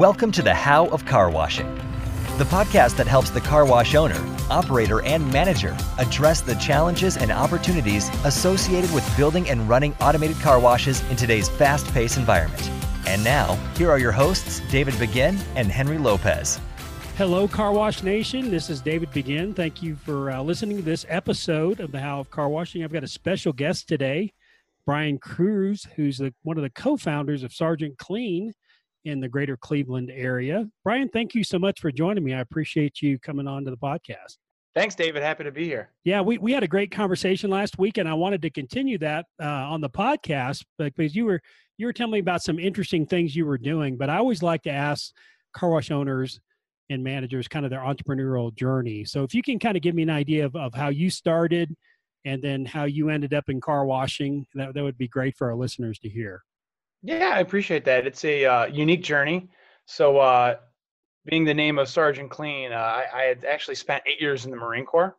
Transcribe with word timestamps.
Welcome 0.00 0.32
to 0.32 0.40
the 0.40 0.54
How 0.54 0.86
of 0.86 1.04
Car 1.04 1.28
Washing, 1.28 1.74
the 2.38 2.44
podcast 2.44 2.96
that 2.96 3.06
helps 3.06 3.28
the 3.28 3.40
car 3.42 3.66
wash 3.66 3.94
owner, 3.94 4.16
operator, 4.48 5.02
and 5.02 5.30
manager 5.30 5.76
address 5.98 6.40
the 6.40 6.54
challenges 6.54 7.18
and 7.18 7.30
opportunities 7.30 8.08
associated 8.24 8.90
with 8.94 9.04
building 9.14 9.50
and 9.50 9.68
running 9.68 9.92
automated 10.00 10.38
car 10.38 10.58
washes 10.58 11.02
in 11.10 11.16
today's 11.16 11.50
fast 11.50 11.86
paced 11.92 12.16
environment. 12.16 12.70
And 13.06 13.22
now, 13.22 13.56
here 13.76 13.90
are 13.90 13.98
your 13.98 14.10
hosts, 14.10 14.62
David 14.70 14.98
Begin 14.98 15.36
and 15.54 15.70
Henry 15.70 15.98
Lopez. 15.98 16.58
Hello, 17.18 17.46
Car 17.46 17.72
Wash 17.72 18.02
Nation. 18.02 18.50
This 18.50 18.70
is 18.70 18.80
David 18.80 19.10
Begin. 19.10 19.52
Thank 19.52 19.82
you 19.82 19.96
for 19.96 20.30
uh, 20.30 20.40
listening 20.40 20.78
to 20.78 20.82
this 20.82 21.04
episode 21.10 21.78
of 21.78 21.92
the 21.92 22.00
How 22.00 22.20
of 22.20 22.30
Car 22.30 22.48
Washing. 22.48 22.82
I've 22.82 22.92
got 22.94 23.04
a 23.04 23.06
special 23.06 23.52
guest 23.52 23.86
today, 23.86 24.32
Brian 24.86 25.18
Krusz, 25.18 25.86
who's 25.96 26.16
the, 26.16 26.32
one 26.42 26.56
of 26.56 26.62
the 26.62 26.70
co 26.70 26.96
founders 26.96 27.42
of 27.42 27.52
Sergeant 27.52 27.98
Clean 27.98 28.54
in 29.04 29.20
the 29.20 29.28
greater 29.28 29.56
Cleveland 29.56 30.10
area. 30.12 30.68
Brian, 30.84 31.08
thank 31.08 31.34
you 31.34 31.42
so 31.44 31.58
much 31.58 31.80
for 31.80 31.90
joining 31.90 32.24
me. 32.24 32.34
I 32.34 32.40
appreciate 32.40 33.00
you 33.00 33.18
coming 33.18 33.46
on 33.46 33.64
to 33.64 33.70
the 33.70 33.76
podcast. 33.76 34.36
Thanks, 34.74 34.94
David. 34.94 35.22
Happy 35.22 35.42
to 35.42 35.50
be 35.50 35.64
here. 35.64 35.90
Yeah, 36.04 36.20
we, 36.20 36.38
we 36.38 36.52
had 36.52 36.62
a 36.62 36.68
great 36.68 36.92
conversation 36.92 37.50
last 37.50 37.78
week, 37.78 37.98
and 37.98 38.08
I 38.08 38.14
wanted 38.14 38.40
to 38.42 38.50
continue 38.50 38.98
that 38.98 39.26
uh, 39.42 39.46
on 39.46 39.80
the 39.80 39.90
podcast 39.90 40.64
because 40.78 41.16
you 41.16 41.24
were 41.24 41.40
you 41.76 41.86
were 41.86 41.92
telling 41.92 42.12
me 42.12 42.18
about 42.18 42.42
some 42.42 42.58
interesting 42.58 43.06
things 43.06 43.34
you 43.34 43.46
were 43.46 43.58
doing. 43.58 43.96
But 43.96 44.10
I 44.10 44.18
always 44.18 44.42
like 44.42 44.62
to 44.62 44.70
ask 44.70 45.12
car 45.54 45.70
wash 45.70 45.90
owners 45.90 46.38
and 46.90 47.02
managers 47.02 47.48
kind 47.48 47.64
of 47.64 47.70
their 47.70 47.80
entrepreneurial 47.80 48.54
journey. 48.54 49.04
So 49.04 49.24
if 49.24 49.34
you 49.34 49.42
can 49.42 49.58
kind 49.58 49.76
of 49.76 49.82
give 49.82 49.94
me 49.94 50.02
an 50.02 50.10
idea 50.10 50.44
of, 50.44 50.54
of 50.54 50.74
how 50.74 50.88
you 50.88 51.08
started 51.08 51.74
and 52.24 52.42
then 52.42 52.64
how 52.66 52.84
you 52.84 53.08
ended 53.08 53.32
up 53.32 53.48
in 53.48 53.60
car 53.60 53.86
washing, 53.86 54.46
that, 54.54 54.74
that 54.74 54.82
would 54.82 54.98
be 54.98 55.08
great 55.08 55.36
for 55.36 55.50
our 55.50 55.56
listeners 55.56 55.98
to 56.00 56.08
hear. 56.08 56.42
Yeah, 57.02 57.32
I 57.34 57.40
appreciate 57.40 57.84
that. 57.86 58.06
It's 58.06 58.24
a 58.24 58.44
uh, 58.44 58.66
unique 58.66 59.02
journey. 59.02 59.48
So, 59.86 60.18
uh, 60.18 60.56
being 61.24 61.44
the 61.44 61.54
name 61.54 61.78
of 61.78 61.88
Sergeant 61.88 62.30
Clean, 62.30 62.72
uh, 62.72 62.76
I, 62.76 63.04
I, 63.14 63.22
had 63.22 63.44
actually 63.44 63.74
spent 63.74 64.02
eight 64.06 64.20
years 64.20 64.46
in 64.46 64.50
the 64.50 64.56
Marine 64.56 64.86
Corps. 64.86 65.16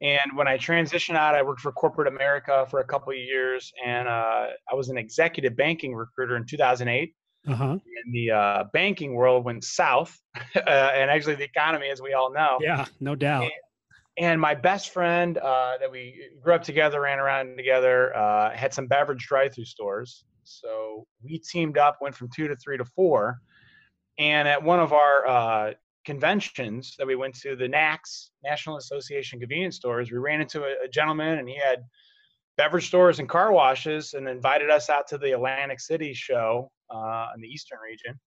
And 0.00 0.36
when 0.36 0.46
I 0.46 0.58
transitioned 0.58 1.16
out, 1.16 1.34
I 1.34 1.42
worked 1.42 1.60
for 1.60 1.72
corporate 1.72 2.08
America 2.08 2.66
for 2.70 2.80
a 2.80 2.84
couple 2.84 3.12
of 3.12 3.18
years, 3.18 3.72
and 3.84 4.06
uh, 4.06 4.48
I 4.70 4.74
was 4.74 4.90
an 4.90 4.98
executive 4.98 5.56
banking 5.56 5.94
recruiter 5.94 6.36
in 6.36 6.44
2008. 6.44 7.14
Uh-huh. 7.46 7.64
And 7.64 8.14
the 8.14 8.30
uh, 8.30 8.64
banking 8.72 9.14
world 9.14 9.44
went 9.44 9.64
south, 9.64 10.18
uh, 10.56 10.60
and 10.66 11.10
actually 11.10 11.34
the 11.36 11.44
economy, 11.44 11.88
as 11.88 12.00
we 12.00 12.12
all 12.12 12.32
know. 12.32 12.58
Yeah, 12.60 12.84
no 13.00 13.14
doubt. 13.14 13.44
And, 13.44 13.52
and 14.16 14.40
my 14.40 14.54
best 14.54 14.90
friend 14.90 15.36
that 15.36 15.90
we 15.90 16.28
grew 16.42 16.54
up 16.54 16.62
together, 16.62 17.00
ran 17.00 17.18
around 17.18 17.56
together, 17.56 18.12
had 18.54 18.72
some 18.74 18.86
beverage 18.86 19.26
drive-through 19.26 19.64
stores 19.64 20.24
so 20.44 21.06
we 21.22 21.38
teamed 21.38 21.78
up, 21.78 21.98
went 22.00 22.14
from 22.14 22.28
two 22.34 22.48
to 22.48 22.56
three 22.56 22.78
to 22.78 22.84
four. 22.84 23.40
And 24.18 24.46
at 24.46 24.62
one 24.62 24.80
of 24.80 24.92
our 24.92 25.26
uh, 25.26 25.72
conventions 26.04 26.94
that 26.98 27.06
we 27.06 27.16
went 27.16 27.34
to, 27.40 27.56
the 27.56 27.68
NACS, 27.68 28.30
National 28.42 28.76
Association 28.76 29.40
Convenience 29.40 29.76
Stores, 29.76 30.10
we 30.10 30.18
ran 30.18 30.40
into 30.40 30.62
a, 30.62 30.84
a 30.84 30.88
gentleman 30.88 31.38
and 31.38 31.48
he 31.48 31.56
had 31.56 31.84
beverage 32.56 32.86
stores 32.86 33.18
and 33.18 33.28
car 33.28 33.52
washes 33.52 34.14
and 34.14 34.28
invited 34.28 34.70
us 34.70 34.88
out 34.88 35.08
to 35.08 35.18
the 35.18 35.32
Atlantic 35.32 35.80
City 35.80 36.14
show 36.14 36.70
uh, 36.90 37.28
in 37.34 37.40
the 37.40 37.48
Eastern 37.48 37.78
region 37.80 38.18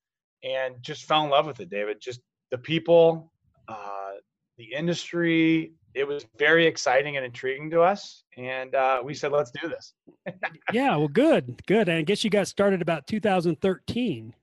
and 0.43 0.75
just 0.81 1.05
fell 1.05 1.23
in 1.23 1.29
love 1.29 1.45
with 1.45 1.59
it, 1.59 1.69
David. 1.69 1.97
Just 2.01 2.19
the 2.51 2.57
people, 2.57 3.31
uh, 3.67 4.11
the 4.57 4.73
industry, 4.73 5.73
it 5.97 6.07
was 6.07 6.25
very 6.37 6.65
exciting 6.65 7.17
and 7.17 7.25
intriguing 7.25 7.69
to 7.71 7.81
us 7.81 8.23
and 8.37 8.75
uh, 8.75 9.01
we 9.03 9.13
said 9.13 9.31
let's 9.31 9.51
do 9.61 9.67
this. 9.67 9.93
Yeah 10.71 10.95
well 10.97 11.07
good 11.07 11.61
good 11.65 11.89
and 11.89 11.97
i 11.97 12.01
guess 12.01 12.23
you 12.23 12.29
got 12.29 12.47
started 12.47 12.81
about 12.81 13.07
2013 13.07 14.33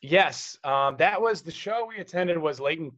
yes 0.00 0.58
um, 0.64 0.96
that 0.98 1.20
was 1.20 1.42
the 1.42 1.52
show 1.52 1.86
we 1.86 1.98
attended 1.98 2.38
was 2.38 2.60
late 2.60 2.78
in 2.78 2.90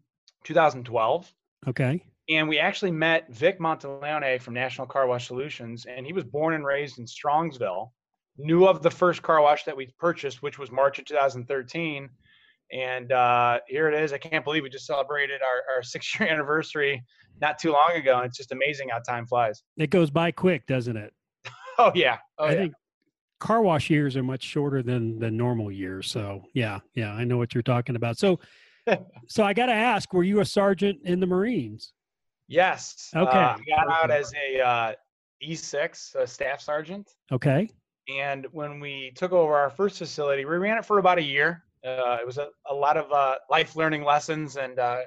2012 0.44 1.32
okay. 1.68 2.02
And 2.28 2.48
we 2.48 2.58
actually 2.58 2.90
met 2.90 3.32
vic 3.32 3.60
monteleone 3.60 4.40
from 4.40 4.54
national 4.54 4.86
car 4.86 5.06
wash 5.06 5.26
solutions 5.26 5.86
and 5.86 6.06
he 6.06 6.12
was 6.12 6.24
born 6.24 6.54
and 6.54 6.64
raised 6.64 6.98
in 6.98 7.04
strongsville 7.04 7.90
knew 8.38 8.66
of 8.66 8.82
the 8.82 8.90
first 8.90 9.22
car 9.22 9.40
wash 9.42 9.64
that 9.64 9.76
we 9.76 9.88
purchased 9.98 10.42
which 10.42 10.58
was 10.58 10.70
march 10.70 10.98
of 10.98 11.04
2013 11.04 12.08
and 12.72 13.12
uh, 13.12 13.60
here 13.66 13.88
it 13.88 14.02
is. 14.02 14.12
I 14.12 14.18
can't 14.18 14.44
believe 14.44 14.62
we 14.62 14.70
just 14.70 14.86
celebrated 14.86 15.40
our, 15.42 15.76
our 15.76 15.82
six 15.82 16.18
year 16.18 16.28
anniversary 16.28 17.04
not 17.40 17.58
too 17.58 17.72
long 17.72 17.92
ago. 17.94 18.16
And 18.18 18.26
it's 18.26 18.36
just 18.36 18.52
amazing 18.52 18.88
how 18.90 18.98
time 19.00 19.26
flies. 19.26 19.62
It 19.76 19.90
goes 19.90 20.10
by 20.10 20.32
quick, 20.32 20.66
doesn't 20.66 20.96
it? 20.96 21.12
oh, 21.78 21.92
yeah. 21.94 22.18
Oh, 22.38 22.46
I 22.46 22.52
yeah. 22.52 22.58
think 22.58 22.74
car 23.38 23.62
wash 23.62 23.90
years 23.90 24.16
are 24.16 24.22
much 24.22 24.42
shorter 24.42 24.82
than 24.82 25.18
the 25.18 25.30
normal 25.30 25.70
years. 25.70 26.10
So, 26.10 26.42
yeah, 26.54 26.80
yeah, 26.94 27.12
I 27.12 27.24
know 27.24 27.36
what 27.36 27.54
you're 27.54 27.62
talking 27.62 27.96
about. 27.96 28.18
So, 28.18 28.40
so 29.28 29.44
I 29.44 29.52
got 29.52 29.66
to 29.66 29.74
ask, 29.74 30.12
were 30.12 30.22
you 30.22 30.40
a 30.40 30.44
sergeant 30.44 31.00
in 31.04 31.20
the 31.20 31.26
Marines? 31.26 31.92
Yes. 32.48 33.10
Okay. 33.14 33.36
Uh, 33.36 33.56
I 33.56 33.58
got 33.68 33.90
out 33.90 34.10
as 34.10 34.32
a 34.34 34.60
uh, 34.60 34.92
E6, 35.44 36.14
a 36.14 36.26
staff 36.26 36.60
sergeant. 36.60 37.10
Okay. 37.32 37.68
And 38.08 38.46
when 38.52 38.78
we 38.78 39.12
took 39.16 39.32
over 39.32 39.54
our 39.54 39.70
first 39.70 39.98
facility, 39.98 40.44
we 40.44 40.56
ran 40.56 40.78
it 40.78 40.84
for 40.84 40.98
about 40.98 41.18
a 41.18 41.22
year. 41.22 41.64
Uh, 41.84 42.18
it 42.20 42.26
was 42.26 42.38
a, 42.38 42.48
a 42.70 42.74
lot 42.74 42.96
of 42.96 43.10
uh, 43.12 43.34
life 43.50 43.76
learning 43.76 44.04
lessons 44.04 44.56
and 44.56 44.78
uh, 44.78 45.00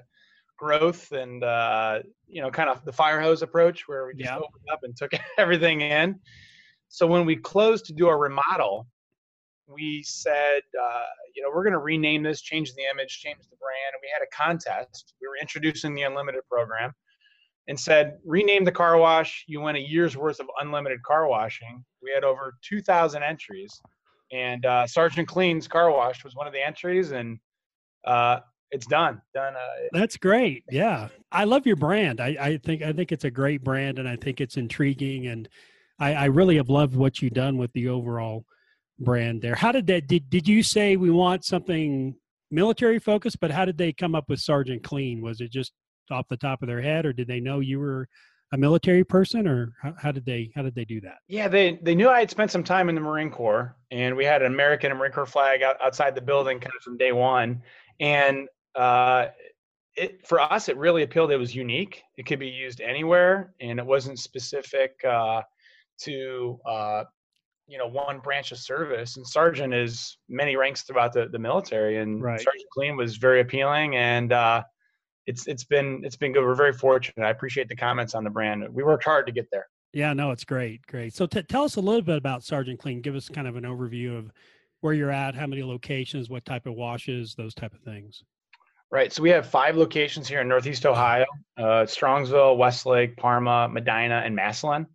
growth 0.57 1.11
and 1.11 1.43
uh, 1.43 1.99
you 2.27 2.41
know 2.41 2.51
kind 2.51 2.69
of 2.69 2.83
the 2.85 2.93
fire 2.93 3.21
hose 3.21 3.41
approach 3.41 3.87
where 3.87 4.05
we 4.07 4.13
just 4.13 4.31
opened 4.31 4.69
up 4.71 4.79
and 4.83 4.95
took 4.95 5.11
everything 5.37 5.81
in. 5.81 6.19
So 6.87 7.05
when 7.05 7.25
we 7.25 7.35
closed 7.35 7.85
to 7.85 7.93
do 7.93 8.07
our 8.07 8.17
remodel 8.17 8.87
we 9.69 10.03
said 10.03 10.61
uh, 10.81 11.05
you 11.35 11.43
know 11.43 11.49
we're 11.53 11.63
going 11.63 11.73
to 11.73 11.79
rename 11.79 12.23
this 12.23 12.41
change 12.41 12.73
the 12.73 12.81
image 12.91 13.19
change 13.19 13.37
the 13.49 13.57
brand 13.57 13.93
and 13.93 14.01
we 14.01 14.09
had 14.13 14.23
a 14.23 14.35
contest. 14.35 15.13
We 15.21 15.27
were 15.27 15.37
introducing 15.39 15.93
the 15.93 16.03
unlimited 16.03 16.41
program 16.49 16.93
and 17.67 17.79
said 17.79 18.17
rename 18.25 18.63
the 18.63 18.71
car 18.71 18.97
wash. 18.97 19.45
You 19.47 19.61
win 19.61 19.75
a 19.75 19.79
year's 19.79 20.17
worth 20.17 20.39
of 20.39 20.47
unlimited 20.59 21.03
car 21.03 21.27
washing. 21.27 21.83
We 22.01 22.11
had 22.13 22.23
over 22.23 22.55
2000 22.63 23.23
entries 23.23 23.79
and 24.31 24.65
uh, 24.65 24.85
sergeant 24.87 25.27
clean's 25.27 25.67
car 25.67 25.91
wash 25.91 26.23
was 26.23 26.35
one 26.35 26.47
of 26.47 26.53
the 26.53 26.65
entries 26.65 27.11
and 27.11 27.39
uh, 28.05 28.39
it's 28.71 28.85
done. 28.85 29.21
Done. 29.33 29.55
Uh, 29.55 29.87
That's 29.91 30.17
great. 30.17 30.63
Yeah, 30.69 31.09
I 31.31 31.45
love 31.45 31.65
your 31.65 31.75
brand. 31.75 32.21
I, 32.21 32.37
I 32.39 32.57
think 32.57 32.81
I 32.81 32.93
think 32.93 33.11
it's 33.11 33.23
a 33.23 33.31
great 33.31 33.63
brand, 33.63 33.99
and 33.99 34.07
I 34.07 34.15
think 34.15 34.41
it's 34.41 34.57
intriguing, 34.57 35.27
and 35.27 35.49
I, 35.99 36.13
I 36.13 36.25
really 36.25 36.57
have 36.57 36.69
loved 36.69 36.95
what 36.95 37.21
you've 37.21 37.33
done 37.33 37.57
with 37.57 37.73
the 37.73 37.89
overall 37.89 38.45
brand 38.99 39.41
there. 39.41 39.55
How 39.55 39.71
did 39.71 39.87
that? 39.87 40.07
Did 40.07 40.29
did 40.29 40.47
you 40.47 40.61
say 40.61 40.95
we 40.95 41.09
want 41.09 41.45
something 41.45 42.15
military 42.51 42.99
focused? 42.99 43.39
But 43.39 43.51
how 43.51 43.65
did 43.65 43.77
they 43.77 43.91
come 43.91 44.13
up 44.13 44.25
with 44.29 44.39
Sergeant 44.39 44.83
Clean? 44.83 45.21
Was 45.21 45.41
it 45.41 45.51
just 45.51 45.73
off 46.11 46.27
the 46.27 46.37
top 46.37 46.61
of 46.61 46.67
their 46.67 46.81
head, 46.81 47.05
or 47.05 47.13
did 47.13 47.27
they 47.27 47.39
know 47.39 47.59
you 47.59 47.79
were 47.79 48.07
a 48.51 48.57
military 48.57 49.03
person, 49.03 49.47
or 49.47 49.73
how, 49.81 49.93
how 49.97 50.11
did 50.11 50.25
they 50.25 50.51
how 50.55 50.61
did 50.61 50.75
they 50.75 50.85
do 50.85 50.99
that? 51.01 51.17
Yeah, 51.27 51.47
they 51.47 51.79
they 51.81 51.95
knew 51.95 52.09
I 52.09 52.19
had 52.19 52.29
spent 52.29 52.51
some 52.51 52.63
time 52.63 52.89
in 52.89 52.95
the 52.95 53.01
Marine 53.01 53.29
Corps, 53.29 53.75
and 53.91 54.15
we 54.15 54.25
had 54.25 54.41
an 54.41 54.51
American 54.51 54.91
and 54.91 54.99
Marine 54.99 55.11
Corps 55.11 55.25
flag 55.25 55.61
out, 55.61 55.79
outside 55.81 56.15
the 56.15 56.21
building 56.21 56.59
kind 56.59 56.73
of 56.75 56.81
from 56.81 56.97
day 56.97 57.11
one. 57.11 57.61
And 57.99 58.47
uh, 58.75 59.27
it 59.95 60.25
for 60.25 60.39
us 60.39 60.69
it 60.69 60.77
really 60.77 61.03
appealed. 61.03 61.31
It 61.31 61.37
was 61.37 61.53
unique. 61.53 62.01
It 62.17 62.25
could 62.25 62.39
be 62.39 62.47
used 62.47 62.81
anywhere, 62.81 63.53
and 63.59 63.79
it 63.79 63.85
wasn't 63.85 64.17
specific 64.17 64.99
uh, 65.07 65.43
to 66.01 66.59
uh, 66.65 67.03
you 67.67 67.77
know 67.77 67.87
one 67.87 68.19
branch 68.19 68.51
of 68.51 68.57
service. 68.57 69.17
And 69.17 69.27
sergeant 69.27 69.75
is 69.75 70.17
many 70.27 70.55
ranks 70.55 70.81
throughout 70.83 71.13
the, 71.13 71.27
the 71.27 71.39
military, 71.39 71.97
and 71.97 72.21
right. 72.21 72.39
Sergeant 72.39 72.69
Clean 72.73 72.97
was 72.97 73.17
very 73.17 73.41
appealing 73.41 73.95
and. 73.95 74.33
Uh, 74.33 74.63
it's 75.29 75.45
it's 75.47 75.63
been 75.63 76.01
it's 76.03 76.15
been 76.15 76.33
good. 76.33 76.43
We're 76.43 76.55
very 76.55 76.73
fortunate. 76.73 77.23
I 77.23 77.29
appreciate 77.29 77.69
the 77.69 77.75
comments 77.75 78.15
on 78.15 78.23
the 78.23 78.31
brand. 78.31 78.67
We 78.73 78.83
worked 78.83 79.03
hard 79.03 79.27
to 79.27 79.31
get 79.31 79.47
there. 79.51 79.67
Yeah, 79.93 80.13
no, 80.13 80.31
it's 80.31 80.43
great, 80.43 80.85
great. 80.87 81.13
So 81.13 81.27
t- 81.27 81.43
tell 81.43 81.63
us 81.63 81.75
a 81.75 81.81
little 81.81 82.01
bit 82.01 82.17
about 82.17 82.43
Sergeant 82.43 82.79
Clean. 82.79 82.99
Give 82.99 83.15
us 83.15 83.29
kind 83.29 83.47
of 83.47 83.55
an 83.55 83.63
overview 83.63 84.17
of 84.17 84.31
where 84.81 84.93
you're 84.93 85.11
at, 85.11 85.35
how 85.35 85.45
many 85.45 85.63
locations, 85.63 86.29
what 86.29 86.45
type 86.45 86.65
of 86.65 86.73
washes, 86.73 87.35
those 87.35 87.53
type 87.53 87.73
of 87.73 87.81
things. 87.81 88.23
Right. 88.91 89.13
So 89.13 89.21
we 89.21 89.29
have 89.29 89.45
five 89.45 89.77
locations 89.77 90.27
here 90.27 90.41
in 90.41 90.47
Northeast 90.47 90.85
Ohio: 90.87 91.25
uh, 91.57 91.85
Strongsville, 91.85 92.57
Westlake, 92.57 93.15
Parma, 93.15 93.69
Medina, 93.69 94.23
and 94.25 94.35
Massillon. 94.35 94.87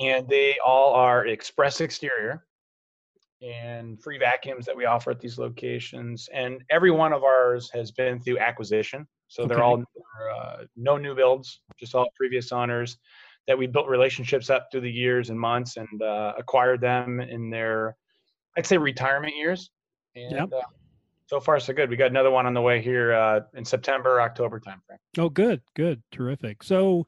And 0.00 0.26
they 0.28 0.56
all 0.64 0.94
are 0.94 1.26
express 1.26 1.82
exterior 1.82 2.46
and 3.42 4.02
free 4.02 4.18
vacuums 4.18 4.64
that 4.64 4.76
we 4.76 4.86
offer 4.86 5.10
at 5.10 5.20
these 5.20 5.38
locations. 5.38 6.28
And 6.32 6.62
every 6.70 6.90
one 6.90 7.12
of 7.12 7.22
ours 7.22 7.70
has 7.74 7.90
been 7.90 8.18
through 8.20 8.38
acquisition. 8.38 9.06
So 9.28 9.42
okay. 9.42 9.54
they're 9.54 9.64
all 9.64 9.82
uh, 10.34 10.64
no 10.76 10.96
new 10.96 11.14
builds, 11.14 11.60
just 11.78 11.94
all 11.94 12.08
previous 12.16 12.52
owners 12.52 12.98
that 13.46 13.56
we 13.56 13.66
built 13.66 13.88
relationships 13.88 14.50
up 14.50 14.68
through 14.70 14.80
the 14.80 14.90
years 14.90 15.30
and 15.30 15.38
months 15.38 15.76
and 15.76 16.02
uh, 16.02 16.32
acquired 16.36 16.80
them 16.80 17.20
in 17.20 17.50
their, 17.50 17.96
I'd 18.56 18.66
say, 18.66 18.76
retirement 18.76 19.36
years. 19.36 19.70
And 20.14 20.32
yep. 20.32 20.48
uh, 20.52 20.62
so 21.26 21.40
far 21.40 21.58
so 21.60 21.72
good. 21.72 21.90
We 21.90 21.96
got 21.96 22.10
another 22.10 22.30
one 22.30 22.46
on 22.46 22.54
the 22.54 22.60
way 22.60 22.80
here 22.80 23.12
uh, 23.12 23.40
in 23.54 23.64
September, 23.64 24.20
October 24.20 24.60
timeframe. 24.60 24.98
Oh, 25.18 25.28
good, 25.28 25.60
good, 25.74 26.02
terrific. 26.10 26.62
So, 26.62 27.06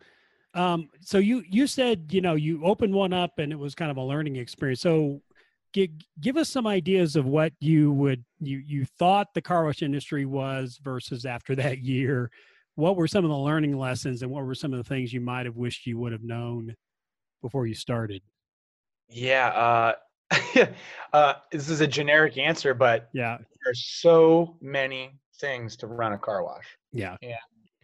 um, 0.54 0.88
so 1.00 1.18
you 1.18 1.44
you 1.48 1.66
said 1.66 2.06
you 2.10 2.20
know 2.20 2.34
you 2.34 2.64
opened 2.64 2.94
one 2.94 3.12
up 3.12 3.38
and 3.38 3.52
it 3.52 3.58
was 3.58 3.74
kind 3.74 3.90
of 3.90 3.96
a 3.96 4.02
learning 4.02 4.36
experience. 4.36 4.80
So, 4.80 5.22
give, 5.72 5.90
give 6.20 6.36
us 6.36 6.48
some 6.48 6.66
ideas 6.66 7.16
of 7.16 7.26
what 7.26 7.52
you 7.60 7.92
would 7.92 8.24
you 8.40 8.58
you 8.58 8.84
thought 8.98 9.34
the 9.34 9.42
car 9.42 9.64
wash 9.64 9.82
industry 9.82 10.24
was 10.24 10.78
versus 10.82 11.24
after 11.24 11.54
that 11.56 11.78
year. 11.78 12.30
What 12.74 12.96
were 12.96 13.08
some 13.08 13.24
of 13.24 13.30
the 13.30 13.36
learning 13.36 13.76
lessons 13.76 14.22
and 14.22 14.30
what 14.30 14.44
were 14.44 14.54
some 14.54 14.72
of 14.72 14.78
the 14.78 14.88
things 14.88 15.12
you 15.12 15.20
might 15.20 15.46
have 15.46 15.56
wished 15.56 15.86
you 15.86 15.98
would 15.98 16.12
have 16.12 16.22
known 16.22 16.74
before 17.42 17.66
you 17.66 17.74
started? 17.74 18.22
Yeah 19.08 19.94
uh, 20.30 20.68
uh, 21.12 21.34
this 21.50 21.68
is 21.68 21.80
a 21.80 21.86
generic 21.86 22.38
answer 22.38 22.74
but 22.74 23.08
yeah. 23.12 23.38
there's 23.64 23.84
so 24.00 24.56
many 24.60 25.18
things 25.40 25.76
to 25.76 25.86
run 25.86 26.12
a 26.12 26.18
car 26.18 26.44
wash. 26.44 26.66
Yeah. 26.92 27.16
Yeah 27.20 27.36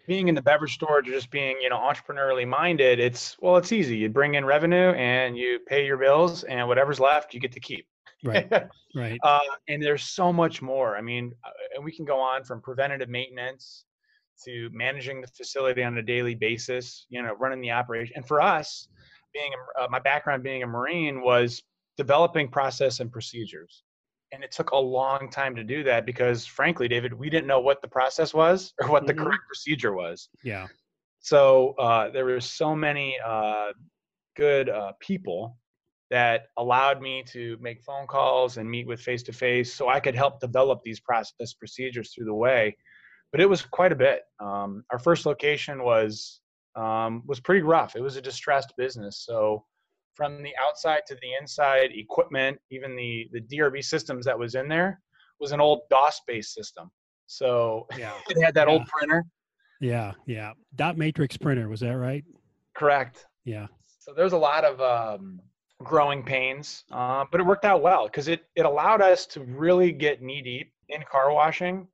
being 0.07 0.29
in 0.29 0.35
the 0.35 0.43
beverage 0.43 0.75
storage 0.75 1.09
or 1.09 1.13
just 1.13 1.31
being 1.31 1.57
you 1.61 1.69
know 1.69 1.79
entrepreneurially 1.79 2.47
minded 2.47 2.99
it's 2.99 3.37
well 3.41 3.57
it's 3.57 3.73
easy. 3.73 3.97
You 3.97 4.09
bring 4.09 4.35
in 4.35 4.45
revenue 4.45 4.91
and 4.93 5.37
you 5.37 5.61
pay 5.67 5.87
your 5.87 5.97
bills 5.97 6.45
and 6.45 6.67
whatever's 6.69 7.01
left 7.01 7.35
you 7.35 7.41
get 7.41 7.53
to 7.53 7.61
keep. 7.61 7.87
Right. 8.25 8.51
Right. 8.97 9.19
Uh, 9.25 9.41
and 9.67 9.83
there's 9.83 10.05
so 10.05 10.33
much 10.33 10.63
more. 10.63 10.97
I 10.97 11.01
mean 11.01 11.35
uh, 11.45 11.51
and 11.75 11.85
we 11.85 11.91
can 11.91 12.05
go 12.05 12.21
on 12.21 12.45
from 12.45 12.61
preventative 12.61 13.09
maintenance 13.09 13.87
to 14.45 14.71
managing 14.73 15.21
the 15.21 15.27
facility 15.27 15.83
on 15.83 15.99
a 15.99 16.03
daily 16.03 16.37
basis 16.37 17.07
you 17.09 17.23
know 17.23 17.35
running 17.41 17.61
the 17.61 17.73
operation. 17.73 18.13
And 18.15 18.27
for 18.27 18.41
us 18.41 18.87
being 19.33 19.51
a, 19.53 19.83
uh, 19.83 19.89
my 19.91 19.99
background 19.99 20.45
being 20.45 20.63
a 20.63 20.67
marine 20.67 21.23
was 21.23 21.63
developing 21.97 22.49
process 22.49 23.01
and 23.01 23.11
procedures 23.11 23.83
and 24.35 24.43
it 24.45 24.51
took 24.51 24.71
a 24.73 24.77
long 24.77 25.31
time 25.31 25.55
to 25.55 25.65
do 25.65 25.85
that 25.85 26.05
because 26.05 26.45
frankly 26.45 26.89
david 26.89 27.13
we 27.13 27.31
didn't 27.31 27.47
know 27.47 27.61
what 27.61 27.81
the 27.81 27.89
process 27.89 28.35
was 28.35 28.75
or 28.83 28.89
what 28.91 29.07
the 29.07 29.15
Mhm. 29.15 29.23
correct 29.25 29.43
procedure 29.47 29.95
was. 29.95 30.29
Yeah. 30.43 30.67
So 31.21 31.75
uh, 31.79 32.11
there 32.11 32.27
were 32.27 32.41
so 32.41 32.77
many 32.77 33.17
uh, 33.25 33.73
good 34.37 34.69
uh, 34.69 34.93
people 35.01 35.57
that 36.11 36.49
allowed 36.59 37.01
me 37.01 37.25
to 37.29 37.57
make 37.61 37.83
phone 37.83 38.07
calls 38.07 38.59
and 38.59 38.69
meet 38.69 38.87
with 38.87 39.01
face 39.01 39.23
to 39.23 39.33
face 39.33 39.73
so 39.73 39.89
i 39.89 39.99
could 39.99 40.15
help 40.15 40.39
develop 40.39 40.81
these 40.85 41.01
process 41.01 41.55
procedures 41.55 42.13
through 42.13 42.27
the 42.27 42.35
way. 42.35 42.77
But 43.33 43.41
it 43.41 43.49
was 43.49 43.63
quite 43.63 43.91
a 43.91 43.97
bit. 43.97 44.21
Um, 44.39 44.85
our 44.93 44.99
first 44.99 45.25
location 45.27 45.83
was 45.83 46.41
um, 46.77 47.23
was 47.27 47.41
pretty 47.41 47.63
rough. 47.63 47.97
It 47.97 48.03
was 48.03 48.17
a 48.17 48.23
distressed 48.23 48.73
business 48.77 49.23
so 49.25 49.65
from 50.15 50.43
the 50.43 50.53
outside 50.65 51.03
to 51.07 51.15
the 51.17 51.33
inside 51.41 51.91
equipment 51.95 52.59
even 52.71 52.95
the 52.97 53.29
the 53.33 53.41
drb 53.41 53.83
systems 53.85 54.25
that 54.25 54.39
was 54.39 54.55
in 54.55 54.69
there 54.69 55.01
was 55.41 55.53
an 55.53 55.61
old 55.61 55.81
dos 55.91 56.21
based 56.27 56.55
system. 56.55 56.91
So 57.27 57.87
yeah. 57.99 58.13
it 58.29 58.43
had 58.43 58.55
that 58.55 58.69
Yeah. 58.69 58.75
old 58.75 58.87
printer. 58.87 59.25
Yeah 59.81 60.13
yeah. 60.27 60.53
Dot 60.77 60.97
matrix 60.97 61.37
printer 61.37 61.69
was 61.69 61.81
that 61.81 61.97
right? 61.97 62.25
Correct. 62.75 63.27
Yeah. 63.45 63.67
So 63.99 64.13
there's 64.15 64.33
a 64.33 64.39
lot 64.39 64.65
of 64.65 64.81
um, 64.81 65.41
growing 65.83 66.23
pains, 66.23 66.85
uh, 66.93 67.25
but 67.31 67.41
it 67.41 67.45
worked 67.47 67.65
out 67.65 67.83
well 67.83 68.07
because 68.07 68.29
it 68.29 68.45
it 68.55 68.65
allowed 68.65 69.01
us 69.01 69.27
to 69.27 69.41
really 69.41 69.93
get 69.93 70.23
knee 70.23 70.43
deep 70.43 70.73
in 70.89 71.03
car 71.11 71.33
washing, 71.33 71.87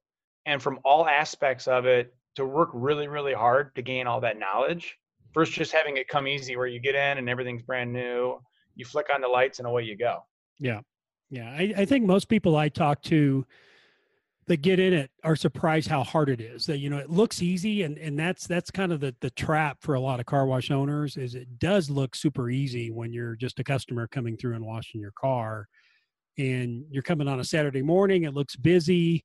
and 0.46 0.62
from 0.62 0.78
all 0.84 1.06
aspects 1.08 1.68
of 1.68 1.86
it 1.86 2.14
to 2.36 2.44
work 2.44 2.70
really 2.72 3.08
really 3.08 3.32
hard 3.34 3.74
to 3.76 3.82
gain 3.82 4.06
all 4.06 4.20
that 4.20 4.38
knowledge. 4.38 4.98
First, 5.32 5.52
just 5.52 5.72
having 5.72 5.96
it 5.96 6.08
come 6.08 6.26
easy 6.26 6.56
where 6.56 6.66
you 6.66 6.80
get 6.80 6.94
in 6.94 7.18
and 7.18 7.28
everything's 7.28 7.62
brand 7.62 7.92
new. 7.92 8.40
You 8.74 8.84
flick 8.84 9.06
on 9.14 9.20
the 9.20 9.28
lights 9.28 9.58
and 9.58 9.68
away 9.68 9.82
you 9.82 9.96
go. 9.96 10.24
Yeah. 10.58 10.80
Yeah. 11.30 11.50
I, 11.50 11.72
I 11.76 11.84
think 11.84 12.04
most 12.04 12.28
people 12.28 12.56
I 12.56 12.68
talk 12.68 13.02
to 13.04 13.46
that 14.46 14.62
get 14.62 14.80
in 14.80 14.92
it 14.92 15.10
are 15.22 15.36
surprised 15.36 15.88
how 15.88 16.02
hard 16.02 16.28
it 16.28 16.40
is. 16.40 16.66
That, 16.66 16.78
you 16.78 16.90
know, 16.90 16.98
it 16.98 17.08
looks 17.08 17.40
easy 17.40 17.82
and, 17.82 17.96
and 17.98 18.18
that's 18.18 18.48
that's 18.48 18.70
kind 18.70 18.90
of 18.90 18.98
the, 18.98 19.14
the 19.20 19.30
trap 19.30 19.78
for 19.80 19.94
a 19.94 20.00
lot 20.00 20.18
of 20.18 20.26
car 20.26 20.46
wash 20.46 20.72
owners 20.72 21.16
is 21.16 21.36
it 21.36 21.58
does 21.60 21.88
look 21.88 22.16
super 22.16 22.50
easy 22.50 22.90
when 22.90 23.12
you're 23.12 23.36
just 23.36 23.60
a 23.60 23.64
customer 23.64 24.08
coming 24.08 24.36
through 24.36 24.56
and 24.56 24.64
washing 24.64 25.00
your 25.00 25.12
car. 25.12 25.68
And 26.38 26.84
you're 26.90 27.02
coming 27.02 27.28
on 27.28 27.38
a 27.38 27.44
Saturday 27.44 27.82
morning, 27.82 28.24
it 28.24 28.34
looks 28.34 28.56
busy 28.56 29.24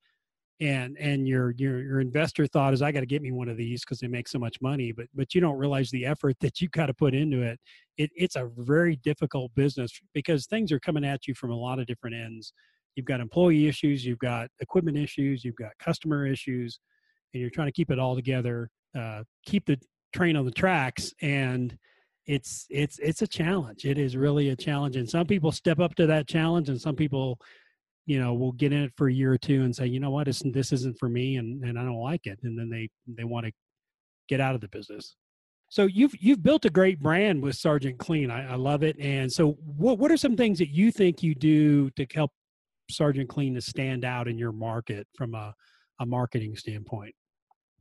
and 0.62 0.98
and 0.98 1.28
your 1.28 1.52
your 1.58 1.82
your 1.82 2.00
investor 2.00 2.48
thought 2.48 2.74
is 2.74 2.82
I 2.82 2.92
got 2.92 3.02
to 3.02 3.06
get 3.06 3.22
me 3.22 3.32
one 3.32 3.50
of 3.50 3.58
these 3.58 3.84
because 3.84 4.00
they 4.00 4.08
make 4.08 4.28
so 4.28 4.40
much 4.40 4.62
money, 4.62 4.92
but 4.92 5.08
but 5.14 5.36
you 5.36 5.42
don't 5.42 5.58
realize 5.58 5.92
the 5.92 6.06
effort 6.06 6.38
that 6.42 6.62
you 6.62 6.70
got 6.70 6.86
to 6.88 6.94
put 6.94 7.14
into 7.14 7.42
it. 7.42 7.60
It 7.98 8.12
it's 8.16 8.36
a 8.36 8.50
very 8.58 8.96
difficult 8.98 9.54
business 9.56 9.92
because 10.14 10.46
things 10.46 10.72
are 10.72 10.80
coming 10.80 11.06
at 11.06 11.28
you 11.28 11.34
from 11.34 11.52
a 11.52 11.56
lot 11.56 11.80
of 11.80 11.88
different 11.88 12.16
ends. 12.16 12.54
You've 12.96 13.06
got 13.06 13.20
employee 13.20 13.68
issues, 13.68 14.06
you've 14.06 14.20
got 14.20 14.50
equipment 14.62 14.98
issues, 14.98 15.44
you've 15.44 15.58
got 15.58 15.72
customer 15.80 16.26
issues, 16.26 16.80
and 17.34 17.42
you're 17.42 17.50
trying 17.50 17.68
to 17.68 17.74
keep 17.74 17.92
it 17.92 18.00
all 18.00 18.16
together, 18.16 18.70
uh, 18.98 19.24
keep 19.46 19.66
the 19.66 19.78
train 20.14 20.38
on 20.38 20.46
the 20.46 20.52
tracks, 20.52 21.14
and 21.22 21.78
it's 22.26 22.66
it's 22.70 22.98
it's 23.00 23.22
a 23.22 23.28
challenge. 23.28 23.84
It 23.84 23.98
is 23.98 24.16
really 24.16 24.50
a 24.50 24.56
challenge, 24.56 24.96
and 24.96 25.10
some 25.10 25.28
people 25.28 25.52
step 25.52 25.80
up 25.80 25.96
to 25.96 26.08
that 26.08 26.28
challenge, 26.28 26.70
and 26.70 26.80
some 26.80 26.96
people 26.96 27.40
you 28.06 28.20
know 28.20 28.34
will 28.34 28.52
get 28.54 28.72
in 28.72 28.84
it 28.84 28.92
for 28.96 29.08
a 29.08 29.14
year 29.14 29.34
or 29.34 29.38
two 29.38 29.64
and 29.64 29.76
say 29.76 29.86
you 29.86 30.00
know 30.00 30.12
what? 30.12 30.26
This, 30.26 30.72
isn't 30.72 31.00
for 31.00 31.10
me 31.10 31.38
and, 31.38 31.64
and 31.64 31.78
i 31.80 31.84
don't 31.84 32.02
like 32.02 32.26
it. 32.26 32.40
And 32.44 32.58
then 32.58 32.70
they 32.70 32.90
they 33.08 33.24
want 33.24 33.46
to 33.46 33.52
get 34.28 34.40
out 34.40 34.56
of 34.56 34.62
the 34.62 34.68
business. 34.68 35.16
So 35.70 35.86
you've 35.86 36.14
you've 36.20 36.44
built 36.44 36.66
a 36.66 36.70
great 36.70 37.00
brand 37.00 37.42
with 37.42 37.56
sergeant 37.56 37.98
clean. 37.98 38.30
I, 38.30 38.54
I 38.54 38.56
love 38.56 38.84
it. 38.84 38.98
And 39.00 39.32
so 39.32 39.54
what 39.78 39.98
what 39.98 40.12
are 40.12 40.18
some 40.18 40.36
things 40.36 40.60
that 40.60 40.70
you 40.70 40.92
think 40.92 41.24
you 41.24 41.36
do 41.36 41.90
to 41.92 42.06
help 42.14 42.32
sergeant 42.90 43.30
clean 43.30 43.56
to 43.56 43.62
stand 43.62 44.06
out 44.06 44.28
in 44.28 44.38
your 44.38 44.52
market 44.52 45.08
from 45.18 45.34
a, 45.34 45.54
a 46.00 46.06
marketing 46.06 46.56
standpoint? 46.56 47.16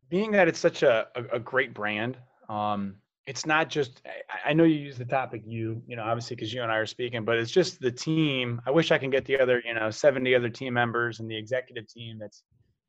Being 0.08 0.30
that 0.32 0.48
it's 0.48 0.58
such 0.58 0.82
a, 0.82 1.06
a, 1.14 1.36
a 1.36 1.38
great 1.38 1.74
brand 1.74 2.16
um 2.48 2.96
it's 3.26 3.46
not 3.46 3.68
just 3.68 4.02
I, 4.06 4.50
I 4.50 4.52
know 4.52 4.64
you 4.64 4.76
use 4.76 4.98
the 4.98 5.04
topic 5.04 5.42
you 5.46 5.82
you 5.86 5.96
know 5.96 6.02
obviously 6.02 6.36
because 6.36 6.52
you 6.52 6.62
and 6.62 6.70
i 6.70 6.76
are 6.76 6.86
speaking 6.86 7.24
but 7.24 7.36
it's 7.36 7.50
just 7.50 7.80
the 7.80 7.90
team. 7.90 8.60
I 8.66 8.70
wish 8.70 8.92
i 8.92 8.98
can 8.98 9.10
get 9.10 9.24
the 9.24 9.38
other 9.38 9.62
you 9.64 9.74
know 9.74 9.90
70 9.90 10.34
other 10.34 10.48
team 10.48 10.74
members 10.74 11.20
and 11.20 11.30
the 11.30 11.36
executive 11.36 11.88
team 11.88 12.18
that's 12.18 12.42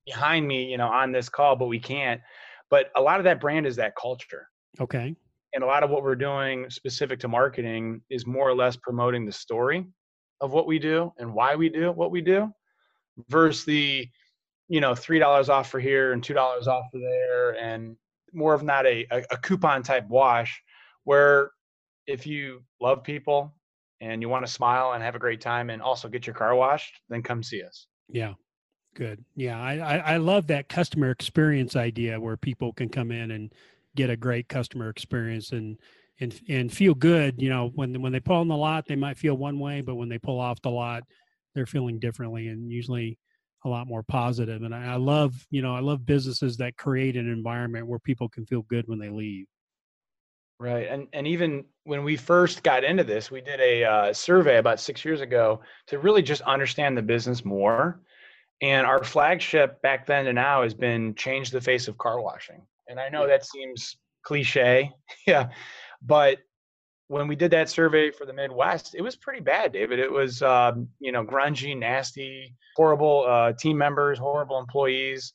behind 0.05 0.47
me 0.47 0.65
you 0.65 0.77
know 0.77 0.87
on 0.87 1.11
this 1.11 1.29
call 1.29 1.55
but 1.55 1.67
we 1.67 1.79
can't. 1.79 2.21
But 2.69 2.91
a 2.95 3.01
lot 3.01 3.19
of 3.19 3.25
that 3.25 3.39
brand 3.39 3.67
is 3.67 3.75
that 3.75 3.95
culture. 3.95 4.49
Okay. 4.81 5.15
And 5.53 5.63
a 5.63 5.67
lot 5.67 5.83
of 5.83 5.91
what 5.91 6.01
we're 6.01 6.15
doing 6.15 6.67
specific 6.69 7.19
to 7.19 7.27
marketing 7.27 8.01
is 8.09 8.25
more 8.25 8.49
or 8.49 8.55
less 8.55 8.75
promoting 8.75 9.25
the 9.25 9.31
story 9.31 9.85
of 10.41 10.51
what 10.51 10.67
we 10.67 10.79
do 10.79 11.13
and 11.17 11.33
why 11.33 11.55
we 11.55 11.69
do 11.69 11.91
what 11.91 12.11
we 12.11 12.21
do 12.21 12.51
versus 13.29 13.63
the 13.63 14.07
you 14.67 14.81
know 14.81 14.95
three 14.95 15.19
dollars 15.19 15.47
off 15.47 15.69
for 15.69 15.79
here 15.79 16.11
and 16.11 16.23
two 16.23 16.33
dollars 16.33 16.67
off 16.67 16.85
for 16.91 16.99
there 16.99 17.51
and 17.51 17.95
more 18.33 18.53
of 18.53 18.63
not 18.63 18.85
a, 18.85 19.05
a, 19.31 19.37
coupon 19.37 19.83
type 19.83 20.07
wash 20.07 20.61
where 21.03 21.51
if 22.07 22.27
you 22.27 22.63
love 22.81 23.03
people 23.03 23.53
and 24.01 24.21
you 24.21 24.29
want 24.29 24.45
to 24.45 24.51
smile 24.51 24.93
and 24.93 25.03
have 25.03 25.15
a 25.15 25.19
great 25.19 25.41
time 25.41 25.69
and 25.69 25.81
also 25.81 26.07
get 26.07 26.27
your 26.27 26.33
car 26.33 26.55
washed 26.55 26.99
then 27.09 27.21
come 27.21 27.41
see 27.41 27.63
us. 27.63 27.87
Yeah. 28.09 28.33
Good. 28.95 29.23
Yeah 29.35 29.61
I, 29.61 29.77
I 29.77 29.97
i 30.13 30.17
love 30.17 30.47
that 30.47 30.69
customer 30.69 31.11
experience 31.11 31.75
idea 31.75 32.19
where 32.19 32.37
people 32.37 32.71
can 32.71 32.87
come 32.89 33.11
in 33.11 33.31
and 33.31 33.51
get 33.95 34.09
a 34.09 34.15
great 34.15 34.47
customer 34.47 34.89
experience 34.89 35.51
and 35.51 35.77
and 36.19 36.39
and 36.47 36.71
feel 36.71 36.93
good 36.93 37.41
you 37.41 37.49
know 37.49 37.71
when 37.75 38.01
when 38.01 38.11
they 38.11 38.19
pull 38.19 38.37
on 38.37 38.47
the 38.47 38.55
lot 38.55 38.85
they 38.87 38.95
might 38.95 39.17
feel 39.17 39.35
one 39.35 39.59
way 39.59 39.81
but 39.81 39.95
when 39.95 40.09
they 40.09 40.17
pull 40.17 40.39
off 40.39 40.61
the 40.61 40.69
lot 40.69 41.03
they're 41.53 41.65
feeling 41.65 41.99
differently 41.99 42.47
and 42.47 42.71
usually 42.71 43.17
a 43.65 43.69
lot 43.69 43.87
more 43.87 44.03
positive 44.03 44.63
and 44.63 44.73
I, 44.73 44.93
I 44.93 44.95
love 44.95 45.33
you 45.49 45.61
know 45.61 45.75
i 45.75 45.79
love 45.79 46.05
businesses 46.05 46.57
that 46.57 46.77
create 46.77 47.17
an 47.17 47.29
environment 47.29 47.87
where 47.87 47.99
people 47.99 48.29
can 48.29 48.45
feel 48.45 48.61
good 48.63 48.87
when 48.87 48.99
they 48.99 49.09
leave 49.09 49.47
Right, 50.57 50.87
and 50.87 51.07
and 51.11 51.27
even 51.27 51.65
when 51.83 52.05
we 52.05 52.15
first 52.15 52.63
got 52.63 52.85
into 52.85 53.03
this, 53.03 53.29
we 53.29 53.41
did 53.41 53.59
a 53.59 53.83
uh, 53.83 54.13
survey 54.13 54.57
about 54.57 54.79
six 54.79 55.03
years 55.03 55.19
ago 55.19 55.61
to 55.87 55.99
really 55.99 56.21
just 56.21 56.41
understand 56.43 56.97
the 56.97 57.01
business 57.01 57.43
more. 57.43 57.99
And 58.61 58.87
our 58.87 59.03
flagship 59.03 59.81
back 59.81 60.05
then 60.05 60.25
to 60.25 60.33
now 60.33 60.63
has 60.63 60.73
been 60.73 61.13
change 61.15 61.51
the 61.51 61.59
face 61.59 61.89
of 61.89 61.97
car 61.97 62.21
washing. 62.21 62.61
And 62.87 63.01
I 63.01 63.09
know 63.09 63.27
that 63.27 63.45
seems 63.45 63.97
cliche, 64.23 64.91
yeah, 65.27 65.49
but 66.01 66.39
when 67.07 67.27
we 67.27 67.35
did 67.35 67.51
that 67.51 67.69
survey 67.69 68.11
for 68.11 68.25
the 68.25 68.33
Midwest, 68.33 68.95
it 68.95 69.01
was 69.01 69.15
pretty 69.15 69.41
bad, 69.41 69.71
David. 69.71 69.99
It 69.99 70.11
was 70.11 70.41
um, 70.41 70.87
you 70.99 71.11
know 71.11 71.23
grungy, 71.23 71.77
nasty, 71.77 72.55
horrible 72.75 73.25
uh, 73.27 73.53
team 73.53 73.77
members, 73.77 74.17
horrible 74.17 74.59
employees, 74.59 75.33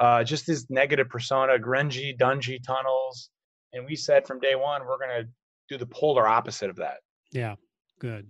uh, 0.00 0.24
just 0.24 0.46
this 0.46 0.66
negative 0.70 1.08
persona, 1.08 1.58
grungy, 1.58 2.16
dungy 2.16 2.62
tunnels 2.64 3.30
and 3.72 3.84
we 3.84 3.96
said 3.96 4.26
from 4.26 4.40
day 4.40 4.54
one 4.54 4.82
we're 4.86 4.98
going 4.98 5.22
to 5.22 5.28
do 5.68 5.78
the 5.78 5.86
polar 5.86 6.26
opposite 6.26 6.70
of 6.70 6.76
that 6.76 6.98
yeah 7.32 7.54
good 8.00 8.28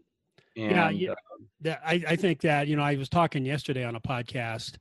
and, 0.57 0.71
yeah, 0.71 0.91
yeah. 0.91 1.11
uh, 1.11 1.15
that 1.61 1.81
I, 1.85 2.03
I 2.09 2.17
think 2.17 2.41
that 2.43 2.69
you 2.69 2.77
know 2.77 2.83
i 2.83 2.97
was 2.97 3.09
talking 3.09 3.45
yesterday 3.45 3.85
on 3.85 3.97
a 3.97 4.01
podcast 4.01 4.77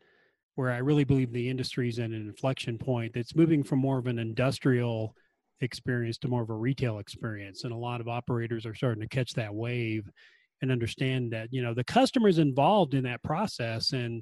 where 0.56 0.72
i 0.72 0.78
really 0.78 1.04
believe 1.04 1.32
the 1.32 1.50
industry's 1.50 2.00
in 2.00 2.14
an 2.14 2.28
inflection 2.28 2.78
point 2.78 3.14
that's 3.14 3.36
moving 3.36 3.64
from 3.64 3.80
more 3.80 4.00
of 4.00 4.08
an 4.08 4.20
industrial 4.20 5.16
experience 5.62 6.18
to 6.20 6.28
more 6.28 6.44
of 6.44 6.50
a 6.50 6.54
retail 6.54 7.00
experience 7.00 7.64
and 7.64 7.74
a 7.74 7.78
lot 7.78 8.02
of 8.02 8.08
operators 8.08 8.66
are 8.66 8.76
starting 8.76 9.02
to 9.02 9.08
catch 9.08 9.34
that 9.34 9.54
wave 9.54 10.10
and 10.62 10.72
understand 10.72 11.32
that 11.32 11.48
you 11.52 11.62
know 11.62 11.74
the 11.74 11.84
customers 11.84 12.38
involved 12.38 12.94
in 12.94 13.04
that 13.04 13.24
process 13.24 13.92
and 13.92 14.22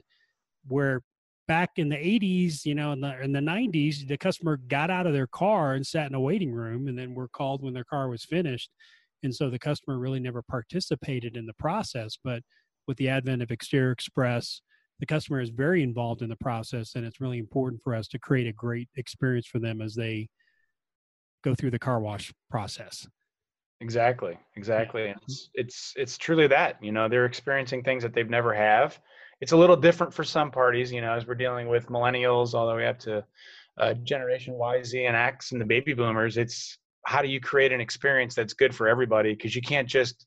where 0.67 1.01
back 1.47 1.71
in 1.75 1.89
the 1.89 1.95
80s 1.95 2.65
you 2.65 2.73
know 2.73 2.93
in 2.93 3.01
the 3.01 3.21
in 3.21 3.31
the 3.31 3.39
90s 3.39 4.07
the 4.07 4.17
customer 4.17 4.57
got 4.67 4.89
out 4.89 5.07
of 5.07 5.13
their 5.13 5.27
car 5.27 5.73
and 5.73 5.85
sat 5.85 6.07
in 6.07 6.15
a 6.15 6.19
waiting 6.19 6.51
room 6.51 6.87
and 6.87 6.97
then 6.97 7.13
were 7.13 7.27
called 7.27 7.61
when 7.61 7.73
their 7.73 7.83
car 7.83 8.09
was 8.09 8.23
finished 8.23 8.69
and 9.25 9.35
so 9.35 9.49
the 9.49 9.59
customer 9.59 9.97
really 9.97 10.19
never 10.19 10.41
participated 10.41 11.35
in 11.35 11.45
the 11.45 11.53
process. 11.53 12.17
But 12.23 12.43
with 12.87 12.97
the 12.97 13.09
advent 13.09 13.41
of 13.41 13.51
Exterior 13.51 13.91
Express, 13.91 14.61
the 14.99 15.05
customer 15.05 15.41
is 15.41 15.49
very 15.49 15.83
involved 15.83 16.21
in 16.21 16.29
the 16.29 16.37
process, 16.37 16.93
and 16.95 17.05
it's 17.05 17.19
really 17.19 17.39
important 17.39 17.81
for 17.81 17.93
us 17.93 18.07
to 18.09 18.19
create 18.19 18.47
a 18.47 18.53
great 18.53 18.87
experience 18.95 19.47
for 19.47 19.59
them 19.59 19.81
as 19.81 19.95
they 19.95 20.29
go 21.45 21.55
through 21.55 21.71
the 21.71 21.79
car 21.79 21.99
wash 21.99 22.33
process. 22.49 23.07
Exactly, 23.79 24.37
exactly. 24.55 25.07
And 25.07 25.15
it's 25.23 25.49
it's 25.53 25.93
it's 25.95 26.17
truly 26.17 26.47
that. 26.47 26.77
You 26.81 26.91
know, 26.91 27.07
they're 27.07 27.25
experiencing 27.25 27.83
things 27.83 28.03
that 28.03 28.13
they've 28.13 28.29
never 28.29 28.53
have. 28.53 28.99
It's 29.41 29.51
a 29.51 29.57
little 29.57 29.75
different 29.75 30.13
for 30.13 30.23
some 30.23 30.49
parties. 30.51 30.91
You 30.91 31.01
know, 31.01 31.13
as 31.13 31.27
we're 31.27 31.35
dealing 31.35 31.67
with 31.67 31.87
millennials 31.87 32.53
all 32.53 32.67
the 32.67 32.75
way 32.75 32.87
up 32.87 32.99
to 32.99 33.23
uh, 33.77 33.93
Generation 33.93 34.55
Y, 34.55 34.83
Z, 34.83 35.05
and 35.05 35.15
X, 35.15 35.51
and 35.51 35.61
the 35.61 35.65
baby 35.65 35.93
boomers. 35.93 36.37
It's 36.37 36.77
how 37.05 37.21
do 37.21 37.27
you 37.27 37.39
create 37.39 37.71
an 37.71 37.81
experience 37.81 38.33
that's 38.33 38.53
good 38.53 38.73
for 38.73 38.87
everybody? 38.87 39.33
Because 39.33 39.55
you 39.55 39.61
can't 39.61 39.87
just 39.87 40.25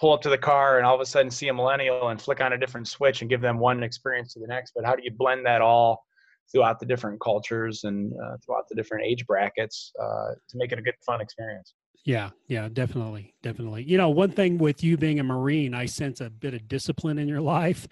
pull 0.00 0.12
up 0.14 0.22
to 0.22 0.30
the 0.30 0.38
car 0.38 0.78
and 0.78 0.86
all 0.86 0.94
of 0.94 1.00
a 1.00 1.06
sudden 1.06 1.30
see 1.30 1.48
a 1.48 1.54
millennial 1.54 2.08
and 2.08 2.22
flick 2.22 2.40
on 2.40 2.54
a 2.54 2.58
different 2.58 2.88
switch 2.88 3.20
and 3.20 3.28
give 3.28 3.42
them 3.42 3.58
one 3.58 3.82
experience 3.82 4.32
to 4.32 4.40
the 4.40 4.46
next. 4.46 4.72
But 4.74 4.86
how 4.86 4.96
do 4.96 5.02
you 5.02 5.10
blend 5.10 5.44
that 5.44 5.60
all 5.60 6.06
throughout 6.52 6.80
the 6.80 6.86
different 6.86 7.20
cultures 7.20 7.84
and 7.84 8.12
uh, 8.12 8.36
throughout 8.44 8.68
the 8.68 8.74
different 8.74 9.04
age 9.04 9.26
brackets 9.26 9.92
uh, 10.00 10.34
to 10.48 10.56
make 10.56 10.72
it 10.72 10.78
a 10.78 10.82
good, 10.82 10.94
fun 11.04 11.20
experience? 11.20 11.74
Yeah, 12.04 12.30
yeah, 12.48 12.68
definitely, 12.72 13.34
definitely. 13.42 13.84
You 13.84 13.98
know, 13.98 14.08
one 14.08 14.30
thing 14.30 14.58
with 14.58 14.82
you 14.82 14.96
being 14.96 15.20
a 15.20 15.24
Marine, 15.24 15.74
I 15.74 15.86
sense 15.86 16.20
a 16.20 16.30
bit 16.30 16.54
of 16.54 16.66
discipline 16.66 17.18
in 17.18 17.28
your 17.28 17.42
life. 17.42 17.86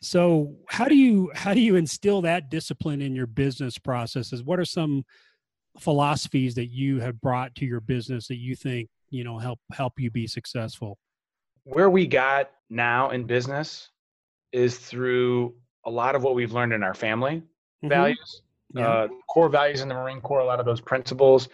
So, 0.00 0.56
how 0.68 0.86
do 0.86 0.96
you 0.96 1.30
how 1.34 1.54
do 1.54 1.60
you 1.60 1.76
instill 1.76 2.22
that 2.22 2.50
discipline 2.50 3.00
in 3.00 3.14
your 3.14 3.28
business 3.28 3.78
processes? 3.78 4.42
What 4.42 4.58
are 4.58 4.64
some 4.64 5.04
philosophies 5.78 6.56
that 6.56 6.66
you 6.66 7.00
have 7.00 7.20
brought 7.20 7.54
to 7.54 7.64
your 7.64 7.80
business 7.80 8.26
that 8.26 8.36
you 8.36 8.56
think 8.56 8.88
you 9.10 9.22
know 9.22 9.38
help 9.38 9.60
help 9.72 10.00
you 10.00 10.10
be 10.10 10.26
successful? 10.26 10.98
where 11.64 11.90
we 11.90 12.06
got 12.06 12.50
now 12.70 13.10
in 13.10 13.24
business 13.24 13.88
is 14.52 14.78
through 14.78 15.54
a 15.86 15.90
lot 15.90 16.14
of 16.14 16.22
what 16.22 16.34
we've 16.34 16.52
learned 16.52 16.72
in 16.72 16.82
our 16.82 16.94
family 16.94 17.42
mm-hmm. 17.82 17.88
values, 17.88 18.42
yeah. 18.74 18.88
uh, 18.88 19.08
core 19.28 19.48
values 19.48 19.80
in 19.80 19.88
the 19.88 19.94
Marine 19.94 20.20
Corps, 20.20 20.40
a 20.40 20.44
lot 20.44 20.60
of 20.60 20.66
those 20.66 20.80
principles. 20.80 21.48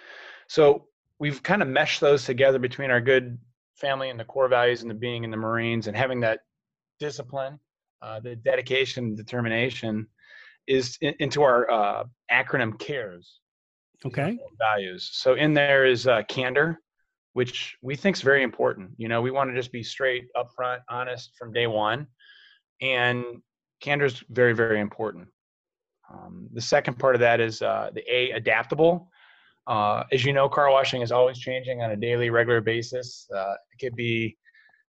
So 0.49 0.87
we've 1.19 1.43
kind 1.43 1.63
of 1.63 1.69
meshed 1.69 2.01
those 2.01 2.25
together 2.25 2.59
between 2.59 2.91
our 2.91 3.01
good 3.01 3.39
family 3.77 4.11
and 4.11 4.19
the 4.19 4.25
core 4.25 4.49
values 4.49 4.83
and 4.83 4.91
the 4.91 4.95
being 4.95 5.25
in 5.25 5.31
the 5.31 5.37
Marines 5.37 5.87
and 5.87 5.97
having 5.97 6.21
that 6.21 6.41
discipline, 7.01 7.59
uh, 8.03 8.21
the 8.21 8.37
dedication, 8.37 9.15
determination 9.15 10.07
is 10.67 10.99
in, 11.01 11.15
into 11.19 11.43
our 11.43 11.71
uh, 11.71 12.05
acronym 12.31 12.79
CARES. 12.79 13.41
Okay. 14.05 14.39
Values. 14.59 15.11
So 15.13 15.35
in 15.35 15.55
there 15.55 15.85
is 15.85 16.07
uh, 16.07 16.23
candor, 16.29 16.81
which 17.33 17.77
we 17.83 17.97
think 17.97 18.17
is 18.17 18.23
very 18.23 18.43
important. 18.43 18.91
You 18.97 19.09
know, 19.09 19.23
we 19.23 19.31
want 19.31 19.51
to 19.51 19.57
just 19.57 19.73
be 19.73 19.83
straight, 19.83 20.27
upfront, 20.37 20.81
honest 20.89 21.33
from 21.39 21.53
day 21.53 21.67
one, 21.67 22.07
and 22.81 23.25
candor 23.81 24.07
is 24.07 24.23
very, 24.29 24.55
very 24.55 24.81
important. 24.81 25.29
Um, 26.13 26.49
the 26.53 26.61
second 26.61 26.99
part 26.99 27.15
of 27.15 27.21
that 27.21 27.41
is 27.41 27.63
uh, 27.63 27.91
the 27.95 28.03
A, 28.13 28.31
adaptable. 28.33 29.11
Uh, 29.67 30.05
as 30.13 30.25
you 30.25 30.33
know, 30.33 30.49
car 30.49 30.71
washing 30.71 31.03
is 31.03 31.13
always 31.13 31.39
changing 31.39 31.83
on 31.83 31.91
a 31.91 31.97
daily, 31.97 32.31
regular 32.31 32.61
basis. 32.61 33.29
Uh, 33.35 33.53
it 33.73 33.79
could 33.85 33.95
be 33.95 34.37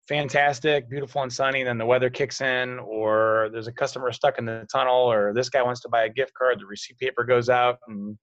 fantastic, 0.08 0.90
beautiful 0.90 1.22
and 1.22 1.32
sunny, 1.32 1.64
then 1.64 1.78
the 1.78 1.86
weather 1.86 2.10
kicks 2.10 2.42
in, 2.42 2.80
or 2.80 3.50
there's 3.52 3.68
a 3.68 3.72
customer 3.72 4.12
stuck 4.12 4.40
in 4.40 4.46
the 4.46 4.66
tunnel, 4.72 4.96
or 4.96 5.34
this 5.34 5.50
guy 5.50 5.62
wants 5.62 5.82
to 5.82 5.90
buy 5.90 6.06
a 6.06 6.10
gift 6.10 6.34
card, 6.34 6.60
the 6.60 6.66
receipt 6.66 6.98
paper 6.98 7.24
goes 7.24 7.48
out, 7.48 7.78
and 7.88 8.18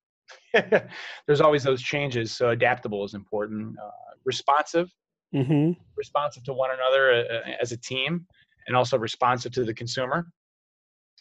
there's 1.26 1.40
always 1.40 1.62
those 1.62 1.80
changes. 1.80 2.36
So 2.36 2.50
adaptable 2.50 3.04
is 3.04 3.14
important. 3.14 3.76
Uh, 3.78 3.90
responsive, 4.24 4.90
mm-hmm. 5.32 5.72
responsive 5.96 6.42
to 6.44 6.52
one 6.52 6.70
another 6.72 7.12
uh, 7.12 7.34
uh, 7.36 7.56
as 7.60 7.70
a 7.70 7.76
team, 7.76 8.26
and 8.66 8.76
also 8.76 8.98
responsive 8.98 9.52
to 9.52 9.64
the 9.64 9.74
consumer. 9.74 10.26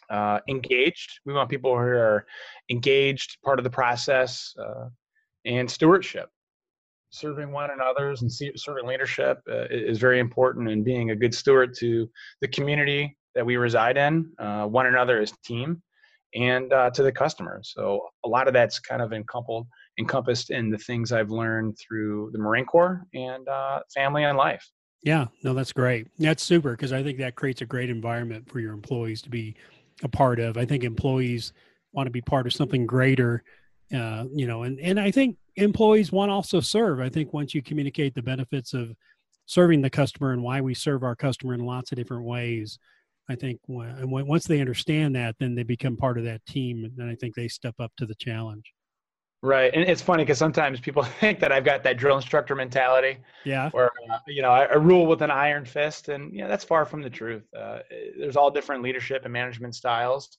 Uh, 0.08 0.38
engaged. 0.48 1.20
We 1.24 1.32
want 1.32 1.50
people 1.50 1.72
who 1.72 1.78
are 1.78 2.26
engaged, 2.70 3.38
part 3.44 3.58
of 3.58 3.64
the 3.64 3.70
process, 3.70 4.54
uh, 4.58 4.88
and 5.44 5.70
stewardship. 5.70 6.28
Serving 7.10 7.50
one 7.50 7.70
another's 7.70 8.22
and 8.22 8.30
serving 8.56 8.86
leadership 8.86 9.38
uh, 9.50 9.66
is 9.70 9.98
very 9.98 10.20
important, 10.20 10.68
and 10.68 10.84
being 10.84 11.10
a 11.10 11.16
good 11.16 11.34
steward 11.34 11.74
to 11.78 12.08
the 12.40 12.48
community 12.48 13.16
that 13.34 13.44
we 13.44 13.56
reside 13.56 13.96
in, 13.96 14.30
uh, 14.38 14.66
one 14.66 14.86
another 14.86 15.20
as 15.20 15.32
team, 15.44 15.82
and 16.34 16.72
uh, 16.72 16.90
to 16.90 17.02
the 17.02 17.12
customers. 17.12 17.72
So 17.74 18.00
a 18.24 18.28
lot 18.28 18.48
of 18.48 18.54
that's 18.54 18.78
kind 18.78 19.02
of 19.02 19.12
encompassed 19.12 19.68
encompassed 19.98 20.50
in 20.50 20.70
the 20.70 20.78
things 20.78 21.12
I've 21.12 21.30
learned 21.30 21.76
through 21.78 22.30
the 22.32 22.38
Marine 22.38 22.66
Corps 22.66 23.06
and 23.14 23.48
uh, 23.48 23.80
family 23.94 24.24
and 24.24 24.36
life. 24.36 24.64
Yeah, 25.02 25.26
no, 25.42 25.54
that's 25.54 25.72
great. 25.72 26.08
That's 26.18 26.42
super 26.42 26.72
because 26.72 26.92
I 26.92 27.02
think 27.02 27.18
that 27.18 27.34
creates 27.34 27.62
a 27.62 27.66
great 27.66 27.90
environment 27.90 28.50
for 28.50 28.60
your 28.60 28.72
employees 28.72 29.22
to 29.22 29.30
be 29.30 29.54
a 30.02 30.08
part 30.08 30.40
of. 30.40 30.56
I 30.56 30.64
think 30.64 30.84
employees 30.84 31.52
want 31.92 32.06
to 32.06 32.10
be 32.10 32.20
part 32.20 32.46
of 32.46 32.52
something 32.52 32.86
greater, 32.86 33.42
uh, 33.94 34.24
you 34.32 34.46
know, 34.46 34.64
and 34.64 34.78
and 34.80 35.00
I 35.00 35.10
think 35.10 35.36
employees 35.56 36.12
want 36.12 36.28
to 36.30 36.34
also 36.34 36.60
serve. 36.60 37.00
I 37.00 37.08
think 37.08 37.32
once 37.32 37.54
you 37.54 37.62
communicate 37.62 38.14
the 38.14 38.22
benefits 38.22 38.74
of 38.74 38.94
serving 39.46 39.80
the 39.80 39.90
customer 39.90 40.32
and 40.32 40.42
why 40.42 40.60
we 40.60 40.74
serve 40.74 41.02
our 41.02 41.16
customer 41.16 41.54
in 41.54 41.60
lots 41.60 41.92
of 41.92 41.96
different 41.96 42.24
ways, 42.24 42.78
I 43.28 43.34
think 43.36 43.60
when, 43.66 44.10
once 44.10 44.46
they 44.46 44.60
understand 44.60 45.16
that, 45.16 45.36
then 45.38 45.54
they 45.54 45.62
become 45.62 45.96
part 45.96 46.18
of 46.18 46.24
that 46.24 46.44
team, 46.46 46.84
and 46.98 47.10
I 47.10 47.14
think 47.14 47.34
they 47.34 47.48
step 47.48 47.74
up 47.80 47.92
to 47.96 48.06
the 48.06 48.14
challenge. 48.16 48.72
Right, 49.42 49.70
and 49.72 49.88
it's 49.88 50.02
funny 50.02 50.24
because 50.24 50.38
sometimes 50.38 50.80
people 50.80 51.02
think 51.20 51.40
that 51.40 51.52
I've 51.52 51.64
got 51.64 51.82
that 51.84 51.98
drill 51.98 52.16
instructor 52.16 52.54
mentality. 52.54 53.18
Yeah. 53.44 53.70
Where 53.70 53.90
uh, 54.10 54.18
you 54.26 54.42
know 54.42 54.50
I, 54.50 54.64
I, 54.64 54.74
rule 54.74 55.06
with 55.06 55.22
an 55.22 55.30
iron 55.30 55.64
fist, 55.64 56.08
and 56.08 56.32
you 56.32 56.42
know 56.42 56.48
that's 56.48 56.64
far 56.64 56.84
from 56.84 57.02
the 57.02 57.10
truth. 57.10 57.44
Uh, 57.54 57.80
there's 58.18 58.36
all 58.36 58.50
different 58.50 58.82
leadership 58.82 59.24
and 59.24 59.32
management 59.32 59.74
styles. 59.74 60.38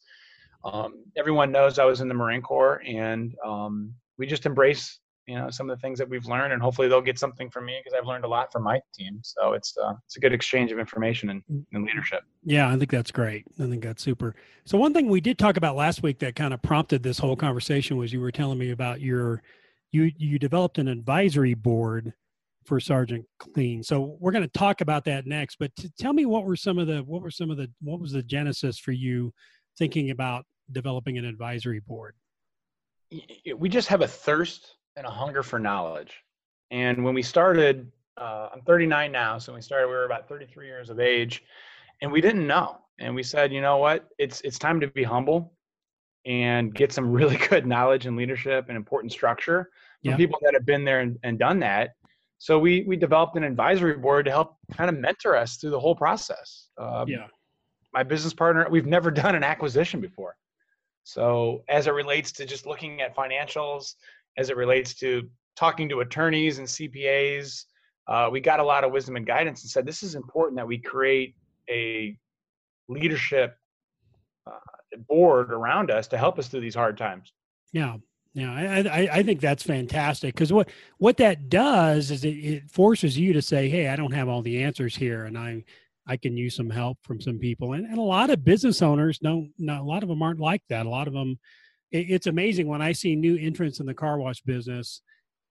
Um, 0.64 1.04
everyone 1.16 1.52
knows 1.52 1.80
I 1.80 1.86
was 1.86 2.02
in 2.02 2.08
the 2.08 2.14
Marine 2.14 2.42
Corps, 2.42 2.82
and 2.86 3.36
um, 3.46 3.94
we 4.18 4.26
just 4.26 4.46
embrace 4.46 5.00
you 5.28 5.36
know 5.38 5.50
some 5.50 5.70
of 5.70 5.78
the 5.78 5.82
things 5.82 6.00
that 6.00 6.08
we've 6.08 6.26
learned 6.26 6.54
and 6.54 6.62
hopefully 6.62 6.88
they'll 6.88 7.02
get 7.02 7.20
something 7.20 7.50
from 7.50 7.66
me 7.66 7.80
because 7.84 7.98
i've 7.98 8.08
learned 8.08 8.24
a 8.24 8.28
lot 8.28 8.52
from 8.52 8.64
my 8.64 8.80
team. 8.94 9.20
So 9.22 9.54
it's 9.54 9.78
uh, 9.78 9.94
it's 10.06 10.16
a 10.18 10.20
good 10.20 10.34
exchange 10.34 10.72
of 10.72 10.80
information 10.80 11.30
and, 11.30 11.44
mm. 11.52 11.64
and 11.74 11.86
leadership. 11.86 12.22
Yeah 12.44 12.70
i 12.70 12.78
think 12.78 12.90
that's 12.90 13.12
great. 13.12 13.46
I 13.60 13.68
think 13.68 13.84
that's 13.84 14.02
super. 14.02 14.36
So 14.66 14.78
one 14.78 14.94
thing 14.94 15.08
we 15.08 15.22
did 15.22 15.38
talk 15.38 15.58
about 15.58 15.76
last 15.76 16.02
week 16.02 16.20
that 16.20 16.36
kind 16.36 16.54
of 16.54 16.62
prompted 16.62 17.04
this 17.04 17.20
whole 17.20 17.36
conversation 17.36 17.98
was 17.98 18.12
you 18.12 18.22
were 18.22 18.32
telling 18.32 18.58
me 18.58 18.72
about 18.72 19.02
your 19.02 19.44
you 19.92 20.12
you 20.18 20.40
developed 20.40 20.78
an 20.78 20.88
advisory 20.88 21.54
board 21.54 22.14
for 22.66 22.80
sergeant 22.80 23.26
clean. 23.40 23.82
So 23.82 24.18
we're 24.20 24.34
going 24.34 24.44
to 24.44 24.60
talk 24.60 24.82
about 24.82 25.06
that 25.06 25.26
next 25.28 25.58
but 25.60 25.72
tell 26.00 26.14
me 26.14 26.26
what 26.26 26.46
were 26.46 26.56
some 26.56 26.78
of 26.78 26.88
the 26.88 27.00
what 27.00 27.22
were 27.22 27.32
some 27.32 27.52
of 27.52 27.58
the 27.58 27.70
what 27.82 28.00
was 28.00 28.14
the 28.14 28.24
genesis 28.24 28.80
for 28.80 28.94
you 28.94 29.34
thinking 29.78 30.10
about 30.10 30.46
developing 30.72 31.18
an 31.18 31.26
advisory 31.26 31.80
board? 31.80 32.16
We 33.56 33.70
just 33.70 33.88
have 33.88 34.02
a 34.02 34.08
thirst 34.08 34.77
and 34.98 35.06
a 35.06 35.10
hunger 35.10 35.44
for 35.44 35.60
knowledge. 35.60 36.24
And 36.72 37.06
when 37.06 37.14
we 37.14 37.22
started, 37.22 37.90
uh, 38.18 38.50
I'm 38.52 38.62
39 38.62 39.12
now, 39.12 39.38
so 39.38 39.54
when 39.54 39.60
we 39.60 39.62
started, 39.62 39.88
we 39.88 39.94
were 39.94 40.06
about 40.06 40.28
33 40.28 40.66
years 40.66 40.90
of 40.90 41.00
age, 41.00 41.44
and 42.02 42.12
we 42.12 42.20
didn't 42.20 42.46
know. 42.46 42.80
And 43.00 43.16
we 43.16 43.24
said, 43.24 43.54
you 43.54 43.62
know 43.62 43.78
what? 43.78 44.10
It's 44.18 44.42
it's 44.42 44.58
time 44.58 44.80
to 44.80 44.88
be 44.88 45.04
humble 45.04 45.54
and 46.26 46.74
get 46.74 46.92
some 46.92 47.12
really 47.20 47.38
good 47.38 47.66
knowledge 47.66 48.08
and 48.08 48.18
leadership 48.18 48.66
and 48.68 48.76
important 48.76 49.14
structure 49.14 49.70
from 50.02 50.12
yeah. 50.12 50.18
people 50.18 50.40
that 50.42 50.54
have 50.54 50.66
been 50.66 50.84
there 50.84 51.00
and, 51.00 51.18
and 51.24 51.38
done 51.38 51.60
that. 51.60 51.92
So 52.40 52.58
we 52.60 52.84
we 52.88 52.98
developed 52.98 53.38
an 53.38 53.44
advisory 53.44 53.96
board 53.96 54.26
to 54.26 54.32
help 54.32 54.58
kind 54.76 54.90
of 54.90 54.98
mentor 54.98 55.36
us 55.36 55.58
through 55.58 55.72
the 55.72 55.80
whole 55.80 55.96
process. 55.96 56.68
Um, 56.78 57.08
yeah. 57.08 57.28
My 57.94 58.04
business 58.04 58.34
partner, 58.34 58.68
we've 58.70 58.86
never 58.88 59.12
done 59.24 59.36
an 59.36 59.44
acquisition 59.44 60.02
before. 60.02 60.36
So 61.04 61.64
as 61.70 61.88
it 61.88 61.92
relates 61.92 62.34
to 62.34 62.46
just 62.46 62.66
looking 62.66 63.00
at 63.00 63.16
financials, 63.16 63.96
as 64.38 64.50
it 64.50 64.58
relates 64.58 64.94
to 64.96 65.30
talking 65.56 65.90
to 65.90 66.02
attorneys 66.02 66.60
and 66.60 66.68
CPAs. 66.68 67.66
Uh, 68.08 68.30
we 68.32 68.40
got 68.40 68.60
a 68.60 68.64
lot 68.64 68.84
of 68.84 68.92
wisdom 68.92 69.16
and 69.16 69.26
guidance 69.26 69.64
and 69.64 69.70
said 69.70 69.86
this 69.86 70.04
is 70.04 70.16
important 70.16 70.56
that 70.58 70.68
we 70.68 70.78
create 70.78 71.36
a 71.70 72.18
leadership 72.88 73.58
uh, 74.46 74.98
board 75.10 75.52
around 75.52 75.92
us 75.92 76.08
to 76.08 76.18
help 76.18 76.40
us 76.40 76.48
through 76.48 76.62
these 76.62 76.76
hard 76.76 76.98
times. 76.98 77.34
Yeah, 77.74 77.98
yeah, 78.34 78.54
I 78.54 79.02
I, 79.02 79.10
I 79.18 79.24
think 79.24 79.42
that's 79.42 79.64
fantastic 79.64 80.36
because 80.36 80.54
what 80.54 80.70
what 81.00 81.18
that 81.18 81.50
does 81.50 82.12
is 82.12 82.24
it, 82.24 82.30
it 82.30 82.70
forces 82.70 83.18
you 83.18 83.34
to 83.34 83.42
say, 83.42 83.68
hey, 83.68 83.90
I 83.90 83.96
don't 83.96 84.14
have 84.14 84.30
all 84.30 84.42
the 84.42 84.64
answers 84.64 84.96
here, 84.96 85.26
and 85.26 85.38
I 85.38 85.64
I 86.08 86.18
can 86.18 86.38
use 86.38 86.56
some 86.56 86.70
help 86.70 86.98
from 87.04 87.20
some 87.20 87.38
people. 87.38 87.74
And, 87.74 87.86
and 87.86 87.98
a 87.98 88.02
lot 88.02 88.30
of 88.30 88.46
business 88.46 88.82
owners 88.82 89.20
don't, 89.20 89.52
not, 89.58 89.82
a 89.82 89.84
lot 89.84 90.04
of 90.04 90.10
them 90.10 90.22
aren't 90.22 90.40
like 90.40 90.62
that. 90.70 90.86
A 90.86 90.90
lot 90.90 91.08
of 91.08 91.14
them 91.14 91.38
it, 91.92 92.10
it's 92.10 92.28
amazing 92.28 92.68
when 92.68 92.82
I 92.82 92.92
see 92.92 93.16
new 93.16 93.38
entrants 93.38 93.80
in 93.80 93.86
the 93.86 93.94
car 93.94 94.20
wash 94.20 94.42
business 94.42 95.02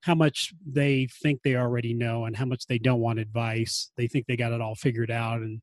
how 0.03 0.15
much 0.15 0.53
they 0.65 1.09
think 1.23 1.43
they 1.43 1.57
already 1.57 1.93
know 1.93 2.27
and 2.27 2.37
how 2.37 2.45
much 2.45 2.67
they 2.67 2.79
don't 2.79 3.01
want 3.01 3.19
advice. 3.19 3.91
They 3.97 4.07
think 4.07 4.27
they 4.27 4.37
got 4.37 4.53
it 4.53 4.61
all 4.61 4.75
figured 4.75 5.11
out 5.11 5.41
and 5.41 5.61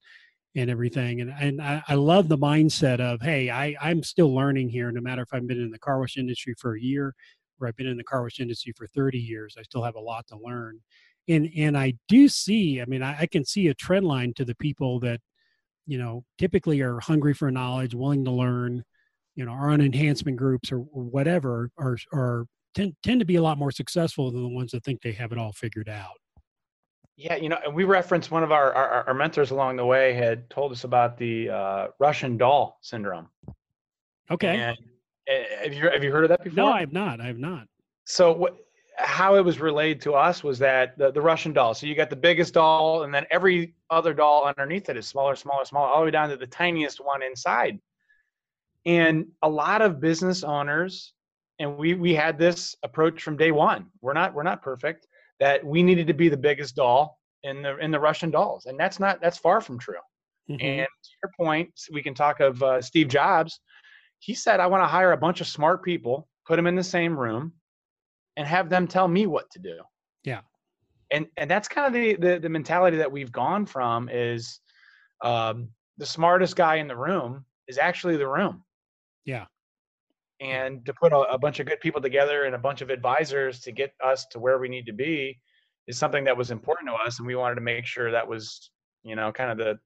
and 0.56 0.70
everything. 0.70 1.22
And 1.22 1.34
and 1.39 1.62
I, 1.62 1.82
I 1.88 1.96
love 1.96 2.30
the 2.30 2.38
mindset 2.38 3.00
of 3.00 3.22
hey, 3.22 3.50
I 3.50 3.75
I'm 3.82 4.03
still 4.03 4.34
learning 4.34 4.70
here. 4.70 4.92
No 4.92 5.01
matter 5.01 5.22
if 5.22 5.34
I've 5.34 5.48
been 5.48 5.62
in 5.62 5.72
the 5.72 5.80
car 5.80 6.00
wash 6.00 6.18
industry 6.18 6.56
for 6.60 6.75
a 6.75 6.82
year 6.82 7.13
or 7.60 7.68
I've 7.68 7.75
been 7.75 7.88
in 7.88 7.98
the 7.98 8.03
car 8.03 8.24
wash 8.24 8.39
industry 8.39 8.74
for 8.75 8.88
30 8.88 9.18
years, 9.18 9.56
I 9.58 9.63
still 9.63 9.84
have 9.84 9.96
a 9.96 10.00
lot 10.00 10.27
to 10.27 10.38
learn. 10.38 10.80
And 11.27 11.50
and 11.56 11.77
I 11.77 11.94
do 12.08 12.27
see. 12.27 12.82
I 12.82 12.86
mean, 12.86 13.01
I, 13.01 13.22
I 13.22 13.25
can 13.27 13.46
see 13.46 13.68
a 13.68 13.74
trend 13.74 14.06
line 14.06 14.34
to 14.36 14.46
the 14.46 14.56
people 14.56 15.00
that 15.01 15.22
you 15.86 15.98
know, 15.98 16.24
typically 16.38 16.82
are 16.82 17.00
hungry 17.00 17.34
for 17.34 17.51
knowledge, 17.51 17.94
willing 17.94 18.25
to 18.25 18.32
learn, 18.32 18.84
you 19.36 19.46
know, 19.46 19.52
are 19.52 19.70
on 19.70 19.82
enhancement 19.82 20.38
groups 20.38 20.72
or, 20.72 20.78
or 20.78 21.04
whatever, 21.04 21.70
are, 21.78 21.98
are 22.13 22.46
tend, 22.75 22.96
tend 23.04 23.20
to 23.20 23.25
be 23.25 23.36
a 23.36 23.42
lot 23.42 23.58
more 23.58 23.72
successful 23.72 24.32
than 24.32 24.44
the 24.44 24.50
ones 24.50 24.72
that 24.72 24.84
think 24.84 25.02
they 25.02 25.12
have 25.12 25.32
it 25.32 25.38
all 25.38 25.52
figured 25.52 25.90
out. 25.90 26.16
Yeah, 27.16 27.36
you 27.36 27.48
know, 27.48 27.60
and 27.63 27.75
we 27.75 27.84
referenced 27.84 28.32
one 28.32 28.44
of 28.44 28.52
our, 28.52 28.74
our, 28.74 29.08
our 29.08 29.13
mentors 29.13 29.52
along 29.52 29.75
the 29.75 29.86
way 29.86 30.13
had 30.13 30.50
told 30.50 30.72
us 30.72 30.84
about 30.84 31.18
the 31.18 31.50
uh, 31.50 31.88
Russian 32.00 32.38
doll 32.38 32.80
syndrome. 32.82 33.28
Okay. 34.32 34.60
And, 34.60 34.78
uh, 35.30 35.63
have 35.63 35.74
you 35.74 35.90
have 35.90 36.04
you 36.04 36.12
heard 36.12 36.24
of 36.24 36.30
that 36.30 36.44
before? 36.44 36.56
No, 36.56 36.72
I 36.72 36.80
have 36.80 36.92
not. 36.92 37.22
I 37.22 37.28
have 37.28 37.38
not. 37.38 37.68
So 38.06 38.32
what? 38.34 38.58
How 38.98 39.36
it 39.36 39.42
was 39.42 39.60
relayed 39.60 40.02
to 40.02 40.13
us 40.13 40.44
was 40.44 40.60
that 40.60 40.98
the, 41.00 41.12
the 41.12 41.22
Russian 41.22 41.52
doll. 41.52 41.74
So 41.74 41.88
you 41.88 41.96
got 41.96 42.12
the 42.12 42.16
biggest 42.16 42.54
doll, 42.54 43.04
and 43.04 43.13
then 43.13 43.25
every 43.32 43.74
other 43.90 44.13
doll 44.13 44.46
underneath 44.46 44.88
it 44.90 44.98
is 44.98 45.08
smaller, 45.08 45.36
smaller, 45.36 45.66
smaller, 45.66 45.88
all 45.88 46.02
the 46.02 46.06
way 46.06 46.12
down 46.12 46.30
to 46.30 46.38
the 46.38 46.46
tiniest 46.46 47.04
one 47.04 47.24
inside. 47.24 47.80
And 48.86 49.28
a 49.42 49.50
lot 49.50 49.82
of 49.82 50.00
business 50.00 50.44
owners, 50.44 51.13
and 51.60 51.78
we 51.78 51.94
we 51.94 52.13
had 52.13 52.38
this 52.38 52.75
approach 52.84 53.22
from 53.24 53.38
day 53.38 53.52
one. 53.52 53.88
We're 54.02 54.13
not 54.13 54.34
we're 54.34 54.44
not 54.44 54.62
perfect. 54.62 55.08
That 55.40 55.63
we 55.66 55.84
needed 55.84 56.08
to 56.08 56.13
be 56.13 56.30
the 56.30 56.38
biggest 56.38 56.75
doll 56.75 57.20
in 57.44 57.62
the 57.62 57.78
in 57.78 57.92
the 57.92 58.00
Russian 58.00 58.32
dolls, 58.32 58.66
and 58.66 58.80
that's 58.80 59.00
not 59.00 59.22
that's 59.22 59.38
far 59.38 59.62
from 59.62 59.80
true. 59.80 59.96
Mhm. 60.50 60.62
And 60.62 60.88
to 60.88 61.10
your 61.24 61.32
point, 61.38 61.72
we 61.92 62.04
can 62.04 62.13
talk 62.13 62.40
of 62.42 62.62
uh, 62.62 62.82
Steve 62.82 63.08
Jobs. 63.08 63.60
He 64.20 64.34
said, 64.34 64.60
"I 64.60 64.68
want 64.68 64.84
to 64.84 64.88
hire 64.88 65.13
a 65.13 65.18
bunch 65.18 65.40
of 65.42 65.48
smart 65.48 65.84
people, 65.84 66.28
put 66.46 66.58
them 66.58 66.68
in 66.68 66.75
the 66.75 66.84
same 66.84 67.18
room, 67.18 67.54
and 68.36 68.46
have 68.48 68.70
them 68.70 68.88
tell 68.88 69.08
me 69.08 69.28
what 69.28 69.50
to 69.52 69.60
do." 69.60 69.80
Yeah. 70.24 70.42
And 71.12 71.28
and 71.38 71.50
that's 71.50 71.68
kind 71.68 71.88
of 71.88 71.94
the 71.94 72.16
the, 72.16 72.40
the 72.40 72.50
mentality 72.50 72.98
that 72.98 73.12
we've 73.12 73.32
gone 73.32 73.66
from 73.66 74.10
is 74.10 74.60
um, 75.24 75.70
the 75.98 76.06
smartest 76.06 76.56
guy 76.58 76.75
in 76.75 76.88
the 76.88 76.98
room 76.98 77.46
is 77.68 77.78
actually 77.78 78.18
the 78.18 78.28
room. 78.28 78.63
Yeah. 79.25 79.46
And 80.39 80.86
to 80.86 80.94
put 80.94 81.13
a, 81.13 81.20
a 81.20 81.38
bunch 81.38 81.60
of 81.60 81.68
good 81.68 81.80
people 81.80 82.01
together 82.01 82.44
and 82.44 82.56
a 82.56 82.60
bunch 82.60 82.82
of 82.82 82.89
advisors 82.89 83.62
to 83.62 83.72
get 83.72 83.94
us 84.03 84.25
to 84.27 84.39
where 84.39 84.60
we 84.60 84.68
need 84.68 84.86
to 84.88 84.94
be 84.94 85.39
is 85.88 85.98
something 85.98 86.24
that 86.25 86.36
was 86.36 86.51
important 86.51 86.89
to 86.89 86.96
us, 86.96 87.20
and 87.20 87.27
we 87.27 87.36
wanted 87.36 87.56
to 87.56 87.62
make 87.62 87.86
sure 87.86 88.12
that 88.12 88.27
was 88.27 88.72
you 89.03 89.15
know 89.15 89.32
kind 89.32 89.51
of 89.51 89.58
the 89.58 89.80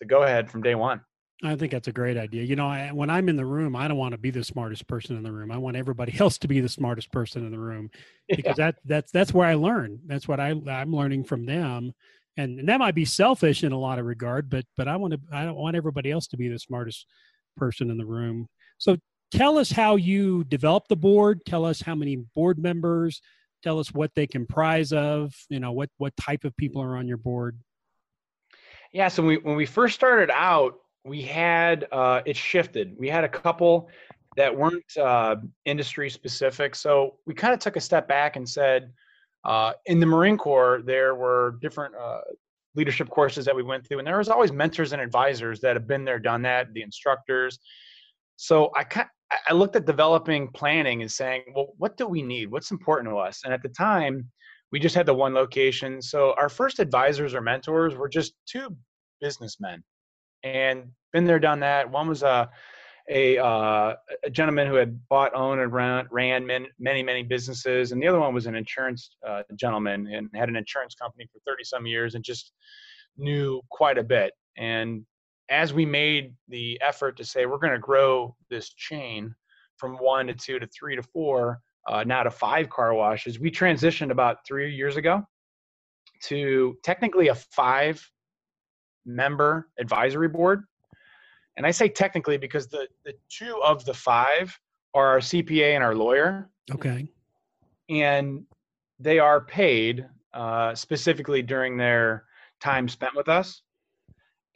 the 0.00 0.06
go 0.06 0.22
ahead 0.22 0.50
from 0.50 0.62
day 0.62 0.74
one. 0.74 1.00
I 1.42 1.56
think 1.56 1.72
that's 1.72 1.88
a 1.88 1.92
great 1.92 2.16
idea. 2.16 2.42
You 2.42 2.56
know, 2.56 2.68
I, 2.68 2.92
when 2.92 3.10
I'm 3.10 3.28
in 3.28 3.36
the 3.36 3.44
room, 3.44 3.74
I 3.74 3.88
don't 3.88 3.98
want 3.98 4.12
to 4.12 4.18
be 4.18 4.30
the 4.30 4.44
smartest 4.44 4.86
person 4.86 5.16
in 5.16 5.22
the 5.22 5.32
room. 5.32 5.50
I 5.50 5.58
want 5.58 5.76
everybody 5.76 6.14
else 6.20 6.38
to 6.38 6.48
be 6.48 6.60
the 6.60 6.68
smartest 6.68 7.10
person 7.10 7.44
in 7.44 7.50
the 7.50 7.58
room 7.58 7.90
because 8.28 8.56
that 8.56 8.76
that's 8.84 9.10
that's 9.10 9.34
where 9.34 9.46
I 9.46 9.54
learn. 9.54 10.00
That's 10.06 10.28
what 10.28 10.40
I 10.40 10.54
I'm 10.68 10.94
learning 10.94 11.24
from 11.24 11.44
them, 11.46 11.92
and, 12.36 12.60
and 12.60 12.68
that 12.68 12.80
might 12.80 12.94
be 12.94 13.04
selfish 13.04 13.64
in 13.64 13.72
a 13.72 13.78
lot 13.78 13.98
of 13.98 14.06
regard, 14.06 14.48
but 14.48 14.64
but 14.76 14.88
I 14.88 14.96
want 14.96 15.14
to 15.14 15.20
I 15.32 15.44
don't 15.44 15.56
want 15.56 15.76
everybody 15.76 16.10
else 16.10 16.26
to 16.28 16.36
be 16.36 16.48
the 16.48 16.58
smartest 16.58 17.06
person 17.56 17.90
in 17.90 17.98
the 17.98 18.06
room. 18.06 18.48
So 18.78 18.96
tell 19.30 19.58
us 19.58 19.70
how 19.70 19.96
you 19.96 20.44
develop 20.44 20.88
the 20.88 20.96
board. 20.96 21.40
Tell 21.46 21.64
us 21.64 21.80
how 21.80 21.94
many 21.94 22.16
board 22.34 22.58
members. 22.58 23.20
Tell 23.62 23.78
us 23.78 23.92
what 23.92 24.10
they 24.14 24.26
comprise 24.26 24.92
of. 24.92 25.34
You 25.48 25.60
know 25.60 25.72
what 25.72 25.90
what 25.98 26.16
type 26.16 26.44
of 26.44 26.56
people 26.56 26.82
are 26.82 26.96
on 26.96 27.08
your 27.08 27.16
board. 27.16 27.58
Yeah, 28.92 29.08
so 29.08 29.24
we, 29.24 29.38
when 29.38 29.56
we 29.56 29.66
first 29.66 29.96
started 29.96 30.30
out, 30.30 30.76
we 31.04 31.20
had 31.20 31.88
uh, 31.90 32.22
it 32.24 32.36
shifted. 32.36 32.94
We 32.96 33.08
had 33.08 33.24
a 33.24 33.28
couple 33.28 33.88
that 34.36 34.56
weren't 34.56 34.96
uh, 34.96 35.36
industry 35.64 36.08
specific, 36.10 36.74
so 36.74 37.16
we 37.26 37.34
kind 37.34 37.52
of 37.52 37.60
took 37.60 37.76
a 37.76 37.80
step 37.80 38.06
back 38.06 38.36
and 38.36 38.48
said, 38.48 38.92
uh, 39.44 39.72
in 39.86 39.98
the 39.98 40.06
Marine 40.06 40.38
Corps, 40.38 40.80
there 40.84 41.14
were 41.14 41.58
different 41.60 41.94
uh, 41.94 42.20
leadership 42.74 43.08
courses 43.10 43.44
that 43.44 43.54
we 43.54 43.62
went 43.62 43.86
through, 43.86 43.98
and 43.98 44.06
there 44.06 44.18
was 44.18 44.28
always 44.28 44.52
mentors 44.52 44.92
and 44.92 45.02
advisors 45.02 45.60
that 45.60 45.74
have 45.74 45.86
been 45.86 46.04
there, 46.04 46.18
done 46.18 46.42
that, 46.42 46.72
the 46.72 46.82
instructors. 46.82 47.58
So 48.36 48.70
I 48.76 48.84
kind 48.84 49.08
I 49.48 49.52
looked 49.52 49.76
at 49.76 49.86
developing 49.86 50.48
planning 50.48 51.02
and 51.02 51.10
saying, 51.10 51.44
well, 51.54 51.68
what 51.78 51.96
do 51.96 52.06
we 52.06 52.22
need? 52.22 52.50
What's 52.50 52.70
important 52.70 53.10
to 53.10 53.18
us? 53.18 53.42
And 53.44 53.52
at 53.52 53.62
the 53.62 53.68
time, 53.68 54.30
we 54.70 54.78
just 54.78 54.94
had 54.94 55.06
the 55.06 55.14
one 55.14 55.34
location. 55.34 56.00
So 56.02 56.34
our 56.36 56.48
first 56.48 56.78
advisors 56.78 57.34
or 57.34 57.40
mentors 57.40 57.94
were 57.94 58.08
just 58.08 58.34
two 58.46 58.76
businessmen 59.20 59.82
and 60.42 60.84
been 61.12 61.24
there, 61.24 61.38
done 61.38 61.60
that. 61.60 61.90
One 61.90 62.08
was 62.08 62.22
a, 62.22 62.48
a, 63.10 63.38
uh, 63.38 63.94
a 64.24 64.30
gentleman 64.30 64.66
who 64.66 64.74
had 64.74 64.98
bought, 65.08 65.34
owned, 65.34 65.60
and 65.60 65.72
ran, 65.72 66.06
ran 66.10 66.46
many, 66.46 66.68
many, 66.78 67.02
many 67.02 67.22
businesses. 67.22 67.92
And 67.92 68.02
the 68.02 68.08
other 68.08 68.20
one 68.20 68.34
was 68.34 68.46
an 68.46 68.54
insurance 68.54 69.16
uh, 69.26 69.42
gentleman 69.56 70.08
and 70.12 70.28
had 70.34 70.48
an 70.48 70.56
insurance 70.56 70.94
company 70.94 71.28
for 71.32 71.40
30 71.46 71.64
some 71.64 71.86
years 71.86 72.14
and 72.14 72.24
just 72.24 72.52
knew 73.16 73.60
quite 73.70 73.98
a 73.98 74.04
bit. 74.04 74.32
And 74.56 75.04
as 75.50 75.74
we 75.74 75.84
made 75.84 76.34
the 76.48 76.80
effort 76.80 77.16
to 77.18 77.24
say, 77.24 77.46
we're 77.46 77.58
going 77.58 77.72
to 77.72 77.78
grow 77.78 78.34
this 78.50 78.70
chain 78.70 79.34
from 79.76 79.96
one 79.96 80.26
to 80.28 80.34
two 80.34 80.58
to 80.58 80.66
three 80.68 80.96
to 80.96 81.02
four, 81.02 81.60
uh, 81.88 82.04
now 82.04 82.22
to 82.22 82.30
five 82.30 82.70
car 82.70 82.94
washes, 82.94 83.38
we 83.38 83.50
transitioned 83.50 84.10
about 84.10 84.38
three 84.46 84.74
years 84.74 84.96
ago 84.96 85.22
to 86.22 86.76
technically 86.82 87.28
a 87.28 87.34
five 87.34 88.02
member 89.04 89.68
advisory 89.78 90.28
board. 90.28 90.64
And 91.56 91.66
I 91.66 91.70
say 91.70 91.88
technically 91.88 92.38
because 92.38 92.68
the, 92.68 92.88
the 93.04 93.12
two 93.28 93.60
of 93.62 93.84
the 93.84 93.94
five 93.94 94.58
are 94.94 95.08
our 95.08 95.18
CPA 95.18 95.74
and 95.74 95.84
our 95.84 95.94
lawyer, 95.94 96.48
Okay. 96.72 97.06
and 97.90 98.44
they 98.98 99.18
are 99.18 99.40
paid 99.40 100.06
uh, 100.32 100.74
specifically 100.74 101.42
during 101.42 101.76
their 101.76 102.24
time 102.60 102.88
spent 102.88 103.14
with 103.14 103.28
us. 103.28 103.62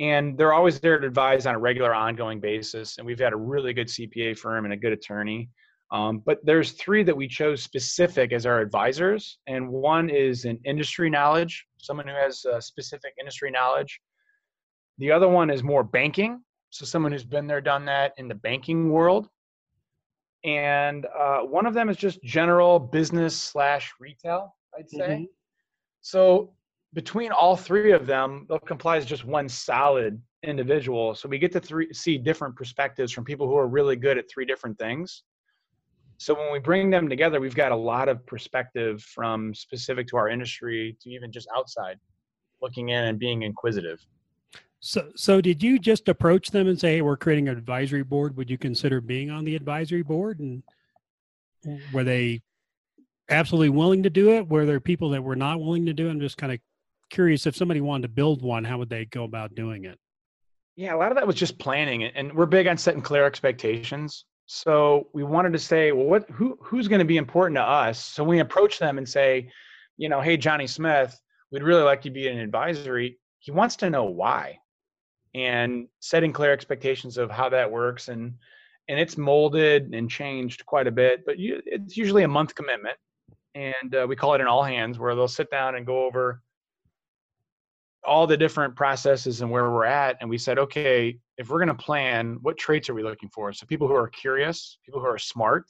And 0.00 0.38
they're 0.38 0.52
always 0.52 0.78
there 0.80 0.98
to 0.98 1.06
advise 1.06 1.46
on 1.46 1.54
a 1.54 1.58
regular, 1.58 1.92
ongoing 1.92 2.40
basis. 2.40 2.98
And 2.98 3.06
we've 3.06 3.18
had 3.18 3.32
a 3.32 3.36
really 3.36 3.72
good 3.72 3.88
CPA 3.88 4.38
firm 4.38 4.64
and 4.64 4.72
a 4.72 4.76
good 4.76 4.92
attorney. 4.92 5.48
Um, 5.90 6.22
but 6.24 6.38
there's 6.44 6.72
three 6.72 7.02
that 7.04 7.16
we 7.16 7.26
chose 7.26 7.62
specific 7.62 8.32
as 8.32 8.44
our 8.44 8.60
advisors, 8.60 9.38
and 9.46 9.66
one 9.68 10.10
is 10.10 10.44
an 10.44 10.60
industry 10.64 11.08
knowledge, 11.08 11.64
someone 11.78 12.06
who 12.06 12.14
has 12.14 12.44
uh, 12.44 12.60
specific 12.60 13.14
industry 13.18 13.50
knowledge. 13.50 13.98
The 14.98 15.10
other 15.10 15.28
one 15.28 15.48
is 15.48 15.62
more 15.62 15.82
banking, 15.82 16.42
so 16.70 16.84
someone 16.84 17.12
who's 17.12 17.24
been 17.24 17.46
there, 17.46 17.62
done 17.62 17.86
that 17.86 18.12
in 18.18 18.28
the 18.28 18.34
banking 18.34 18.90
world. 18.90 19.28
And 20.44 21.06
uh, 21.06 21.38
one 21.38 21.64
of 21.64 21.72
them 21.72 21.88
is 21.88 21.96
just 21.96 22.22
general 22.22 22.78
business 22.78 23.34
slash 23.34 23.92
retail, 23.98 24.54
I'd 24.78 24.90
say. 24.90 24.98
Mhm. 25.22 25.26
So 26.02 26.52
between 26.94 27.32
all 27.32 27.56
three 27.56 27.92
of 27.92 28.06
them, 28.06 28.46
they'll 28.48 28.58
comprise 28.58 29.04
just 29.04 29.24
one 29.24 29.48
solid 29.48 30.20
individual. 30.42 31.14
So 31.14 31.28
we 31.28 31.38
get 31.38 31.52
to 31.52 31.60
three, 31.60 31.92
see 31.92 32.16
different 32.18 32.56
perspectives 32.56 33.12
from 33.12 33.24
people 33.24 33.46
who 33.46 33.56
are 33.56 33.68
really 33.68 33.96
good 33.96 34.18
at 34.18 34.30
three 34.30 34.44
different 34.44 34.78
things. 34.78 35.24
So 36.16 36.34
when 36.34 36.52
we 36.52 36.58
bring 36.58 36.90
them 36.90 37.08
together, 37.08 37.40
we've 37.40 37.54
got 37.54 37.72
a 37.72 37.76
lot 37.76 38.08
of 38.08 38.24
perspective 38.26 39.02
from 39.02 39.54
specific 39.54 40.08
to 40.08 40.16
our 40.16 40.28
industry 40.28 40.96
to 41.00 41.10
even 41.10 41.30
just 41.30 41.48
outside, 41.56 41.98
looking 42.60 42.88
in 42.88 43.04
and 43.04 43.18
being 43.18 43.42
inquisitive. 43.42 44.04
So, 44.80 45.10
so 45.14 45.40
did 45.40 45.62
you 45.62 45.78
just 45.78 46.08
approach 46.08 46.50
them 46.50 46.68
and 46.68 46.78
say, 46.78 46.96
"Hey, 46.96 47.02
we're 47.02 47.16
creating 47.16 47.48
an 47.48 47.56
advisory 47.56 48.02
board. 48.04 48.36
Would 48.36 48.50
you 48.50 48.58
consider 48.58 49.00
being 49.00 49.30
on 49.30 49.44
the 49.44 49.56
advisory 49.56 50.02
board?" 50.02 50.40
And 50.40 50.62
were 51.92 52.04
they 52.04 52.42
absolutely 53.28 53.70
willing 53.70 54.02
to 54.04 54.10
do 54.10 54.30
it? 54.32 54.48
Were 54.48 54.66
there 54.66 54.80
people 54.80 55.10
that 55.10 55.22
were 55.22 55.36
not 55.36 55.60
willing 55.60 55.86
to 55.86 55.92
do 55.92 56.08
it? 56.08 56.12
I'm 56.12 56.20
just 56.20 56.38
kind 56.38 56.52
of 56.52 56.60
curious 57.10 57.46
if 57.46 57.56
somebody 57.56 57.80
wanted 57.80 58.02
to 58.02 58.08
build 58.08 58.42
one, 58.42 58.64
how 58.64 58.78
would 58.78 58.88
they 58.88 59.04
go 59.06 59.24
about 59.24 59.54
doing 59.54 59.84
it? 59.84 59.98
Yeah, 60.76 60.94
a 60.94 60.96
lot 60.96 61.10
of 61.10 61.16
that 61.16 61.26
was 61.26 61.36
just 61.36 61.58
planning, 61.58 62.04
and 62.04 62.32
we're 62.32 62.46
big 62.46 62.68
on 62.68 62.76
setting 62.76 63.02
clear 63.02 63.26
expectations. 63.26 64.24
So 64.46 65.08
we 65.12 65.24
wanted 65.24 65.52
to 65.52 65.58
say, 65.58 65.92
well, 65.92 66.06
what 66.06 66.30
who 66.30 66.56
who's 66.62 66.88
going 66.88 67.00
to 67.00 67.04
be 67.04 67.16
important 67.16 67.56
to 67.56 67.62
us? 67.62 68.02
So 68.02 68.22
we 68.22 68.38
approach 68.38 68.78
them 68.78 68.96
and 68.96 69.08
say, 69.08 69.50
you 69.96 70.08
know, 70.08 70.20
hey 70.20 70.36
Johnny 70.36 70.66
Smith, 70.66 71.20
we'd 71.50 71.64
really 71.64 71.82
like 71.82 72.04
you 72.04 72.10
to 72.10 72.14
be 72.14 72.28
an 72.28 72.38
advisory. 72.38 73.18
He 73.40 73.50
wants 73.50 73.76
to 73.76 73.90
know 73.90 74.04
why, 74.04 74.58
and 75.34 75.88
setting 76.00 76.32
clear 76.32 76.52
expectations 76.52 77.18
of 77.18 77.30
how 77.30 77.48
that 77.48 77.70
works, 77.70 78.08
and 78.08 78.34
and 78.88 78.98
it's 78.98 79.18
molded 79.18 79.94
and 79.94 80.08
changed 80.08 80.64
quite 80.64 80.86
a 80.86 80.92
bit, 80.92 81.26
but 81.26 81.38
you, 81.38 81.60
it's 81.66 81.96
usually 81.96 82.22
a 82.22 82.28
month 82.28 82.54
commitment, 82.54 82.96
and 83.54 83.94
uh, 83.94 84.06
we 84.08 84.16
call 84.16 84.34
it 84.34 84.40
an 84.40 84.46
all 84.46 84.62
hands 84.62 84.98
where 84.98 85.14
they'll 85.14 85.28
sit 85.28 85.50
down 85.50 85.74
and 85.74 85.84
go 85.84 86.06
over 86.06 86.40
all 88.08 88.26
the 88.26 88.36
different 88.36 88.74
processes 88.74 89.42
and 89.42 89.50
where 89.50 89.70
we're 89.70 89.84
at 89.84 90.16
and 90.20 90.30
we 90.30 90.38
said 90.38 90.58
okay 90.58 91.18
if 91.36 91.50
we're 91.50 91.58
going 91.58 91.68
to 91.76 91.84
plan 91.84 92.38
what 92.42 92.56
traits 92.56 92.88
are 92.88 92.94
we 92.94 93.02
looking 93.02 93.28
for 93.28 93.52
so 93.52 93.66
people 93.66 93.86
who 93.86 93.94
are 93.94 94.08
curious 94.08 94.78
people 94.84 95.00
who 95.00 95.06
are 95.06 95.18
smart 95.18 95.66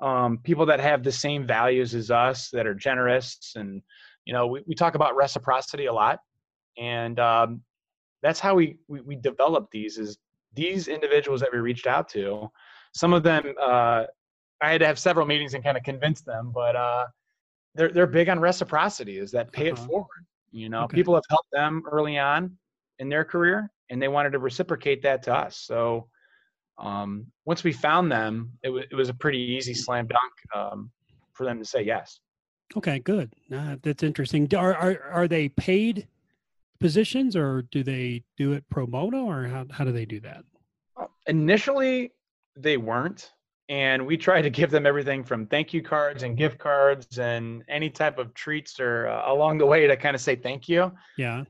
um, 0.00 0.38
people 0.38 0.64
that 0.64 0.80
have 0.80 1.02
the 1.02 1.12
same 1.12 1.46
values 1.46 1.94
as 1.94 2.10
us 2.10 2.48
that 2.50 2.66
are 2.66 2.74
generous 2.74 3.52
and 3.56 3.82
you 4.24 4.32
know 4.32 4.46
we, 4.46 4.62
we 4.66 4.74
talk 4.74 4.94
about 4.94 5.14
reciprocity 5.14 5.86
a 5.86 5.92
lot 5.92 6.18
and 6.78 7.20
um, 7.20 7.60
that's 8.22 8.40
how 8.40 8.54
we, 8.54 8.78
we 8.88 9.02
we 9.02 9.16
develop 9.16 9.68
these 9.70 9.98
is 9.98 10.18
these 10.54 10.88
individuals 10.88 11.40
that 11.40 11.50
we 11.52 11.58
reached 11.58 11.86
out 11.86 12.08
to 12.08 12.48
some 12.94 13.12
of 13.12 13.22
them 13.22 13.44
uh, 13.60 14.04
i 14.62 14.70
had 14.72 14.80
to 14.80 14.86
have 14.86 14.98
several 14.98 15.26
meetings 15.26 15.52
and 15.54 15.62
kind 15.62 15.76
of 15.76 15.82
convince 15.82 16.22
them 16.22 16.52
but 16.54 16.74
uh, 16.74 17.06
they're, 17.74 17.92
they're 17.92 18.06
big 18.06 18.30
on 18.30 18.40
reciprocity 18.40 19.18
is 19.18 19.30
that 19.30 19.52
pay 19.52 19.68
it 19.68 19.76
Uh-huh. 19.76 19.86
forward 19.86 20.24
you 20.50 20.68
know, 20.68 20.84
Okay. 20.84 20.96
people 20.96 21.14
have 21.14 21.24
helped 21.28 21.50
them 21.52 21.82
early 21.90 22.18
on 22.18 22.56
in 22.98 23.08
their 23.08 23.24
career, 23.24 23.70
and 23.88 24.00
they 24.00 24.08
wanted 24.08 24.30
to 24.30 24.38
reciprocate 24.38 25.02
that 25.02 25.22
to 25.24 25.34
us. 25.34 25.56
So 25.56 26.08
um, 26.78 27.26
once 27.44 27.62
we 27.64 27.72
found 27.72 28.10
them, 28.10 28.52
it, 28.62 28.68
w- 28.68 28.86
it 28.90 28.94
was 28.94 29.08
a 29.08 29.14
pretty 29.14 29.38
easy 29.38 29.74
slam 29.74 30.06
dunk 30.06 30.32
um, 30.54 30.90
for 31.32 31.44
them 31.44 31.58
to 31.58 31.64
say 31.64 31.82
yes. 31.82 32.20
Okay, 32.76 33.00
good. 33.00 33.32
Uh, 33.52 33.76
that's 33.82 34.02
interesting. 34.02 34.52
Are, 34.54 34.74
are 34.74 35.02
are 35.10 35.28
they 35.28 35.48
paid 35.48 36.06
positions, 36.78 37.34
or 37.36 37.62
do 37.70 37.82
they 37.82 38.22
do 38.36 38.52
it 38.52 38.64
pro 38.70 38.86
bono, 38.86 39.24
or 39.24 39.46
how 39.46 39.66
how 39.70 39.84
do 39.84 39.92
they 39.92 40.06
do 40.06 40.20
that? 40.20 40.44
Uh, 40.96 41.06
initially, 41.26 42.12
they 42.56 42.76
weren't, 42.76 43.32
and 43.70 44.04
we 44.04 44.16
try 44.16 44.42
to 44.42 44.50
give 44.50 44.70
them 44.70 44.84
everything 44.84 45.22
from 45.22 45.46
thank 45.46 45.72
you 45.72 45.80
cards 45.80 46.24
and 46.24 46.36
gift 46.36 46.58
cards 46.58 47.18
and 47.18 47.62
any 47.68 47.88
type 47.88 48.18
of 48.18 48.34
treats 48.34 48.80
or 48.80 49.06
uh, 49.06 49.32
along 49.32 49.58
the 49.58 49.64
way 49.64 49.86
to 49.86 49.96
kind 49.96 50.14
of 50.16 50.20
say 50.20 50.34
thank 50.34 50.68
you. 50.68 50.92
Yeah. 51.16 51.44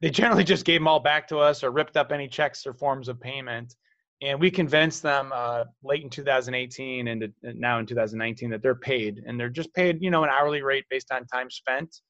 They 0.00 0.10
generally 0.10 0.42
just 0.42 0.64
gave 0.64 0.80
them 0.80 0.88
all 0.88 1.00
back 1.00 1.28
to 1.28 1.38
us 1.38 1.62
or 1.62 1.70
ripped 1.70 1.96
up 1.96 2.12
any 2.12 2.28
checks 2.28 2.66
or 2.66 2.72
forms 2.72 3.08
of 3.08 3.20
payment 3.20 3.76
and 4.22 4.40
we 4.40 4.50
convinced 4.50 5.02
them 5.02 5.30
uh, 5.34 5.64
late 5.84 6.02
in 6.02 6.08
2018 6.08 7.08
and 7.08 7.32
now 7.42 7.78
in 7.78 7.86
2019 7.86 8.50
that 8.50 8.62
they're 8.62 8.74
paid 8.74 9.22
and 9.26 9.38
they're 9.38 9.50
just 9.50 9.72
paid 9.74 9.98
you 10.00 10.10
know 10.10 10.24
an 10.24 10.30
hourly 10.30 10.62
rate 10.62 10.84
based 10.88 11.12
on 11.12 11.26
time 11.26 11.50
spent 11.50 12.00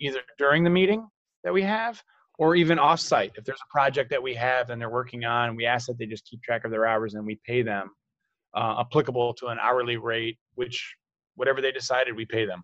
either 0.00 0.20
during 0.38 0.62
the 0.62 0.70
meeting 0.70 1.06
that 1.42 1.52
we 1.52 1.62
have 1.62 2.00
or 2.38 2.54
even 2.54 2.78
offsite 2.78 3.32
if 3.34 3.44
there's 3.44 3.60
a 3.60 3.72
project 3.72 4.10
that 4.10 4.22
we 4.22 4.34
have 4.34 4.70
and 4.70 4.80
they're 4.80 4.90
working 4.90 5.24
on 5.24 5.56
we 5.56 5.66
ask 5.66 5.86
that 5.88 5.98
they 5.98 6.06
just 6.06 6.24
keep 6.26 6.40
track 6.42 6.64
of 6.64 6.70
their 6.70 6.86
hours 6.86 7.14
and 7.14 7.26
we 7.26 7.38
pay 7.44 7.62
them 7.62 7.90
uh, 8.54 8.76
applicable 8.80 9.34
to 9.34 9.46
an 9.48 9.58
hourly 9.60 9.96
rate 9.96 10.38
which 10.54 10.94
whatever 11.36 11.60
they 11.60 11.72
decided 11.72 12.16
we 12.16 12.24
pay 12.26 12.44
them. 12.44 12.62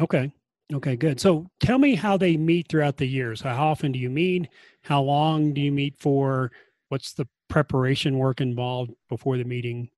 Okay. 0.00 0.32
Okay 0.72 0.96
good. 0.96 1.20
So 1.20 1.46
tell 1.60 1.78
me 1.78 1.94
how 1.94 2.16
they 2.16 2.36
meet 2.36 2.68
throughout 2.68 2.96
the 2.96 3.06
years 3.06 3.40
how 3.40 3.68
often 3.68 3.92
do 3.92 3.98
you 3.98 4.10
meet? 4.10 4.48
How 4.82 5.00
long 5.00 5.54
do 5.54 5.60
you 5.60 5.70
meet 5.72 5.96
for? 5.98 6.50
What's 6.88 7.12
the 7.12 7.26
preparation 7.48 8.18
work 8.18 8.40
involved 8.40 8.92
before 9.08 9.38
the 9.38 9.44
meeting? 9.44 9.88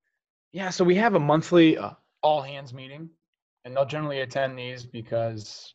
Yeah, 0.53 0.70
so 0.70 0.85
we 0.85 0.94
have 0.96 1.14
a 1.14 1.20
monthly 1.20 1.77
uh, 1.77 1.90
all 2.22 2.42
hands 2.42 2.72
meeting, 2.72 3.09
and 3.64 3.77
they'll 3.77 3.87
generally 3.87 4.20
attend 4.20 4.59
these 4.59 4.85
because 4.85 5.74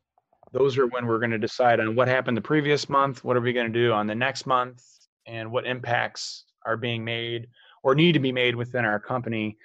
those 0.52 0.78
are 0.78 0.88
when 0.88 1.06
we're 1.06 1.20
going 1.20 1.32
to 1.32 1.38
decide 1.38 1.80
on 1.80 1.96
what 1.96 2.08
happened 2.08 2.38
the 2.38 2.42
previous 2.42 2.90
month, 2.90 3.24
what 3.24 3.38
are 3.38 3.42
we 3.42 3.54
going 3.54 3.72
to 3.72 3.80
do 3.80 3.92
on 3.92 4.08
the 4.08 4.16
next 4.16 4.46
month, 4.46 4.84
and 5.26 5.52
what 5.52 5.66
impacts 5.66 6.46
are 6.66 6.78
being 6.78 7.04
made 7.04 7.48
or 7.84 7.96
need 7.96 8.14
to 8.14 8.20
be 8.20 8.32
made 8.32 8.56
within 8.56 8.86
our 8.86 9.00
company. 9.00 9.58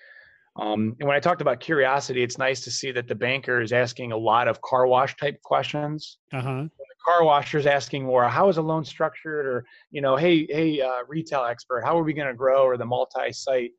Um, 0.56 0.96
and 0.98 1.06
when 1.06 1.16
I 1.16 1.20
talked 1.20 1.40
about 1.40 1.60
curiosity, 1.60 2.22
it's 2.22 2.36
nice 2.36 2.60
to 2.62 2.70
see 2.70 2.90
that 2.92 3.06
the 3.06 3.14
banker 3.14 3.60
is 3.60 3.72
asking 3.72 4.10
a 4.10 4.16
lot 4.16 4.48
of 4.48 4.60
car 4.60 4.86
wash 4.86 5.16
type 5.16 5.40
questions. 5.42 6.18
Uh-huh 6.32 6.64
The 6.64 6.94
car 7.04 7.24
washers 7.24 7.66
asking 7.66 8.04
more 8.04 8.28
how 8.28 8.48
is 8.48 8.56
a 8.56 8.62
loan 8.62 8.84
structured 8.84 9.46
or 9.46 9.64
you 9.90 10.00
know 10.00 10.16
hey 10.16 10.46
hey 10.50 10.80
uh, 10.80 11.04
retail 11.06 11.44
expert 11.44 11.82
how 11.82 11.98
are 11.98 12.02
we 12.02 12.12
going 12.12 12.28
to 12.28 12.34
grow 12.34 12.64
or 12.64 12.76
the 12.76 12.84
multi-site 12.84 13.70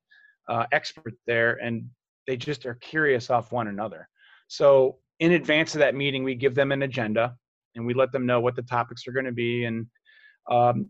uh, 0.48 0.66
expert 0.72 1.14
there 1.28 1.54
and 1.62 1.86
they 2.26 2.38
just 2.38 2.66
are 2.66 2.76
curious 2.76 3.30
off 3.30 3.52
one 3.52 3.68
another 3.68 4.08
so 4.48 4.98
in 5.20 5.34
advance 5.34 5.76
of 5.76 5.80
that 5.80 5.96
meeting 5.96 6.24
we 6.24 6.34
give 6.34 6.56
them 6.56 6.72
an 6.72 6.84
agenda 6.84 7.36
and 7.76 7.86
we 7.86 7.94
let 7.94 8.12
them 8.12 8.26
know 8.26 8.40
what 8.40 8.56
the 8.56 8.64
topics 8.64 9.08
are 9.08 9.12
going 9.12 9.26
to 9.26 9.32
be 9.32 9.66
and 9.66 9.86
um, 10.50 10.90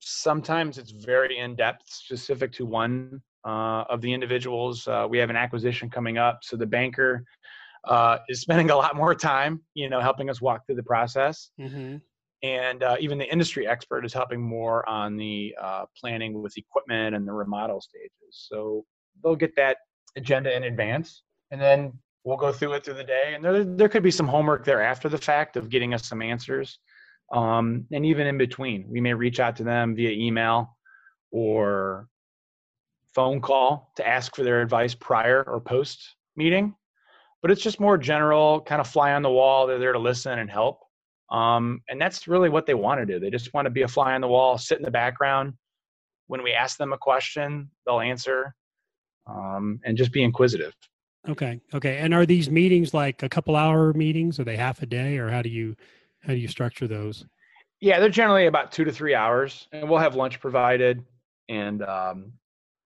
sometimes 0.00 0.78
it's 0.78 0.92
very 0.92 1.38
in-depth 1.38 1.82
specific 1.86 2.52
to 2.52 2.66
one 2.66 3.20
uh, 3.46 3.84
of 3.88 4.00
the 4.00 4.12
individuals 4.12 4.86
uh, 4.88 5.06
we 5.08 5.18
have 5.18 5.30
an 5.30 5.36
acquisition 5.36 5.88
coming 5.88 6.18
up 6.18 6.38
so 6.42 6.56
the 6.56 6.66
banker 6.66 7.24
uh, 7.86 8.18
is 8.28 8.40
spending 8.42 8.70
a 8.70 8.76
lot 8.76 8.96
more 8.96 9.14
time, 9.14 9.60
you 9.74 9.88
know, 9.88 10.00
helping 10.00 10.28
us 10.28 10.40
walk 10.40 10.66
through 10.66 10.76
the 10.76 10.82
process. 10.82 11.50
Mm-hmm. 11.60 11.96
And 12.42 12.82
uh, 12.82 12.96
even 13.00 13.18
the 13.18 13.30
industry 13.30 13.66
expert 13.66 14.04
is 14.04 14.12
helping 14.12 14.42
more 14.42 14.86
on 14.88 15.16
the 15.16 15.54
uh, 15.60 15.86
planning 15.98 16.42
with 16.42 16.56
equipment 16.56 17.16
and 17.16 17.26
the 17.26 17.32
remodel 17.32 17.80
stages. 17.80 18.10
So 18.30 18.84
they'll 19.22 19.36
get 19.36 19.56
that 19.56 19.78
agenda 20.16 20.54
in 20.54 20.64
advance, 20.64 21.22
and 21.50 21.60
then 21.60 21.92
we'll 22.24 22.36
go 22.36 22.52
through 22.52 22.74
it 22.74 22.84
through 22.84 22.94
the 22.94 23.04
day. 23.04 23.32
And 23.34 23.42
there, 23.42 23.64
there 23.64 23.88
could 23.88 24.02
be 24.02 24.10
some 24.10 24.28
homework 24.28 24.64
there 24.64 24.82
after 24.82 25.08
the 25.08 25.18
fact 25.18 25.56
of 25.56 25.70
getting 25.70 25.94
us 25.94 26.06
some 26.06 26.20
answers. 26.20 26.78
Um, 27.32 27.86
and 27.92 28.06
even 28.06 28.26
in 28.26 28.38
between, 28.38 28.86
we 28.88 29.00
may 29.00 29.14
reach 29.14 29.40
out 29.40 29.56
to 29.56 29.64
them 29.64 29.96
via 29.96 30.10
email 30.10 30.76
or 31.30 32.08
phone 33.14 33.40
call 33.40 33.92
to 33.96 34.06
ask 34.06 34.36
for 34.36 34.42
their 34.42 34.62
advice 34.62 34.94
prior 34.94 35.42
or 35.42 35.60
post 35.60 36.16
meeting 36.36 36.74
but 37.46 37.52
it's 37.52 37.62
just 37.62 37.78
more 37.78 37.96
general, 37.96 38.60
kind 38.62 38.80
of 38.80 38.88
fly 38.88 39.12
on 39.12 39.22
the 39.22 39.30
wall. 39.30 39.68
They're 39.68 39.78
there 39.78 39.92
to 39.92 40.00
listen 40.00 40.40
and 40.40 40.50
help. 40.50 40.80
Um, 41.30 41.80
and 41.88 42.00
that's 42.00 42.26
really 42.26 42.48
what 42.48 42.66
they 42.66 42.74
want 42.74 42.98
to 43.00 43.06
do. 43.06 43.20
They 43.20 43.30
just 43.30 43.54
want 43.54 43.66
to 43.66 43.70
be 43.70 43.82
a 43.82 43.88
fly 43.88 44.14
on 44.14 44.20
the 44.20 44.26
wall, 44.26 44.58
sit 44.58 44.78
in 44.78 44.84
the 44.84 44.90
background. 44.90 45.54
When 46.26 46.42
we 46.42 46.52
ask 46.52 46.76
them 46.76 46.92
a 46.92 46.98
question, 46.98 47.70
they'll 47.86 48.00
answer 48.00 48.52
um, 49.28 49.78
and 49.84 49.96
just 49.96 50.10
be 50.12 50.24
inquisitive. 50.24 50.72
Okay. 51.28 51.60
Okay. 51.72 51.98
And 51.98 52.12
are 52.14 52.26
these 52.26 52.50
meetings 52.50 52.92
like 52.92 53.22
a 53.22 53.28
couple 53.28 53.54
hour 53.54 53.92
meetings? 53.92 54.40
Are 54.40 54.44
they 54.44 54.56
half 54.56 54.82
a 54.82 54.86
day 54.86 55.18
or 55.18 55.30
how 55.30 55.42
do 55.42 55.48
you, 55.48 55.76
how 56.26 56.32
do 56.32 56.38
you 56.38 56.48
structure 56.48 56.88
those? 56.88 57.24
Yeah, 57.80 58.00
they're 58.00 58.08
generally 58.08 58.46
about 58.46 58.72
two 58.72 58.84
to 58.84 58.92
three 58.92 59.14
hours 59.14 59.68
and 59.72 59.88
we'll 59.88 60.00
have 60.00 60.16
lunch 60.16 60.40
provided 60.40 61.04
and 61.48 61.82
um, 61.82 62.32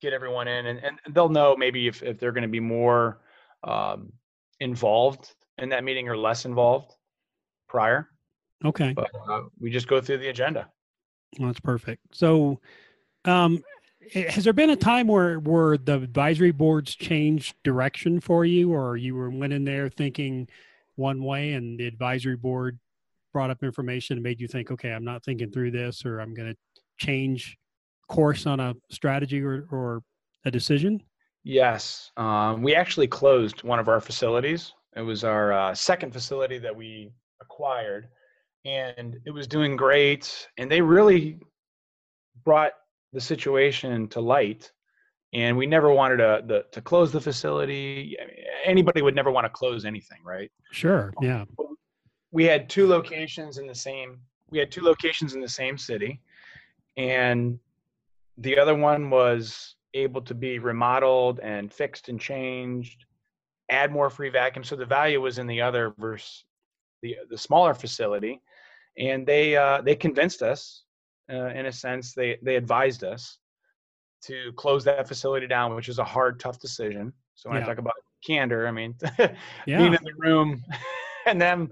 get 0.03 0.13
everyone 0.13 0.49
in 0.49 0.67
and, 0.67 0.81
and 0.83 1.15
they'll 1.15 1.29
know 1.29 1.57
maybe 1.57 1.87
if, 1.87 2.03
if 2.03 2.19
they're 2.19 2.33
going 2.33 2.43
to 2.43 2.49
be 2.49 2.61
more 2.61 3.21
um, 3.65 4.13
involved 4.59 5.35
in 5.59 5.69
that 5.71 5.85
meeting 5.85 6.09
or 6.09 6.17
less 6.17 6.45
involved 6.45 6.95
prior. 7.69 8.09
Okay. 8.65 8.93
But 8.93 9.11
uh, 9.29 9.43
we 9.59 9.71
just 9.71 9.89
go 9.89 10.01
through 10.01 10.19
the 10.19 10.29
agenda. 10.29 10.69
Well, 11.39 11.49
that's 11.49 11.61
perfect. 11.61 12.03
So, 12.13 12.61
um, 13.25 13.63
has 14.13 14.45
there 14.45 14.53
been 14.53 14.71
a 14.71 14.77
time 14.77 15.07
where 15.07 15.39
where 15.39 15.79
the 15.79 15.95
advisory 15.95 16.51
boards 16.51 16.95
changed 16.97 17.55
direction 17.63 18.19
for 18.21 18.45
you, 18.45 18.73
or 18.73 18.97
you 18.97 19.15
were 19.15 19.31
went 19.31 19.53
in 19.53 19.65
there 19.65 19.89
thinking 19.89 20.49
one 20.97 21.23
way, 21.23 21.53
and 21.53 21.79
the 21.79 21.87
advisory 21.87 22.37
board 22.37 22.79
brought 23.33 23.51
up 23.51 23.63
information 23.63 24.17
and 24.17 24.23
made 24.23 24.41
you 24.41 24.49
think, 24.49 24.71
okay, 24.71 24.91
I'm 24.91 25.05
not 25.05 25.25
thinking 25.25 25.51
through 25.51 25.71
this, 25.71 26.05
or 26.05 26.21
I'm 26.21 26.35
going 26.35 26.53
to 26.53 26.57
change 26.99 27.57
course 28.09 28.47
on 28.47 28.61
a 28.61 28.75
strategy 28.91 29.41
or, 29.41 29.67
or 29.71 30.03
a 30.45 30.51
decision? 30.51 31.03
Yes, 31.43 32.11
um, 32.19 32.63
we 32.63 32.75
actually 32.75 33.07
closed 33.07 33.63
one 33.63 33.79
of 33.79 33.89
our 33.89 34.01
facilities. 34.01 34.75
It 34.95 35.01
was 35.03 35.25
our 35.25 35.53
uh, 35.53 35.75
second 35.75 36.13
facility 36.13 36.59
that 36.59 36.75
we 36.75 37.13
acquired, 37.41 38.09
and 38.67 39.17
it 39.25 39.31
was 39.31 39.47
doing 39.47 39.77
great. 39.77 40.49
And 40.59 40.71
they 40.71 40.83
really 40.83 41.41
brought 42.45 42.73
the 43.13 43.21
situation 43.21 44.09
to 44.09 44.21
light. 44.21 44.71
And 45.33 45.57
we 45.57 45.67
never 45.67 45.93
wanted 45.93 46.17
to 46.17 46.43
the, 46.45 46.65
to 46.73 46.83
close 46.83 47.13
the 47.13 47.21
facility. 47.21 48.17
Anybody 48.65 49.01
would 49.01 49.15
never 49.15 49.31
want 49.31 49.45
to 49.45 49.51
close 49.51 49.85
anything, 49.85 50.19
right? 50.25 50.51
Sure. 50.73 51.15
Yeah. 51.23 51.45
We 52.33 52.45
had 52.45 52.69
two 52.69 52.87
locations 52.87 53.59
in 53.59 53.67
the 53.67 53.75
same. 53.75 54.19
We 54.51 54.59
had 54.59 54.71
two 54.71 54.83
locations 54.83 55.35
in 55.35 55.41
the 55.41 55.49
same 55.49 55.79
city, 55.79 56.21
and 56.97 57.59
the 58.39 58.59
other 58.59 58.75
one 58.75 59.11
was 59.11 59.77
able 59.95 60.23
to 60.23 60.35
be 60.35 60.59
remodeled 60.59 61.41
and 61.41 61.73
fixed 61.73 62.09
and 62.09 62.21
changed, 62.21 63.05
add 63.71 63.93
more 63.93 64.11
free 64.11 64.29
vacuum. 64.29 64.65
So 64.65 64.77
the 64.77 64.87
value 64.87 65.21
was 65.21 65.39
in 65.39 65.47
the 65.47 65.61
other 65.61 65.95
versus 65.99 66.45
the 67.03 67.17
the 67.29 67.39
smaller 67.39 67.75
facility, 67.75 68.41
and 68.99 69.27
they 69.27 69.57
uh, 69.57 69.81
they 69.83 69.95
convinced 69.95 70.43
us, 70.43 70.85
uh, 71.33 71.49
in 71.49 71.67
a 71.67 71.73
sense, 71.73 72.13
they 72.13 72.39
they 72.43 72.57
advised 72.57 73.05
us 73.05 73.39
to 74.23 74.53
close 74.57 74.85
that 74.85 75.09
facility 75.09 75.47
down, 75.47 75.75
which 75.75 75.89
is 75.89 75.99
a 75.99 76.05
hard, 76.05 76.39
tough 76.39 76.59
decision. 76.59 77.13
So 77.35 77.49
when 77.49 77.59
yeah. 77.59 77.65
I 77.65 77.69
talk 77.69 77.79
about 77.79 77.95
candor, 78.27 78.67
I 78.67 78.71
mean 78.71 78.95
yeah. 79.19 79.33
being 79.67 79.95
in 79.95 80.05
the 80.05 80.15
room 80.19 80.63
and 81.27 81.41
them 81.41 81.71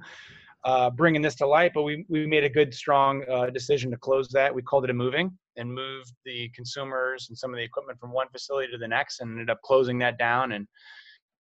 uh, 0.65 0.91
bringing 0.91 1.23
this 1.23 1.35
to 1.37 1.47
light. 1.47 1.73
But 1.75 1.83
we 1.83 2.05
we 2.09 2.27
made 2.27 2.45
a 2.45 2.49
good, 2.49 2.75
strong 2.75 3.25
uh, 3.31 3.51
decision 3.51 3.91
to 3.91 3.97
close 3.97 4.29
that. 4.31 4.55
We 4.55 4.63
called 4.63 4.85
it 4.85 4.91
a 4.91 4.95
moving 4.95 5.37
and 5.57 5.73
moved 5.73 6.13
the 6.25 6.51
consumers 6.55 7.29
and 7.29 7.37
some 7.37 7.51
of 7.51 7.57
the 7.57 7.63
equipment 7.63 7.99
from 7.99 8.13
one 8.13 8.29
facility 8.31 8.71
to 8.73 8.79
the 8.79 8.89
next, 8.89 9.21
and 9.21 9.31
ended 9.33 9.51
up 9.51 9.61
closing 9.63 9.99
that 9.99 10.19
down. 10.19 10.53
And 10.53 10.67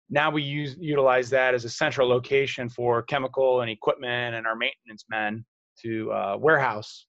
now 0.10 0.30
we 0.30 0.42
use 0.44 0.76
utilize 0.80 1.30
that 1.32 1.54
as 1.54 1.66
a 1.66 1.70
central 1.70 2.08
location 2.08 2.70
for 2.70 3.04
chemical 3.04 3.62
and 3.62 3.70
equipment 3.70 4.36
and 4.36 4.46
our 4.46 4.56
maintenance 4.56 5.06
men 5.10 5.46
to 5.82 6.12
uh, 6.12 6.38
warehouse 6.40 7.08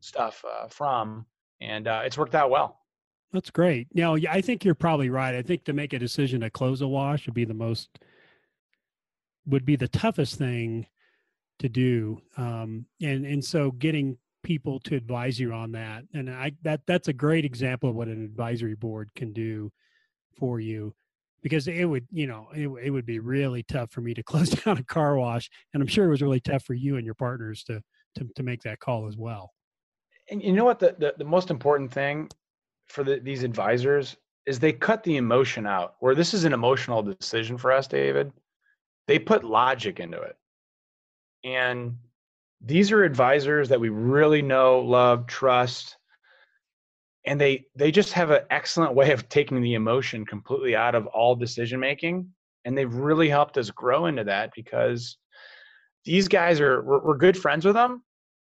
stuff 0.00 0.44
uh, 0.48 0.68
from, 0.68 1.26
and 1.60 1.88
uh, 1.88 2.02
it's 2.04 2.16
worked 2.16 2.34
out 2.34 2.50
well. 2.50 2.78
That's 3.32 3.50
great. 3.50 3.88
Now, 3.92 4.14
I 4.14 4.40
think 4.40 4.64
you're 4.64 4.74
probably 4.74 5.10
right. 5.10 5.34
I 5.34 5.42
think 5.42 5.64
to 5.64 5.74
make 5.74 5.92
a 5.92 5.98
decision 5.98 6.40
to 6.40 6.50
close 6.50 6.80
a 6.80 6.88
wash 6.88 7.26
would 7.26 7.34
be 7.34 7.44
the 7.44 7.54
most 7.54 7.90
would 9.46 9.64
be 9.64 9.76
the 9.76 9.88
toughest 9.88 10.36
thing 10.36 10.86
to 11.58 11.68
do 11.68 12.20
um, 12.36 12.86
and 13.02 13.26
and 13.26 13.44
so 13.44 13.70
getting 13.72 14.16
people 14.42 14.78
to 14.80 14.94
advise 14.94 15.38
you 15.38 15.52
on 15.52 15.72
that 15.72 16.04
and 16.14 16.30
i 16.30 16.50
that 16.62 16.80
that's 16.86 17.08
a 17.08 17.12
great 17.12 17.44
example 17.44 17.90
of 17.90 17.96
what 17.96 18.08
an 18.08 18.24
advisory 18.24 18.74
board 18.74 19.10
can 19.16 19.32
do 19.32 19.70
for 20.38 20.60
you 20.60 20.94
because 21.42 21.66
it 21.66 21.84
would 21.84 22.06
you 22.12 22.26
know 22.26 22.46
it, 22.54 22.68
it 22.84 22.90
would 22.90 23.04
be 23.04 23.18
really 23.18 23.64
tough 23.64 23.90
for 23.90 24.00
me 24.00 24.14
to 24.14 24.22
close 24.30 24.50
down 24.50 24.78
a 24.78 24.84
car 24.84 25.16
wash 25.16 25.50
and 25.74 25.82
i'm 25.82 25.88
sure 25.88 26.04
it 26.04 26.10
was 26.10 26.22
really 26.22 26.40
tough 26.40 26.62
for 26.62 26.74
you 26.74 26.96
and 26.96 27.04
your 27.04 27.14
partners 27.14 27.64
to 27.64 27.82
to, 28.18 28.28
to 28.34 28.42
make 28.42 28.62
that 28.62 28.80
call 28.80 29.06
as 29.06 29.16
well. 29.16 29.52
And 30.30 30.42
you 30.42 30.52
know 30.52 30.64
what? 30.64 30.78
The, 30.78 30.94
the, 30.98 31.14
the 31.18 31.24
most 31.24 31.50
important 31.50 31.92
thing 31.92 32.28
for 32.88 33.04
the, 33.04 33.20
these 33.20 33.42
advisors 33.42 34.16
is 34.46 34.58
they 34.58 34.72
cut 34.72 35.02
the 35.02 35.16
emotion 35.16 35.66
out 35.66 35.96
where 36.00 36.14
this 36.14 36.34
is 36.34 36.44
an 36.44 36.52
emotional 36.52 37.02
decision 37.02 37.58
for 37.58 37.72
us 37.72 37.86
david. 37.86 38.32
They 39.06 39.18
put 39.18 39.44
logic 39.44 40.00
into 40.00 40.20
it 40.20 40.36
and 41.44 41.94
these 42.60 42.90
are 42.90 43.04
advisors 43.04 43.68
that 43.68 43.80
we 43.80 43.88
really 43.88 44.42
know 44.42 44.80
love 44.80 45.26
trust 45.26 45.96
and 47.26 47.40
they 47.40 47.64
they 47.76 47.90
just 47.90 48.12
have 48.12 48.30
an 48.30 48.42
excellent 48.50 48.94
way 48.94 49.12
of 49.12 49.28
taking 49.28 49.60
the 49.62 49.74
emotion 49.74 50.26
completely 50.26 50.74
out 50.74 50.94
of 50.94 51.06
all 51.08 51.36
decision 51.36 51.78
making 51.78 52.28
and 52.64 52.76
they've 52.76 52.94
really 52.94 53.28
helped 53.28 53.58
us 53.58 53.70
grow 53.70 54.06
into 54.06 54.24
that 54.24 54.50
because 54.56 55.18
these 56.04 56.26
guys 56.26 56.60
are 56.60 56.82
we're, 56.82 57.04
we're 57.04 57.16
good 57.16 57.36
friends 57.36 57.64
with 57.64 57.74
them 57.74 58.02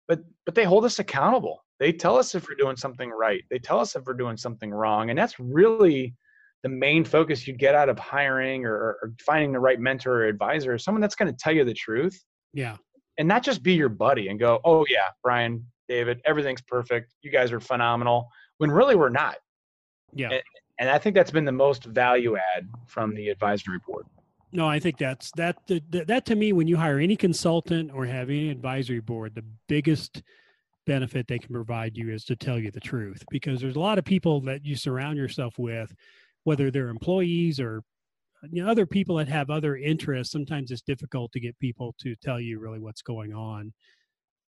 but 0.08 0.20
but 0.46 0.54
they 0.54 0.64
hold 0.64 0.86
us 0.86 1.00
accountable 1.00 1.64
they 1.84 1.92
tell 1.92 2.18
us 2.18 2.34
if 2.34 2.48
we're 2.48 2.56
doing 2.56 2.78
something 2.78 3.10
right. 3.10 3.44
They 3.50 3.60
tell 3.60 3.80
us 3.80 3.96
if 3.96 4.06
we're 4.06 4.14
doing 4.14 4.38
something 4.38 4.72
wrong. 4.72 5.10
And 5.10 5.20
that's 5.20 5.38
really 5.38 6.16
the 6.62 6.70
main 6.70 7.04
focus 7.04 7.46
you 7.46 7.54
get 7.54 7.76
out 7.76 7.90
of 7.90 8.00
hiring 8.00 8.66
or, 8.66 8.74
or 8.74 9.14
finding 9.26 9.52
the 9.52 9.60
right 9.60 9.78
mentor 9.80 10.24
or 10.24 10.26
advisor, 10.28 10.78
someone 10.78 11.02
that's 11.02 11.16
going 11.16 11.30
to 11.30 11.38
tell 11.38 11.54
you 11.54 11.66
the 11.66 11.74
truth. 11.74 12.18
Yeah. 12.54 12.78
And 13.18 13.28
not 13.28 13.44
just 13.44 13.64
be 13.64 13.74
your 13.74 13.90
buddy 13.90 14.30
and 14.30 14.40
go, 14.40 14.60
oh, 14.64 14.86
yeah, 14.90 15.10
Brian, 15.22 15.66
David, 15.88 16.22
everything's 16.26 16.62
perfect. 16.62 17.14
You 17.22 17.32
guys 17.32 17.52
are 17.52 17.60
phenomenal. 17.60 18.30
When 18.58 18.72
really 18.72 18.96
we're 18.96 19.10
not. 19.10 19.38
Yeah. 20.14 20.30
And, 20.32 20.42
and 20.80 20.90
I 20.90 20.98
think 20.98 21.16
that's 21.16 21.32
been 21.32 21.46
the 21.46 21.52
most 21.52 21.86
value 21.86 22.38
add 22.56 22.68
from 22.88 23.14
the 23.14 23.30
advisory 23.30 23.80
board. 23.86 24.06
No, 24.52 24.68
I 24.68 24.80
think 24.80 25.00
that's 25.00 25.32
that, 25.32 25.58
that 25.68 26.08
that 26.08 26.26
to 26.28 26.36
me 26.36 26.54
when 26.54 26.68
you 26.68 26.78
hire 26.78 27.00
any 27.00 27.16
consultant 27.16 27.92
or 27.92 28.06
have 28.06 28.30
any 28.30 28.50
advisory 28.50 29.00
board, 29.00 29.34
the 29.34 29.44
biggest 29.68 30.22
benefit 30.86 31.28
they 31.28 31.40
can 31.40 31.54
provide 31.54 31.98
you 31.98 32.12
is 32.12 32.24
to 32.26 32.36
tell 32.36 32.60
you 32.60 32.70
the 32.70 32.80
truth 32.80 33.24
because 33.32 33.62
there's 33.62 33.76
a 33.76 33.80
lot 33.80 33.98
of 33.98 34.06
people 34.06 34.42
that 34.42 34.64
you 34.64 34.76
surround 34.76 35.18
yourself 35.18 35.58
with 35.58 35.94
whether 36.44 36.70
they're 36.70 36.90
employees 36.90 37.60
or 37.60 37.82
you 38.52 38.64
know, 38.64 38.70
other 38.70 38.86
people 38.86 39.16
that 39.18 39.28
have 39.28 39.50
other 39.50 39.78
interests 39.78 40.32
sometimes 40.32 40.72
it's 40.72 40.82
difficult 40.82 41.32
to 41.32 41.40
get 41.40 41.58
people 41.60 41.96
to 42.00 42.16
tell 42.22 42.40
you 42.40 42.60
really 42.60 42.80
what's 42.80 43.02
going 43.02 43.34
on 43.34 43.74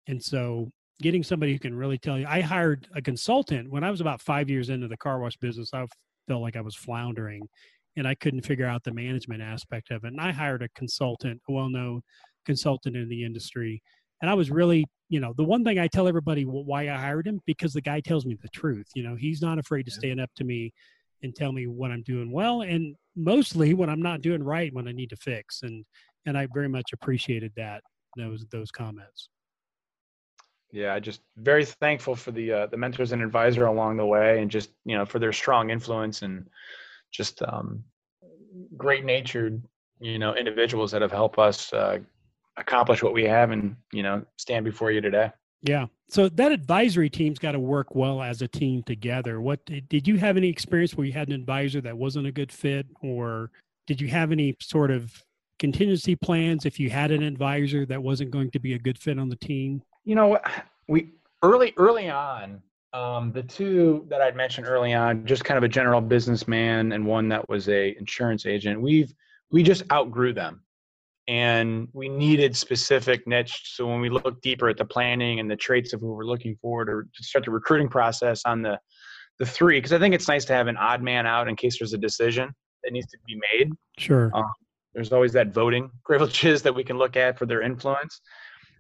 and 0.08 0.22
so 0.22 0.70
getting 1.02 1.24
somebody 1.24 1.52
who 1.52 1.60
can 1.60 1.76
really 1.76 1.98
tell 1.98 2.18
you 2.18 2.26
i 2.28 2.42
hired 2.42 2.88
a 2.96 3.02
consultant 3.02 3.70
when 3.70 3.84
i 3.84 3.92
was 3.92 4.02
about 4.02 4.22
five 4.22 4.50
years 4.50 4.70
into 4.70 4.88
the 4.88 4.98
car 4.98 5.20
wash 5.20 5.38
business 5.38 5.74
i 5.74 5.86
felt 6.28 6.42
like 6.42 6.56
i 6.56 6.62
was 6.62 6.76
floundering 6.76 7.42
and 7.98 8.08
i 8.08 8.16
couldn't 8.16 8.46
figure 8.46 8.68
out 8.68 8.84
the 8.84 8.94
management 8.94 9.42
aspect 9.42 9.92
of 9.92 10.04
it 10.04 10.08
and 10.08 10.22
i 10.22 10.32
hired 10.32 10.62
a 10.62 10.70
consultant 10.70 11.42
a 11.50 11.52
well-known 11.52 12.02
consultant 12.46 12.96
in 12.96 13.10
the 13.10 13.24
industry 13.24 13.82
and 14.22 14.30
I 14.30 14.34
was 14.36 14.52
really, 14.52 14.86
you 15.10 15.20
know, 15.20 15.34
the 15.36 15.44
one 15.44 15.64
thing 15.64 15.80
I 15.80 15.88
tell 15.88 16.08
everybody 16.08 16.44
why 16.44 16.84
I 16.90 16.96
hired 16.96 17.28
him 17.28 17.40
because 17.46 17.74
the 17.74 17.82
guy 17.82 18.00
tells 18.02 18.26
me 18.26 18.38
the 18.42 18.50
truth. 18.50 18.88
You 18.96 19.04
know, 19.04 19.16
he's 19.16 19.42
not 19.42 19.58
afraid 19.58 19.84
to 19.86 19.92
stand 19.92 20.22
up 20.22 20.30
to 20.36 20.44
me 20.44 20.74
and 21.24 21.36
tell 21.36 21.52
me 21.52 21.68
what 21.68 21.92
I'm 21.92 22.04
doing 22.04 22.32
well, 22.32 22.62
and 22.62 22.96
mostly 23.16 23.74
when 23.74 23.90
I'm 23.90 24.02
not 24.02 24.22
doing 24.22 24.44
right, 24.44 24.74
when 24.74 24.88
I 24.88 24.92
need 24.92 25.10
to 25.10 25.16
fix. 25.16 25.64
And 25.64 25.86
and 26.26 26.38
I 26.38 26.48
very 26.54 26.70
much 26.70 26.94
appreciated 26.94 27.52
that 27.56 27.82
those 28.18 28.46
those 28.52 28.72
comments. 28.72 29.30
Yeah, 30.72 30.94
I 30.94 31.00
just 31.00 31.22
very 31.38 31.66
thankful 31.66 32.16
for 32.16 32.32
the 32.32 32.52
uh, 32.52 32.68
the 32.68 32.78
mentors 32.78 33.12
and 33.12 33.22
advisor 33.22 33.66
along 33.66 33.98
the 33.98 34.06
way, 34.06 34.42
and 34.42 34.50
just 34.50 34.72
you 34.86 34.98
know 34.98 35.06
for 35.06 35.20
their 35.20 35.34
strong 35.34 35.70
influence 35.70 36.22
and 36.22 36.48
just 37.12 37.42
um, 37.44 37.84
great 38.78 39.06
natured 39.06 39.62
you 40.00 40.20
know 40.20 40.36
individuals 40.36 40.92
that 40.92 41.02
have 41.02 41.12
helped 41.12 41.38
us 41.38 41.72
uh, 41.74 42.00
accomplish 42.58 43.04
what 43.04 43.14
we 43.14 43.24
have 43.24 43.52
and 43.52 43.76
you 43.92 44.04
know 44.04 44.24
stand 44.38 44.66
before 44.66 44.92
you 44.92 45.02
today 45.02 45.32
yeah. 45.62 45.88
So 46.10 46.28
that 46.30 46.52
advisory 46.52 47.10
team's 47.10 47.40
got 47.40 47.54
to 47.54 47.60
work 47.60 47.96
well 47.96 48.22
as 48.22 48.42
a 48.42 48.48
team 48.48 48.84
together. 48.84 49.40
What 49.40 49.66
did 49.66 50.08
you 50.08 50.18
have 50.18 50.36
any 50.36 50.50
experience 50.50 50.96
where 50.96 51.08
you 51.08 51.14
had 51.14 51.30
an 51.30 51.34
advisor 51.34 51.80
that 51.82 51.98
wasn't 51.98 52.28
a 52.28 52.32
good 52.32 52.52
fit? 52.52 52.86
Or 53.02 53.50
did 53.88 54.02
you 54.02 54.10
have 54.10 54.32
any 54.32 54.58
sort 54.60 54.92
of 54.92 55.12
contingency 55.58 56.16
plans 56.16 56.66
if 56.66 56.80
you 56.80 56.90
had 56.90 57.12
an 57.12 57.24
advisor 57.24 57.86
that 57.86 58.02
wasn't 58.02 58.32
going 58.32 58.52
to 58.52 58.60
be 58.60 58.74
a 58.74 58.80
good 58.80 58.98
fit 58.98 59.20
on 59.20 59.30
the 59.30 59.36
team? 59.38 59.82
You 60.04 60.16
know 60.16 60.40
we 60.88 61.12
early 61.42 61.74
early 61.78 62.10
on 62.10 62.62
um, 62.94 63.32
the 63.32 63.42
two 63.42 64.06
that 64.10 64.22
i'd 64.22 64.36
mentioned 64.36 64.68
early 64.68 64.94
on 64.94 65.26
just 65.26 65.46
kind 65.46 65.58
of 65.58 65.64
a 65.64 65.68
general 65.68 66.02
businessman 66.02 66.92
and 66.92 67.06
one 67.06 67.30
that 67.30 67.48
was 67.50 67.70
a 67.70 67.98
insurance 67.98 68.46
agent 68.46 68.80
we've 68.80 69.14
we 69.52 69.64
just 69.64 69.84
outgrew 69.92 70.34
them 70.34 70.62
and 71.28 71.88
we 71.94 72.10
needed 72.10 72.56
specific 72.56 73.28
niche. 73.28 73.62
So 73.76 73.88
when 73.88 74.02
we 74.02 74.10
look 74.10 74.42
deeper 74.42 74.70
at 74.70 74.78
the 74.78 74.86
planning 74.86 75.40
and 75.40 75.50
the 75.50 75.56
traits 75.56 75.94
of 75.94 76.02
who 76.02 76.14
we're 76.14 76.26
looking 76.26 76.58
for 76.62 76.84
to, 76.86 77.04
to 77.04 77.24
start 77.24 77.46
the 77.46 77.52
recruiting 77.52 77.90
process 77.90 78.42
on 78.46 78.62
the 78.62 78.80
the 79.40 79.46
three, 79.46 79.78
because 79.78 79.94
I 79.94 79.98
think 79.98 80.14
it's 80.14 80.28
nice 80.28 80.46
to 80.46 80.54
have 80.54 80.68
an 80.68 80.78
odd 80.78 81.02
man 81.02 81.26
out 81.26 81.48
in 81.48 81.56
case 81.56 81.80
there's 81.80 81.94
a 81.94 81.98
decision 81.98 82.54
that 82.84 82.94
needs 82.94 83.08
to 83.08 83.18
be 83.26 83.40
made. 83.54 83.72
Sure. 83.98 84.30
Um, 84.36 84.52
there's 84.94 85.12
always 85.12 85.34
that 85.34 85.54
voting 85.54 85.90
privileges 86.06 86.62
that 86.64 86.76
we 86.76 86.84
can 86.84 86.98
look 86.98 87.18
at 87.18 87.40
for 87.40 87.46
their 87.46 87.62
influence. 87.62 88.22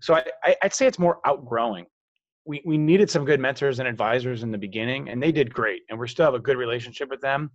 So 0.01 0.15
I, 0.15 0.23
I, 0.43 0.55
I'd 0.63 0.73
say 0.73 0.87
it's 0.87 0.99
more 0.99 1.19
outgrowing. 1.25 1.85
We, 2.45 2.61
we 2.65 2.77
needed 2.77 3.09
some 3.09 3.23
good 3.23 3.39
mentors 3.39 3.79
and 3.79 3.87
advisors 3.87 4.43
in 4.43 4.51
the 4.51 4.57
beginning, 4.57 5.09
and 5.09 5.21
they 5.21 5.31
did 5.31 5.53
great. 5.53 5.81
And 5.89 5.99
we 5.99 6.07
still 6.07 6.25
have 6.25 6.33
a 6.33 6.39
good 6.39 6.57
relationship 6.57 7.09
with 7.09 7.21
them 7.21 7.51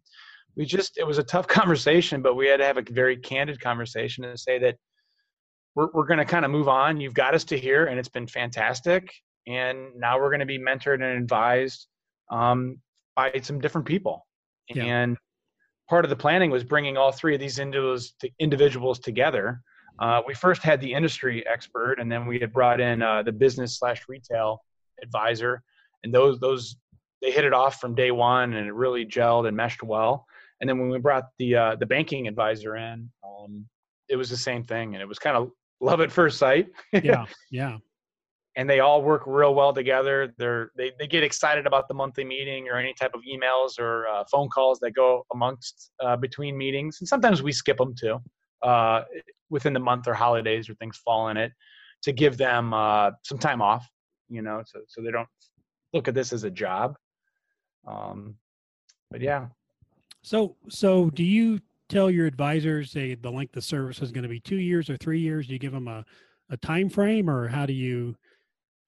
we 0.57 0.65
just 0.65 0.99
it 0.99 1.07
was 1.07 1.19
a 1.19 1.23
tough 1.23 1.47
conversation 1.59 2.23
but 2.23 2.35
we 2.35 2.47
had 2.47 2.59
to 2.59 2.65
have 2.65 2.79
a 2.79 2.83
very 2.83 3.17
candid 3.17 3.61
conversation 3.61 4.25
and 4.25 4.39
say 4.39 4.59
that 4.59 4.77
we're, 5.77 5.89
we're 5.93 6.07
going 6.07 6.19
to 6.19 6.25
kind 6.25 6.45
of 6.45 6.51
move 6.51 6.69
on. 6.69 6.99
You've 6.99 7.15
got 7.15 7.35
us 7.35 7.45
to 7.45 7.59
here 7.59 7.87
and 7.87 8.01
it's 8.01 8.09
been 8.09 8.27
fantastic. 8.27 9.13
And 9.47 9.95
now 9.97 10.19
we're 10.19 10.31
going 10.31 10.41
to 10.41 10.47
be 10.47 10.59
mentored 10.59 10.95
and 10.95 11.23
advised 11.23 11.87
um, 12.31 12.81
by 13.15 13.31
some 13.43 13.61
different 13.61 13.87
people. 13.87 14.27
Yeah. 14.69 14.83
and 14.83 15.17
part 15.89 16.05
of 16.05 16.09
the 16.09 16.17
planning 16.17 16.51
was 16.51 16.65
bringing 16.65 16.97
all 16.97 17.13
three 17.13 17.35
of 17.35 17.41
these 17.41 17.61
individuals, 17.61 18.15
individuals 18.41 18.99
together. 18.99 19.61
Uh, 20.01 20.23
we 20.27 20.35
first 20.35 20.63
had 20.63 20.81
the 20.81 20.93
industry 20.93 21.47
expert 21.47 22.01
and 22.01 22.11
then 22.11 22.27
we 22.27 22.41
had 22.41 22.53
brought 22.53 22.81
in 22.81 23.01
uh, 23.01 23.23
the 23.23 23.31
business 23.31 23.79
slash 23.79 24.03
retail 24.09 24.65
advisor. 25.01 25.63
And 26.03 26.13
those 26.13 26.41
those 26.41 26.77
they 27.23 27.31
hit 27.31 27.45
it 27.45 27.53
off 27.53 27.81
from 27.81 27.95
day 27.95 28.11
one 28.11 28.55
and 28.55 28.67
it 28.67 28.75
really 28.75 29.07
gelled 29.07 29.47
and 29.47 29.57
meshed 29.57 29.83
well 29.83 30.27
and 30.61 30.69
then 30.69 30.79
when 30.79 30.89
we 30.89 30.99
brought 30.99 31.25
the 31.39 31.55
uh, 31.55 31.77
the 31.77 31.87
banking 31.87 32.29
advisor 32.29 32.77
in, 32.77 33.11
um, 33.25 33.67
it 34.09 34.17
was 34.17 34.31
the 34.31 34.37
same 34.37 34.65
thing, 34.65 34.95
and 34.95 35.03
it 35.03 35.09
was 35.09 35.19
kind 35.19 35.37
of 35.37 35.51
love 35.81 36.01
at 36.01 36.11
first 36.11 36.39
sight. 36.39 36.69
yeah, 36.93 37.27
yeah. 37.51 37.79
And 38.59 38.71
they 38.71 38.81
all 38.81 39.03
work 39.03 39.25
real 39.27 39.55
well 39.55 39.75
together. 39.75 40.33
They're 40.39 40.71
they 40.77 40.93
they 40.99 41.07
get 41.07 41.23
excited 41.23 41.67
about 41.67 41.89
the 41.89 41.95
monthly 41.95 42.25
meeting 42.25 42.69
or 42.69 42.77
any 42.79 42.95
type 42.95 43.13
of 43.15 43.21
emails 43.31 43.79
or 43.79 44.09
uh, 44.09 44.25
phone 44.31 44.49
calls 44.49 44.79
that 44.81 44.93
go 44.93 45.27
amongst 45.33 45.91
uh, 46.03 46.17
between 46.17 46.57
meetings, 46.57 46.99
and 47.01 47.09
sometimes 47.09 47.43
we 47.43 47.53
skip 47.53 47.77
them 47.77 47.95
too 47.95 48.19
uh, 48.63 49.03
within 49.51 49.75
the 49.75 49.81
month 49.81 50.09
or 50.09 50.15
holidays 50.15 50.71
or 50.71 50.75
things 50.77 50.97
fall 50.97 51.29
in 51.29 51.37
it 51.37 51.53
to 52.03 52.13
give 52.13 52.39
them 52.39 52.73
uh, 52.73 53.11
some 53.23 53.39
time 53.39 53.61
off. 53.61 53.87
You 54.31 54.41
know, 54.41 54.63
so 54.65 54.81
so 54.89 55.03
they 55.03 55.11
don't 55.11 55.29
look 55.93 56.09
at 56.09 56.15
this 56.15 56.33
as 56.33 56.45
a 56.45 56.51
job. 56.51 56.97
Um, 57.87 58.37
but 59.11 59.21
yeah, 59.21 59.49
so, 60.27 60.57
so 60.69 61.09
do 61.11 61.23
you 61.23 61.61
tell 61.89 62.11
your 62.11 62.27
advisors 62.27 62.91
say 62.91 63.15
the 63.15 63.31
length 63.31 63.57
of 63.57 63.63
service 63.63 64.03
is 64.03 64.11
going 64.11 64.25
to 64.25 64.29
be 64.29 64.41
two 64.41 64.57
years 64.57 64.91
or 64.91 64.97
three 64.97 65.21
years? 65.21 65.47
Do 65.47 65.53
you 65.53 65.61
give 65.61 65.71
them 65.71 65.87
a, 65.87 66.05
a 66.51 66.57
time 66.57 66.89
frame, 66.89 67.31
or 67.31 67.47
how 67.47 67.65
do 67.65 67.73
you 67.73 68.17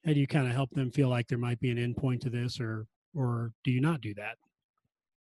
how 0.04 0.12
do 0.12 0.18
you 0.18 0.26
kind 0.26 0.48
of 0.48 0.52
help 0.52 0.70
them 0.70 0.90
feel 0.90 1.08
like 1.08 1.28
there 1.28 1.38
might 1.38 1.60
be 1.60 1.70
an 1.70 1.76
endpoint 1.76 2.22
to 2.22 2.30
this, 2.30 2.58
or 2.58 2.88
or 3.14 3.52
do 3.62 3.70
you 3.70 3.80
not 3.80 4.00
do 4.00 4.14
that? 4.14 4.36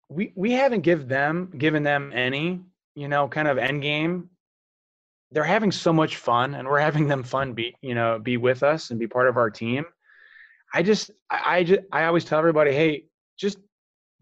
We 0.10 0.34
we 0.36 0.52
haven't 0.52 0.82
give 0.82 1.08
them 1.08 1.54
given 1.56 1.84
them 1.84 2.12
any 2.12 2.60
you 2.96 3.08
know 3.08 3.28
kind 3.28 3.48
of 3.48 3.60
end 3.60 3.84
game. 3.84 4.32
They're 5.32 5.44
having 5.44 5.72
so 5.72 5.94
much 5.94 6.16
fun, 6.16 6.56
and 6.56 6.68
we're 6.68 6.80
having 6.90 7.08
them 7.08 7.22
fun 7.22 7.54
be 7.54 7.76
you 7.84 7.94
know 7.94 8.18
be 8.18 8.38
with 8.38 8.64
us 8.64 8.90
and 8.90 9.00
be 9.00 9.06
part 9.06 9.30
of 9.30 9.38
our 9.38 9.52
team. 9.52 9.86
I 10.74 10.82
just 10.82 11.12
I, 11.30 11.58
I 11.58 11.64
just 11.64 11.82
I 11.92 12.06
always 12.06 12.26
tell 12.26 12.40
everybody, 12.40 12.72
hey, 12.72 13.04
just 13.38 13.60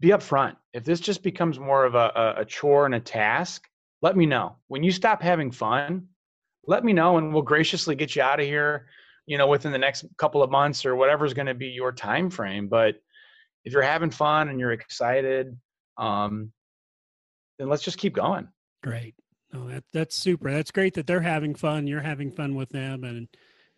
be 0.00 0.08
upfront. 0.08 0.56
If 0.72 0.84
this 0.84 1.00
just 1.00 1.22
becomes 1.22 1.58
more 1.58 1.84
of 1.84 1.94
a, 1.94 2.34
a, 2.38 2.44
chore 2.44 2.86
and 2.86 2.94
a 2.94 3.00
task, 3.00 3.68
let 4.02 4.16
me 4.16 4.26
know. 4.26 4.56
When 4.68 4.82
you 4.82 4.92
stop 4.92 5.22
having 5.22 5.50
fun, 5.50 6.08
let 6.66 6.84
me 6.84 6.92
know 6.92 7.18
and 7.18 7.32
we'll 7.32 7.42
graciously 7.42 7.94
get 7.94 8.14
you 8.14 8.22
out 8.22 8.40
of 8.40 8.46
here, 8.46 8.86
you 9.26 9.38
know, 9.38 9.46
within 9.46 9.72
the 9.72 9.78
next 9.78 10.04
couple 10.16 10.42
of 10.42 10.50
months 10.50 10.86
or 10.86 10.94
whatever's 10.94 11.34
going 11.34 11.46
to 11.46 11.54
be 11.54 11.68
your 11.68 11.92
time 11.92 12.30
frame. 12.30 12.68
But 12.68 12.96
if 13.64 13.72
you're 13.72 13.82
having 13.82 14.10
fun 14.10 14.48
and 14.48 14.60
you're 14.60 14.72
excited, 14.72 15.56
um, 15.96 16.52
then 17.58 17.68
let's 17.68 17.82
just 17.82 17.98
keep 17.98 18.14
going. 18.14 18.48
Great. 18.82 19.14
No, 19.52 19.68
that 19.68 19.84
that's 19.92 20.14
super. 20.14 20.52
That's 20.52 20.70
great 20.70 20.94
that 20.94 21.06
they're 21.06 21.20
having 21.20 21.54
fun. 21.54 21.86
You're 21.86 22.00
having 22.00 22.30
fun 22.30 22.54
with 22.54 22.68
them, 22.68 23.02
and 23.02 23.28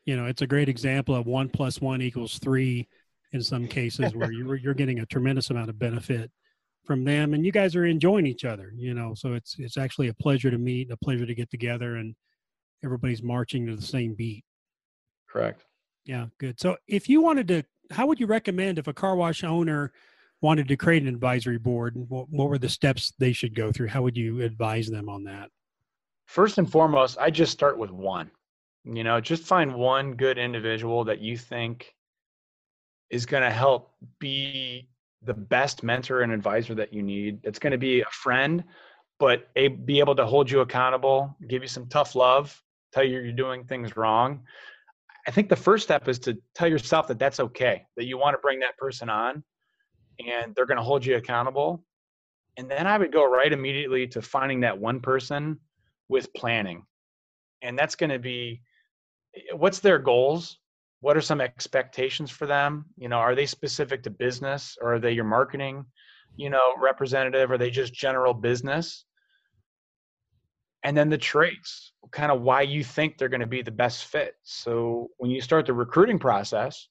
you 0.05 0.17
know 0.17 0.27
it's 0.27 0.43
a 0.43 0.47
great 0.47 0.69
example 0.69 1.15
of 1.15 1.27
one 1.27 1.49
plus 1.49 1.81
one 1.81 2.03
equals 2.03 2.39
three 2.39 2.89
in 3.33 3.43
some 3.43 3.67
cases 3.67 4.15
where 4.15 4.33
you're 4.33 4.57
you're 4.57 4.75
getting 4.75 5.01
a 5.01 5.07
tremendous 5.07 5.51
amount 5.51 5.71
of 5.71 5.79
benefit 5.79 6.31
from 6.85 7.05
them 7.05 7.35
and 7.35 7.45
you 7.45 7.53
guys 7.53 7.77
are 7.77 7.85
enjoying 7.85 8.27
each 8.27 8.45
other 8.45 8.73
you 8.77 8.95
know 8.95 9.15
so 9.15 9.35
it's 9.35 9.57
it's 9.59 9.77
actually 9.77 10.09
a 10.09 10.15
pleasure 10.15 10.51
to 10.51 10.59
meet 10.59 10.91
a 10.91 10.97
pleasure 10.97 11.27
to 11.27 11.35
get 11.35 11.51
together 11.51 11.97
and 11.97 12.15
everybody's 12.83 13.23
marching 13.23 13.67
to 13.67 13.77
the 13.77 13.83
same 13.83 14.15
beat 14.15 14.45
correct 15.29 15.65
yeah 16.07 16.27
good 16.39 16.59
so 16.59 16.77
if 16.89 17.09
you 17.09 17.21
wanted 17.21 17.47
to 17.47 17.63
how 17.91 18.07
would 18.07 18.21
you 18.21 18.27
recommend 18.27 18.79
if 18.79 18.89
a 18.89 18.93
car 18.93 19.17
wash 19.17 19.45
owner 19.45 19.93
wanted 20.41 20.69
to 20.69 20.77
create 20.77 21.03
an 21.03 21.09
advisory 21.09 21.59
board? 21.59 21.95
What, 22.09 22.29
what 22.31 22.49
were 22.49 22.59
the 22.59 22.69
steps 22.69 23.13
they 23.19 23.33
should 23.33 23.55
go 23.55 23.73
through? 23.73 23.89
How 23.89 24.03
would 24.03 24.17
you 24.17 24.43
advise 24.43 24.89
them 24.89 25.09
on 25.09 25.25
that? 25.25 25.51
First 26.27 26.59
and 26.59 26.71
foremost, 26.71 27.19
I 27.19 27.31
just 27.31 27.53
start 27.53 27.77
with 27.77 27.91
one. 27.91 28.31
You 28.85 29.05
know, 29.05 29.21
just 29.21 29.43
find 29.43 29.75
one 29.75 30.15
good 30.15 30.39
individual 30.39 31.05
that 31.05 31.21
you 31.21 31.37
think 31.37 31.95
is 33.11 33.27
going 33.27 33.43
to 33.43 33.51
help 33.51 33.93
be 34.19 34.89
the 35.23 35.35
best 35.35 35.83
mentor 35.83 36.21
and 36.23 36.33
advisor 36.33 36.75
that 36.75 36.93
you 36.93 37.03
need. 37.03 37.41
It's 37.43 37.59
going 37.59 37.73
to 37.73 37.79
be 37.79 38.01
a 38.01 38.11
friend, 38.11 38.65
but 39.19 39.49
a, 39.57 39.69
be 39.69 39.99
able 39.99 40.15
to 40.17 40.27
hold 40.27 40.51
you 40.51 40.61
accountable, 40.61 41.37
give 41.49 41.63
you 41.63 41.69
some 41.69 41.87
tough 41.89 42.15
love, 42.15 42.63
tell 42.93 43.05
you 43.05 43.21
you're 43.21 43.33
doing 43.33 43.65
things 43.65 43.97
wrong. 43.97 44.41
I 45.27 45.31
think 45.31 45.49
the 45.49 45.57
first 45.57 45.85
step 45.85 46.09
is 46.09 46.19
to 46.21 46.39
tell 46.55 46.69
yourself 46.69 47.07
that 47.09 47.19
that's 47.19 47.41
okay, 47.41 47.85
that 47.97 48.07
you 48.07 48.17
want 48.17 48.35
to 48.35 48.39
bring 48.39 48.61
that 48.61 48.79
person 48.79 49.11
on 49.11 49.45
and 50.27 50.55
they're 50.55 50.67
going 50.67 50.79
to 50.79 50.83
hold 50.83 51.05
you 51.05 51.17
accountable. 51.17 51.85
And 52.57 52.71
then 52.71 52.87
I 52.87 52.99
would 52.99 53.13
go 53.13 53.31
right 53.31 53.53
immediately 53.53 54.07
to 54.09 54.23
finding 54.23 54.61
that 54.61 54.79
one 54.79 55.01
person 55.01 55.59
with 56.09 56.33
planning. 56.35 56.85
And 57.63 57.79
that's 57.79 57.95
going 57.95 58.11
to 58.11 58.19
be 58.19 58.63
eh, 59.37 59.55
what's 59.55 59.81
their 59.81 59.99
goals? 59.99 60.59
What 61.01 61.17
are 61.17 61.23
some 61.23 61.41
expectations 61.41 62.31
for 62.31 62.47
them? 62.47 62.87
You 62.97 63.09
know, 63.09 63.17
are 63.17 63.35
they 63.35 63.47
specific 63.47 64.03
to 64.03 64.11
business 64.11 64.77
or 64.81 64.95
are 64.95 64.99
they 64.99 65.13
your 65.13 65.25
marketing, 65.25 65.85
you 66.37 66.51
know, 66.51 66.75
representative? 66.81 67.51
Are 67.51 67.59
they 67.59 67.71
just 67.71 67.95
general 67.95 68.35
business? 68.35 69.05
And 70.83 70.97
then 70.97 71.11
the 71.11 71.19
traits, 71.19 71.93
kind 72.11 72.33
of 72.33 72.41
why 72.41 72.63
you 72.63 72.83
think 72.83 73.19
they're 73.19 73.29
going 73.29 73.41
to 73.41 73.47
be 73.47 73.63
the 73.63 73.71
best 73.71 74.07
fit. 74.07 74.35
So 74.43 75.09
when 75.19 75.31
you 75.31 75.41
start 75.41 75.67
the 75.67 75.75
recruiting 75.75 76.19
process, 76.19 76.89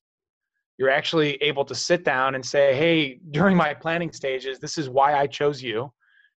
you're 0.77 0.89
actually 0.89 1.35
able 1.41 1.65
to 1.65 1.75
sit 1.75 2.05
down 2.05 2.35
and 2.35 2.45
say, 2.45 2.73
hey, 2.75 3.19
during 3.31 3.57
my 3.57 3.73
planning 3.73 4.11
stages, 4.11 4.59
this 4.59 4.77
is 4.77 4.89
why 4.89 5.13
I 5.13 5.27
chose 5.27 5.61
you. 5.61 5.91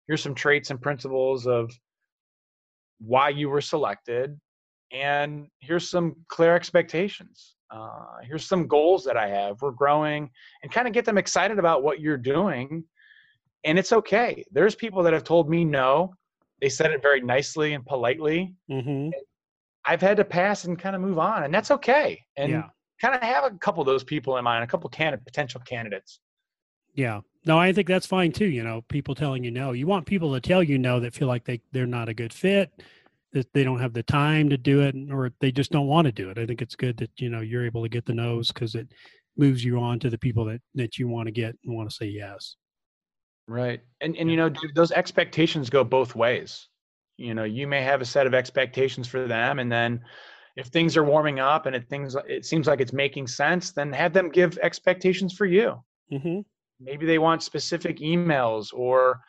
Here's 0.07 0.21
some 0.21 0.35
traits 0.35 0.69
and 0.69 0.81
principles 0.81 1.47
of 1.47 1.71
why 2.99 3.29
you 3.29 3.49
were 3.49 3.61
selected. 3.61 4.39
And 4.91 5.47
here's 5.59 5.89
some 5.89 6.15
clear 6.27 6.55
expectations. 6.55 7.55
Uh, 7.73 8.17
here's 8.21 8.45
some 8.45 8.67
goals 8.67 9.03
that 9.05 9.17
I 9.17 9.27
have. 9.27 9.61
We're 9.61 9.71
growing 9.71 10.29
and 10.61 10.71
kind 10.71 10.87
of 10.87 10.93
get 10.93 11.05
them 11.05 11.17
excited 11.17 11.57
about 11.57 11.81
what 11.83 11.99
you're 11.99 12.17
doing. 12.17 12.83
And 13.63 13.79
it's 13.79 13.91
okay. 13.91 14.43
There's 14.51 14.75
people 14.75 15.01
that 15.03 15.13
have 15.13 15.23
told 15.23 15.49
me 15.49 15.65
no. 15.65 16.13
They 16.61 16.69
said 16.69 16.91
it 16.91 17.01
very 17.01 17.21
nicely 17.21 17.73
and 17.73 17.85
politely. 17.85 18.53
Mm-hmm. 18.69 19.09
I've 19.85 20.01
had 20.01 20.17
to 20.17 20.25
pass 20.25 20.65
and 20.65 20.77
kind 20.77 20.95
of 20.95 21.01
move 21.01 21.19
on, 21.19 21.43
and 21.43 21.53
that's 21.53 21.71
okay. 21.71 22.21
And 22.37 22.51
yeah 22.51 22.63
kind 23.03 23.15
of 23.15 23.21
have 23.21 23.43
a 23.43 23.51
couple 23.57 23.81
of 23.81 23.85
those 23.85 24.03
people 24.03 24.37
in 24.37 24.43
mind, 24.45 24.63
a 24.63 24.67
couple 24.67 24.87
of 24.87 25.25
potential 25.25 25.61
candidates. 25.65 26.19
Yeah. 26.95 27.19
No, 27.45 27.59
I 27.59 27.73
think 27.73 27.87
that's 27.87 28.05
fine 28.05 28.31
too. 28.31 28.45
You 28.45 28.63
know, 28.63 28.81
people 28.87 29.13
telling 29.13 29.43
you 29.43 29.51
no. 29.51 29.73
You 29.73 29.87
want 29.87 30.05
people 30.05 30.33
to 30.33 30.39
tell 30.39 30.63
you 30.63 30.77
no 30.77 31.01
that 31.01 31.13
feel 31.13 31.27
like 31.27 31.43
they, 31.43 31.59
they're 31.73 31.85
not 31.85 32.07
a 32.07 32.13
good 32.13 32.31
fit, 32.31 32.71
they 33.53 33.63
don't 33.63 33.79
have 33.79 33.93
the 33.93 34.03
time 34.03 34.49
to 34.49 34.57
do 34.57 34.81
it, 34.81 34.95
or 35.11 35.31
they 35.39 35.51
just 35.51 35.71
don't 35.71 35.87
want 35.87 36.05
to 36.05 36.11
do 36.11 36.29
it. 36.29 36.37
I 36.37 36.45
think 36.45 36.61
it's 36.61 36.75
good 36.75 36.97
that, 36.97 37.09
you 37.17 37.29
know, 37.29 37.41
you're 37.41 37.65
able 37.65 37.83
to 37.83 37.89
get 37.89 38.05
the 38.05 38.13
no's 38.13 38.51
because 38.51 38.75
it 38.75 38.87
moves 39.37 39.63
you 39.63 39.79
on 39.79 39.99
to 39.99 40.09
the 40.09 40.17
people 40.17 40.45
that, 40.45 40.61
that 40.75 40.97
you 40.97 41.07
want 41.07 41.27
to 41.27 41.31
get 41.31 41.55
and 41.65 41.75
want 41.75 41.89
to 41.89 41.95
say 41.95 42.05
yes. 42.05 42.55
Right. 43.47 43.81
And, 44.01 44.15
and, 44.15 44.29
you 44.29 44.37
know, 44.37 44.51
those 44.75 44.91
expectations 44.91 45.69
go 45.69 45.83
both 45.83 46.15
ways. 46.15 46.67
You 47.17 47.33
know, 47.33 47.43
you 47.43 47.67
may 47.67 47.81
have 47.81 48.01
a 48.01 48.05
set 48.05 48.27
of 48.27 48.33
expectations 48.33 49.07
for 49.07 49.27
them 49.27 49.59
and 49.59 49.71
then 49.71 50.01
if 50.55 50.67
things 50.67 50.95
are 50.97 51.03
warming 51.03 51.39
up 51.39 51.65
and 51.65 51.75
it 51.75 51.89
things 51.89 52.15
it 52.27 52.45
seems 52.45 52.67
like 52.67 52.79
it's 52.79 52.93
making 52.93 53.27
sense, 53.27 53.71
then 53.71 53.91
have 53.91 54.13
them 54.13 54.29
give 54.29 54.57
expectations 54.59 55.33
for 55.33 55.45
you. 55.45 55.83
Mm-hmm. 56.11 56.41
Maybe 56.79 57.05
they 57.05 57.17
want 57.17 57.41
specific 57.41 57.99
emails 57.99 58.73
or 58.73 59.21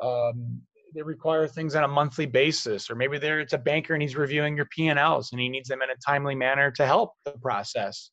um, 0.00 0.60
they 0.94 1.02
require 1.02 1.46
things 1.46 1.74
on 1.74 1.84
a 1.84 1.88
monthly 1.88 2.26
basis, 2.26 2.90
or 2.90 2.94
maybe 2.94 3.18
there 3.18 3.40
it's 3.40 3.52
a 3.52 3.58
banker 3.58 3.94
and 3.94 4.02
he's 4.02 4.16
reviewing 4.16 4.56
your 4.56 4.66
P 4.66 4.88
and 4.88 4.98
he 5.40 5.48
needs 5.48 5.68
them 5.68 5.82
in 5.82 5.90
a 5.90 5.96
timely 6.04 6.34
manner 6.34 6.70
to 6.72 6.86
help 6.86 7.12
the 7.24 7.32
process. 7.32 8.10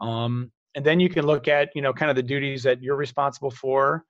Um, 0.00 0.50
and 0.74 0.84
then 0.84 1.00
you 1.00 1.08
can 1.08 1.26
look 1.26 1.48
at 1.48 1.70
you 1.74 1.82
know 1.82 1.92
kind 1.92 2.10
of 2.10 2.16
the 2.16 2.22
duties 2.22 2.62
that 2.62 2.82
you're 2.82 2.96
responsible 2.96 3.50
for 3.50 4.04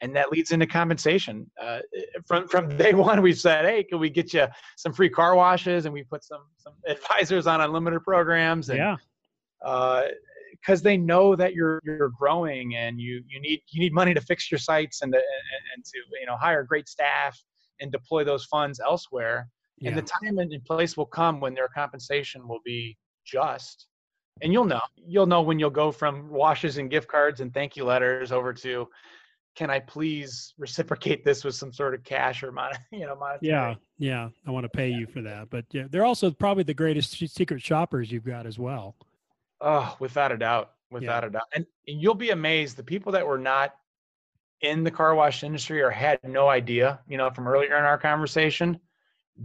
and 0.00 0.14
that 0.14 0.30
leads 0.30 0.52
into 0.52 0.66
compensation. 0.66 1.50
Uh, 1.60 1.80
from 2.26 2.48
from 2.48 2.68
day 2.76 2.92
one, 2.92 3.22
we've 3.22 3.38
said, 3.38 3.64
"Hey, 3.64 3.82
can 3.82 3.98
we 3.98 4.10
get 4.10 4.32
you 4.32 4.46
some 4.76 4.92
free 4.92 5.10
car 5.10 5.34
washes?" 5.34 5.84
And 5.86 5.92
we 5.92 6.02
put 6.02 6.24
some 6.24 6.42
some 6.56 6.74
advisors 6.86 7.46
on 7.46 7.60
unlimited 7.60 8.02
programs. 8.02 8.68
And, 8.68 8.78
yeah. 8.78 8.96
Because 10.60 10.82
they 10.82 10.96
know 10.96 11.36
that 11.36 11.54
you're 11.54 11.80
you're 11.84 12.10
growing 12.18 12.76
and 12.76 13.00
you 13.00 13.22
you 13.28 13.40
need 13.40 13.60
you 13.70 13.80
need 13.80 13.92
money 13.92 14.14
to 14.14 14.20
fix 14.20 14.50
your 14.50 14.58
sites 14.58 15.02
and 15.02 15.12
to, 15.12 15.18
and, 15.18 15.24
and 15.74 15.84
to 15.84 15.98
you 16.20 16.26
know 16.26 16.36
hire 16.36 16.62
great 16.62 16.88
staff 16.88 17.38
and 17.80 17.92
deploy 17.92 18.24
those 18.24 18.44
funds 18.46 18.80
elsewhere. 18.80 19.48
Yeah. 19.78 19.90
And 19.90 19.98
the 19.98 20.02
time 20.02 20.38
and 20.38 20.64
place 20.64 20.96
will 20.96 21.06
come 21.06 21.40
when 21.40 21.54
their 21.54 21.68
compensation 21.68 22.48
will 22.48 22.60
be 22.64 22.96
just. 23.26 23.86
And 24.42 24.52
you'll 24.52 24.64
know. 24.64 24.80
You'll 24.96 25.26
know 25.26 25.42
when 25.42 25.58
you'll 25.58 25.70
go 25.70 25.90
from 25.92 26.28
washes 26.28 26.78
and 26.78 26.90
gift 26.90 27.08
cards 27.08 27.40
and 27.40 27.52
thank 27.52 27.76
you 27.76 27.84
letters 27.84 28.32
over 28.32 28.52
to 28.54 28.88
can 29.56 29.70
I 29.70 29.80
please 29.80 30.54
reciprocate 30.58 31.24
this 31.24 31.42
with 31.42 31.54
some 31.54 31.72
sort 31.72 31.94
of 31.94 32.04
cash 32.04 32.42
or 32.42 32.52
money, 32.52 32.76
you 32.92 33.06
know, 33.06 33.16
monetary. 33.16 33.50
Yeah, 33.50 33.74
yeah, 33.98 34.28
I 34.46 34.50
want 34.50 34.64
to 34.64 34.68
pay 34.68 34.90
you 34.90 35.06
for 35.06 35.22
that. 35.22 35.50
But 35.50 35.64
yeah, 35.72 35.84
they're 35.90 36.04
also 36.04 36.30
probably 36.30 36.62
the 36.62 36.74
greatest 36.74 37.12
secret 37.34 37.62
shoppers 37.62 38.12
you've 38.12 38.24
got 38.24 38.46
as 38.46 38.58
well. 38.58 38.94
Oh, 39.60 39.96
without 40.00 40.32
a 40.32 40.36
doubt, 40.36 40.72
without 40.90 41.22
yeah. 41.22 41.28
a 41.28 41.32
doubt, 41.32 41.48
and, 41.54 41.66
and 41.88 42.00
you'll 42.00 42.14
be 42.14 42.30
amazed 42.30 42.76
the 42.76 42.82
people 42.82 43.12
that 43.12 43.26
were 43.26 43.38
not 43.38 43.74
in 44.60 44.84
the 44.84 44.90
car 44.90 45.14
wash 45.14 45.42
industry 45.42 45.82
or 45.82 45.90
had 45.90 46.18
no 46.24 46.48
idea, 46.48 47.00
you 47.08 47.16
know, 47.16 47.30
from 47.30 47.46
earlier 47.46 47.76
in 47.76 47.84
our 47.84 47.98
conversation, 47.98 48.78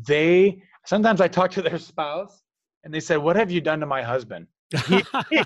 they 0.07 0.61
sometimes 0.85 1.21
I 1.21 1.27
talk 1.27 1.51
to 1.51 1.61
their 1.61 1.77
spouse 1.91 2.43
and 2.83 2.93
they 2.93 2.99
said, 2.99 3.17
"What 3.17 3.35
have 3.35 3.51
you 3.51 3.61
done 3.61 3.79
to 3.79 3.85
my 3.85 4.01
husband?" 4.01 4.47
he, 4.87 5.03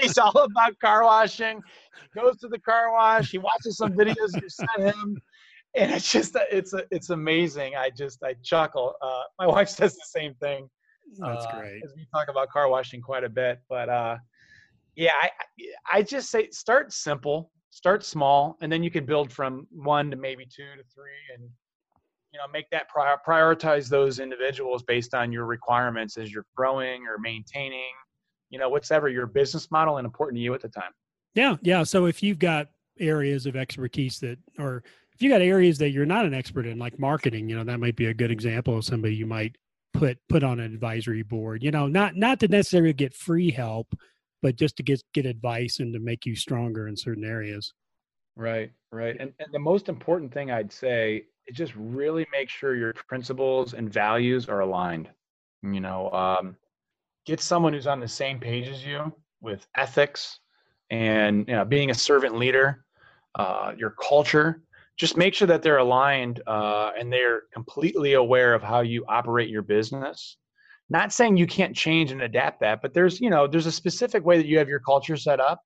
he's 0.00 0.18
all 0.18 0.36
about 0.36 0.78
car 0.78 1.04
washing. 1.04 1.62
He 2.14 2.20
goes 2.20 2.38
to 2.38 2.48
the 2.48 2.58
car 2.58 2.92
wash. 2.92 3.30
He 3.30 3.38
watches 3.38 3.76
some 3.76 3.92
videos 3.92 4.40
you 4.40 4.48
sent 4.48 4.94
him, 4.94 5.20
and 5.74 5.90
it's 5.90 6.10
just 6.10 6.36
it's 6.50 6.72
a, 6.72 6.84
it's 6.90 7.10
amazing. 7.10 7.74
I 7.76 7.90
just 7.90 8.22
I 8.22 8.34
chuckle. 8.42 8.94
Uh, 9.02 9.22
my 9.38 9.46
wife 9.54 9.68
says 9.68 9.94
the 9.94 10.06
same 10.06 10.34
thing. 10.34 10.68
That's 11.18 11.46
uh, 11.46 11.58
great. 11.58 11.82
We 11.96 12.06
talk 12.12 12.28
about 12.28 12.48
car 12.50 12.68
washing 12.68 13.00
quite 13.00 13.24
a 13.24 13.28
bit, 13.28 13.60
but 13.68 13.88
uh, 13.88 14.16
yeah, 14.96 15.12
I 15.20 15.30
I 15.92 16.02
just 16.02 16.30
say 16.30 16.50
start 16.50 16.92
simple, 16.92 17.50
start 17.70 18.04
small, 18.04 18.56
and 18.60 18.70
then 18.70 18.82
you 18.82 18.90
can 18.90 19.04
build 19.04 19.32
from 19.32 19.66
one 19.70 20.10
to 20.10 20.16
maybe 20.16 20.44
two 20.44 20.64
to 20.76 20.84
three, 20.94 21.34
and 21.34 21.42
you 22.32 22.38
know 22.38 22.48
make 22.52 22.68
that 22.70 22.88
prior, 22.88 23.16
prioritize 23.26 23.88
those 23.88 24.18
individuals 24.18 24.82
based 24.82 25.14
on 25.14 25.32
your 25.32 25.46
requirements 25.46 26.16
as 26.16 26.32
you're 26.32 26.46
growing 26.56 27.06
or 27.06 27.18
maintaining 27.18 27.92
you 28.54 28.60
know, 28.60 28.68
whatever 28.68 29.08
your 29.08 29.26
business 29.26 29.68
model 29.72 29.96
and 29.96 30.04
important 30.04 30.36
to 30.36 30.40
you 30.40 30.54
at 30.54 30.60
the 30.60 30.68
time. 30.68 30.92
Yeah. 31.34 31.56
Yeah. 31.62 31.82
So 31.82 32.06
if 32.06 32.22
you've 32.22 32.38
got 32.38 32.68
areas 33.00 33.46
of 33.46 33.56
expertise 33.56 34.20
that, 34.20 34.38
or 34.60 34.84
if 35.12 35.20
you 35.20 35.28
got 35.28 35.40
areas 35.40 35.76
that 35.78 35.90
you're 35.90 36.06
not 36.06 36.24
an 36.24 36.34
expert 36.34 36.64
in, 36.64 36.78
like 36.78 36.96
marketing, 36.96 37.48
you 37.48 37.56
know, 37.56 37.64
that 37.64 37.80
might 37.80 37.96
be 37.96 38.06
a 38.06 38.14
good 38.14 38.30
example 38.30 38.78
of 38.78 38.84
somebody 38.84 39.16
you 39.16 39.26
might 39.26 39.56
put, 39.94 40.18
put 40.28 40.42
on 40.42 40.60
an 40.60 40.72
advisory 40.72 41.22
board, 41.22 41.62
you 41.62 41.70
know, 41.70 41.86
not, 41.86 42.16
not 42.16 42.40
to 42.40 42.48
necessarily 42.48 42.92
get 42.92 43.14
free 43.14 43.50
help, 43.50 43.94
but 44.42 44.56
just 44.56 44.76
to 44.76 44.82
get, 44.82 45.02
get 45.14 45.24
advice 45.24 45.80
and 45.80 45.94
to 45.94 46.00
make 46.00 46.26
you 46.26 46.36
stronger 46.36 46.86
in 46.88 46.96
certain 46.96 47.24
areas. 47.24 47.72
Right. 48.36 48.72
Right. 48.92 49.16
And, 49.18 49.32
and 49.38 49.48
the 49.52 49.58
most 49.58 49.88
important 49.88 50.32
thing 50.32 50.50
I'd 50.50 50.72
say 50.72 51.24
is 51.46 51.56
just 51.56 51.74
really 51.76 52.26
make 52.32 52.48
sure 52.48 52.76
your 52.76 52.92
principles 53.08 53.74
and 53.74 53.92
values 53.92 54.48
are 54.48 54.60
aligned. 54.60 55.08
You 55.62 55.80
know, 55.80 56.10
um, 56.10 56.56
get 57.26 57.40
someone 57.40 57.72
who's 57.72 57.86
on 57.86 58.00
the 58.00 58.08
same 58.08 58.38
page 58.38 58.68
as 58.68 58.84
you 58.84 59.12
with 59.40 59.66
ethics 59.76 60.40
and 60.90 61.46
you 61.48 61.54
know, 61.54 61.64
being 61.64 61.90
a 61.90 61.94
servant 61.94 62.36
leader, 62.36 62.84
uh, 63.36 63.72
your 63.76 63.90
culture. 63.90 64.62
Just 64.96 65.16
make 65.16 65.34
sure 65.34 65.48
that 65.48 65.62
they're 65.62 65.78
aligned 65.78 66.40
uh, 66.46 66.92
and 66.98 67.12
they're 67.12 67.42
completely 67.52 68.14
aware 68.14 68.54
of 68.54 68.62
how 68.62 68.80
you 68.80 69.04
operate 69.08 69.48
your 69.48 69.62
business. 69.62 70.36
Not 70.90 71.12
saying 71.12 71.36
you 71.36 71.46
can't 71.46 71.74
change 71.74 72.12
and 72.12 72.22
adapt 72.22 72.60
that, 72.60 72.80
but 72.82 72.94
there's 72.94 73.20
you 73.20 73.30
know 73.30 73.46
there's 73.46 73.66
a 73.66 73.72
specific 73.72 74.24
way 74.24 74.36
that 74.36 74.46
you 74.46 74.58
have 74.58 74.68
your 74.68 74.80
culture 74.80 75.16
set 75.16 75.40
up 75.40 75.60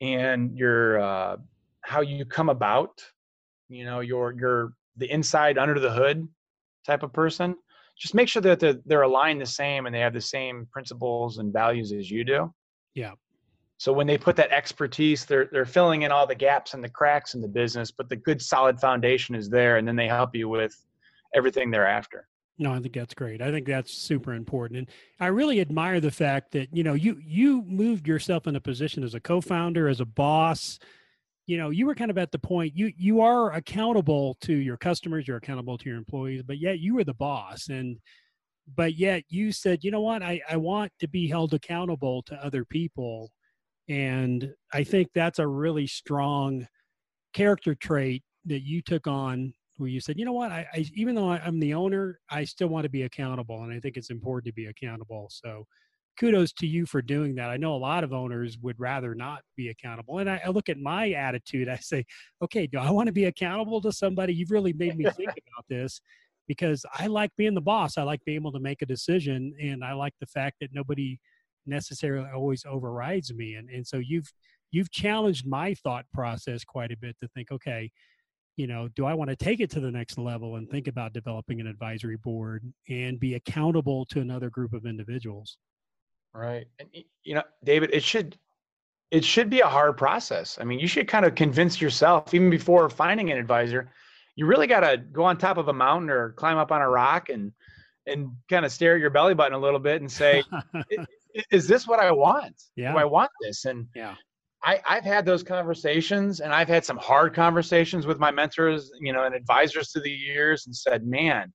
and 0.00 0.56
your 0.56 1.00
uh, 1.00 1.36
how 1.82 2.00
you 2.00 2.24
come 2.24 2.48
about. 2.48 3.02
You 3.68 3.84
know 3.84 4.00
your 4.00 4.34
your 4.38 4.74
the 4.96 5.10
inside 5.10 5.56
under 5.56 5.78
the 5.78 5.92
hood 5.92 6.28
type 6.84 7.02
of 7.02 7.12
person 7.12 7.56
just 7.96 8.14
make 8.14 8.28
sure 8.28 8.42
that 8.42 8.58
they're, 8.58 8.78
they're 8.84 9.02
aligned 9.02 9.40
the 9.40 9.46
same 9.46 9.86
and 9.86 9.94
they 9.94 10.00
have 10.00 10.12
the 10.12 10.20
same 10.20 10.66
principles 10.72 11.38
and 11.38 11.52
values 11.52 11.92
as 11.92 12.10
you 12.10 12.24
do. 12.24 12.52
Yeah. 12.94 13.12
So 13.82 13.92
when 13.92 14.06
they 14.06 14.16
put 14.16 14.36
that 14.36 14.52
expertise, 14.52 15.24
they're 15.24 15.48
they're 15.50 15.66
filling 15.66 16.02
in 16.02 16.12
all 16.12 16.24
the 16.24 16.36
gaps 16.36 16.74
and 16.74 16.84
the 16.84 16.88
cracks 16.88 17.34
in 17.34 17.40
the 17.40 17.48
business, 17.48 17.90
but 17.90 18.08
the 18.08 18.14
good 18.14 18.40
solid 18.40 18.78
foundation 18.78 19.34
is 19.34 19.50
there, 19.50 19.78
and 19.78 19.88
then 19.88 19.96
they 19.96 20.06
help 20.06 20.36
you 20.36 20.48
with 20.48 20.86
everything 21.34 21.68
thereafter. 21.68 22.28
No, 22.58 22.72
I 22.72 22.78
think 22.78 22.94
that's 22.94 23.12
great. 23.12 23.42
I 23.42 23.50
think 23.50 23.66
that's 23.66 23.92
super 23.92 24.34
important. 24.34 24.78
And 24.78 24.88
I 25.18 25.26
really 25.26 25.60
admire 25.60 25.98
the 25.98 26.12
fact 26.12 26.52
that, 26.52 26.68
you 26.72 26.84
know, 26.84 26.94
you 26.94 27.20
you 27.26 27.62
moved 27.62 28.06
yourself 28.06 28.46
in 28.46 28.54
a 28.54 28.60
position 28.60 29.02
as 29.02 29.14
a 29.14 29.20
co-founder, 29.20 29.88
as 29.88 29.98
a 29.98 30.04
boss. 30.04 30.78
You 31.46 31.58
know, 31.58 31.70
you 31.70 31.86
were 31.86 31.96
kind 31.96 32.12
of 32.12 32.18
at 32.18 32.30
the 32.30 32.38
point 32.38 32.76
you 32.76 32.92
you 32.96 33.20
are 33.20 33.52
accountable 33.52 34.36
to 34.42 34.52
your 34.52 34.76
customers, 34.76 35.26
you're 35.26 35.38
accountable 35.38 35.76
to 35.76 35.88
your 35.88 35.98
employees, 35.98 36.44
but 36.44 36.58
yet 36.58 36.78
you 36.78 36.94
were 36.94 37.02
the 37.02 37.14
boss. 37.14 37.66
And 37.66 37.98
but 38.76 38.94
yet 38.94 39.24
you 39.28 39.50
said, 39.50 39.82
you 39.82 39.90
know 39.90 40.02
what, 40.02 40.22
I, 40.22 40.40
I 40.48 40.56
want 40.56 40.92
to 41.00 41.08
be 41.08 41.26
held 41.26 41.52
accountable 41.52 42.22
to 42.26 42.36
other 42.36 42.64
people. 42.64 43.32
And 43.88 44.52
I 44.72 44.84
think 44.84 45.08
that's 45.14 45.38
a 45.38 45.46
really 45.46 45.86
strong 45.86 46.66
character 47.32 47.74
trait 47.74 48.22
that 48.46 48.62
you 48.62 48.82
took 48.82 49.06
on 49.06 49.54
where 49.76 49.88
you 49.88 50.00
said, 50.00 50.18
you 50.18 50.24
know 50.24 50.32
what, 50.32 50.52
I, 50.52 50.66
I 50.72 50.84
even 50.94 51.14
though 51.14 51.30
I'm 51.30 51.58
the 51.58 51.74
owner, 51.74 52.20
I 52.30 52.44
still 52.44 52.68
want 52.68 52.84
to 52.84 52.90
be 52.90 53.02
accountable, 53.02 53.62
and 53.62 53.72
I 53.72 53.80
think 53.80 53.96
it's 53.96 54.10
important 54.10 54.46
to 54.46 54.52
be 54.52 54.66
accountable. 54.66 55.28
So, 55.30 55.66
kudos 56.20 56.52
to 56.52 56.66
you 56.66 56.84
for 56.84 57.00
doing 57.00 57.34
that. 57.36 57.48
I 57.48 57.56
know 57.56 57.74
a 57.74 57.76
lot 57.76 58.04
of 58.04 58.12
owners 58.12 58.58
would 58.60 58.78
rather 58.78 59.14
not 59.14 59.40
be 59.56 59.70
accountable, 59.70 60.18
and 60.18 60.30
I, 60.30 60.40
I 60.44 60.50
look 60.50 60.68
at 60.68 60.78
my 60.78 61.10
attitude. 61.12 61.68
I 61.68 61.76
say, 61.76 62.04
okay, 62.42 62.66
do 62.66 62.78
I 62.78 62.90
want 62.90 63.06
to 63.08 63.12
be 63.12 63.24
accountable 63.24 63.80
to 63.80 63.92
somebody? 63.92 64.34
You've 64.34 64.50
really 64.50 64.72
made 64.72 64.96
me 64.96 65.04
think 65.04 65.30
about 65.30 65.66
this 65.68 66.00
because 66.46 66.84
I 66.94 67.06
like 67.06 67.30
being 67.36 67.54
the 67.54 67.60
boss. 67.60 67.96
I 67.96 68.02
like 68.02 68.24
being 68.24 68.36
able 68.36 68.52
to 68.52 68.60
make 68.60 68.82
a 68.82 68.86
decision, 68.86 69.54
and 69.60 69.82
I 69.82 69.94
like 69.94 70.14
the 70.20 70.26
fact 70.26 70.56
that 70.60 70.70
nobody 70.72 71.18
necessarily 71.66 72.28
always 72.34 72.64
overrides 72.64 73.32
me. 73.32 73.54
And 73.54 73.68
and 73.70 73.86
so 73.86 73.98
you've 73.98 74.32
you've 74.70 74.90
challenged 74.90 75.46
my 75.46 75.74
thought 75.74 76.06
process 76.12 76.64
quite 76.64 76.92
a 76.92 76.96
bit 76.96 77.16
to 77.20 77.28
think, 77.28 77.52
okay, 77.52 77.90
you 78.56 78.66
know, 78.66 78.88
do 78.88 79.06
I 79.06 79.14
want 79.14 79.30
to 79.30 79.36
take 79.36 79.60
it 79.60 79.70
to 79.70 79.80
the 79.80 79.90
next 79.90 80.18
level 80.18 80.56
and 80.56 80.68
think 80.68 80.88
about 80.88 81.12
developing 81.12 81.60
an 81.60 81.66
advisory 81.66 82.16
board 82.16 82.70
and 82.88 83.18
be 83.18 83.34
accountable 83.34 84.04
to 84.06 84.20
another 84.20 84.50
group 84.50 84.72
of 84.72 84.86
individuals? 84.86 85.56
Right. 86.34 86.66
And 86.78 86.88
you 87.24 87.34
know, 87.34 87.42
David, 87.64 87.90
it 87.92 88.02
should 88.02 88.38
it 89.10 89.24
should 89.24 89.50
be 89.50 89.60
a 89.60 89.68
hard 89.68 89.96
process. 89.98 90.58
I 90.60 90.64
mean, 90.64 90.80
you 90.80 90.86
should 90.86 91.06
kind 91.06 91.26
of 91.26 91.34
convince 91.34 91.80
yourself 91.80 92.32
even 92.32 92.48
before 92.48 92.88
finding 92.88 93.30
an 93.30 93.38
advisor, 93.38 93.90
you 94.36 94.46
really 94.46 94.66
got 94.66 94.80
to 94.80 94.96
go 94.96 95.24
on 95.24 95.36
top 95.36 95.58
of 95.58 95.68
a 95.68 95.72
mountain 95.72 96.08
or 96.08 96.32
climb 96.32 96.56
up 96.56 96.72
on 96.72 96.80
a 96.80 96.88
rock 96.88 97.28
and 97.28 97.52
and 98.06 98.32
kind 98.48 98.64
of 98.64 98.72
stare 98.72 98.94
at 98.94 99.00
your 99.00 99.10
belly 99.10 99.34
button 99.34 99.52
a 99.52 99.58
little 99.58 99.78
bit 99.78 100.00
and 100.00 100.10
say, 100.10 100.42
is 101.50 101.66
this 101.66 101.86
what 101.86 102.00
I 102.00 102.10
want? 102.12 102.54
Yeah. 102.76 102.92
Do 102.92 102.98
I 102.98 103.04
want 103.04 103.30
this? 103.40 103.64
And 103.64 103.86
yeah. 103.94 104.14
I, 104.64 104.80
I've 104.86 105.04
had 105.04 105.24
those 105.24 105.42
conversations 105.42 106.40
and 106.40 106.52
I've 106.52 106.68
had 106.68 106.84
some 106.84 106.96
hard 106.98 107.34
conversations 107.34 108.06
with 108.06 108.18
my 108.18 108.30
mentors, 108.30 108.90
you 109.00 109.12
know, 109.12 109.24
and 109.24 109.34
advisors 109.34 109.90
through 109.90 110.02
the 110.02 110.10
years 110.10 110.66
and 110.66 110.74
said, 110.74 111.04
man, 111.04 111.52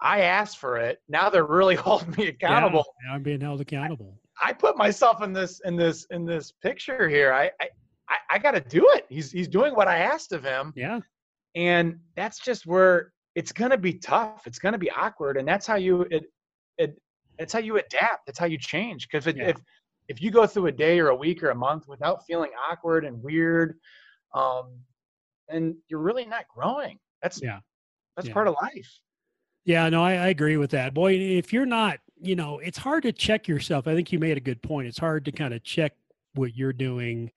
I 0.00 0.22
asked 0.22 0.58
for 0.58 0.78
it. 0.78 0.98
Now 1.08 1.30
they're 1.30 1.46
really 1.46 1.74
holding 1.76 2.14
me 2.16 2.28
accountable. 2.28 2.84
Yeah, 3.04 3.14
I'm 3.14 3.22
being 3.22 3.40
held 3.40 3.60
accountable. 3.60 4.18
I, 4.40 4.50
I, 4.50 4.52
put 4.52 4.76
myself 4.76 5.22
in 5.22 5.32
this 5.32 5.60
in 5.64 5.76
this 5.76 6.06
in 6.10 6.24
this 6.24 6.52
picture 6.62 7.08
here. 7.08 7.32
I 7.32 7.50
I, 7.60 8.16
I 8.30 8.38
got 8.38 8.52
to 8.52 8.60
do 8.60 8.88
it. 8.94 9.06
He's 9.08 9.30
he's 9.30 9.48
doing 9.48 9.74
what 9.74 9.88
I 9.88 9.98
asked 9.98 10.32
of 10.32 10.42
him. 10.42 10.72
Yeah. 10.74 11.00
And 11.54 11.98
that's 12.16 12.40
just 12.40 12.66
where 12.66 13.12
it's 13.34 13.52
gonna 13.52 13.78
be 13.78 13.94
tough. 13.94 14.46
It's 14.46 14.58
gonna 14.58 14.78
be 14.78 14.90
awkward, 14.90 15.36
and 15.36 15.46
that's 15.46 15.66
how 15.66 15.76
you 15.76 16.06
it 16.10 16.24
it 16.78 16.98
it's 17.42 17.52
how 17.52 17.58
you 17.58 17.76
adapt. 17.76 18.26
That's 18.26 18.38
how 18.38 18.46
you 18.46 18.58
change. 18.58 19.08
Because 19.08 19.26
yeah. 19.26 19.48
if 19.48 19.56
if 20.08 20.22
you 20.22 20.30
go 20.30 20.46
through 20.46 20.66
a 20.66 20.72
day 20.72 20.98
or 21.00 21.08
a 21.08 21.16
week 21.16 21.42
or 21.42 21.50
a 21.50 21.54
month 21.54 21.88
without 21.88 22.24
feeling 22.26 22.50
awkward 22.70 23.04
and 23.04 23.22
weird, 23.22 23.78
um, 24.34 24.78
and 25.48 25.74
you're 25.88 26.00
really 26.00 26.24
not 26.24 26.44
growing. 26.54 26.98
That's 27.22 27.42
yeah, 27.42 27.60
that's 28.16 28.28
yeah. 28.28 28.34
part 28.34 28.48
of 28.48 28.56
life. 28.60 28.90
Yeah, 29.64 29.88
no, 29.88 30.02
I, 30.02 30.14
I 30.14 30.28
agree 30.28 30.56
with 30.56 30.70
that. 30.72 30.92
Boy, 30.92 31.14
if 31.14 31.52
you're 31.52 31.66
not, 31.66 31.98
you 32.20 32.34
know, 32.34 32.58
it's 32.58 32.78
hard 32.78 33.04
to 33.04 33.12
check 33.12 33.46
yourself. 33.46 33.86
I 33.86 33.94
think 33.94 34.10
you 34.10 34.18
made 34.18 34.36
a 34.36 34.40
good 34.40 34.60
point. 34.60 34.88
It's 34.88 34.98
hard 34.98 35.24
to 35.26 35.32
kind 35.32 35.54
of 35.54 35.62
check 35.62 35.92
what 36.34 36.56
you're 36.56 36.72
doing 36.72 37.30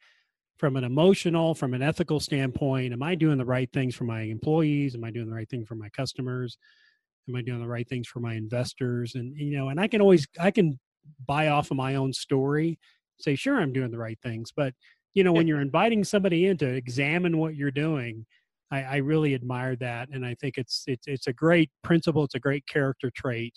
from 0.58 0.76
an 0.76 0.84
emotional, 0.84 1.54
from 1.54 1.74
an 1.74 1.82
ethical 1.82 2.20
standpoint. 2.20 2.94
Am 2.94 3.04
I 3.04 3.14
doing 3.14 3.38
the 3.38 3.46
right 3.46 3.72
things 3.72 3.94
for 3.94 4.06
my 4.06 4.22
employees? 4.22 4.96
Am 4.96 5.04
I 5.04 5.12
doing 5.12 5.28
the 5.28 5.36
right 5.36 5.50
thing 5.50 5.66
for 5.66 5.76
my 5.76 5.90
customers? 5.90 6.58
Am 7.28 7.36
I 7.36 7.42
doing 7.42 7.60
the 7.60 7.68
right 7.68 7.88
things 7.88 8.08
for 8.08 8.20
my 8.20 8.34
investors? 8.34 9.16
And 9.16 9.36
you 9.38 9.58
know, 9.58 9.70
and 9.70 9.80
I 9.80 9.88
can 9.88 10.02
always 10.02 10.28
I 10.40 10.52
can 10.52 10.80
buy 11.28 11.48
off 11.48 11.72
of 11.72 11.78
my 11.78 11.96
own 11.96 12.14
story, 12.14 12.80
say, 13.20 13.36
sure, 13.36 13.60
I'm 13.60 13.74
doing 13.74 13.92
the 13.92 13.98
right 13.98 14.18
things. 14.22 14.52
But, 14.56 14.74
you 15.14 15.24
know, 15.24 15.32
when 15.32 15.48
you're 15.48 15.62
inviting 15.62 16.04
somebody 16.04 16.48
in 16.48 16.58
to 16.58 16.68
examine 16.68 17.38
what 17.38 17.56
you're 17.56 17.72
doing, 17.72 18.26
I, 18.72 18.84
I 18.84 18.96
really 18.98 19.36
admire 19.36 19.76
that. 19.78 20.10
And 20.10 20.26
I 20.26 20.36
think 20.36 20.58
it's, 20.58 20.84
it's, 20.88 21.08
it's 21.08 21.28
a 21.28 21.34
great 21.34 21.70
principle. 21.84 22.24
It's 22.24 22.36
a 22.36 22.40
great 22.40 22.66
character 22.68 23.12
trait 23.16 23.54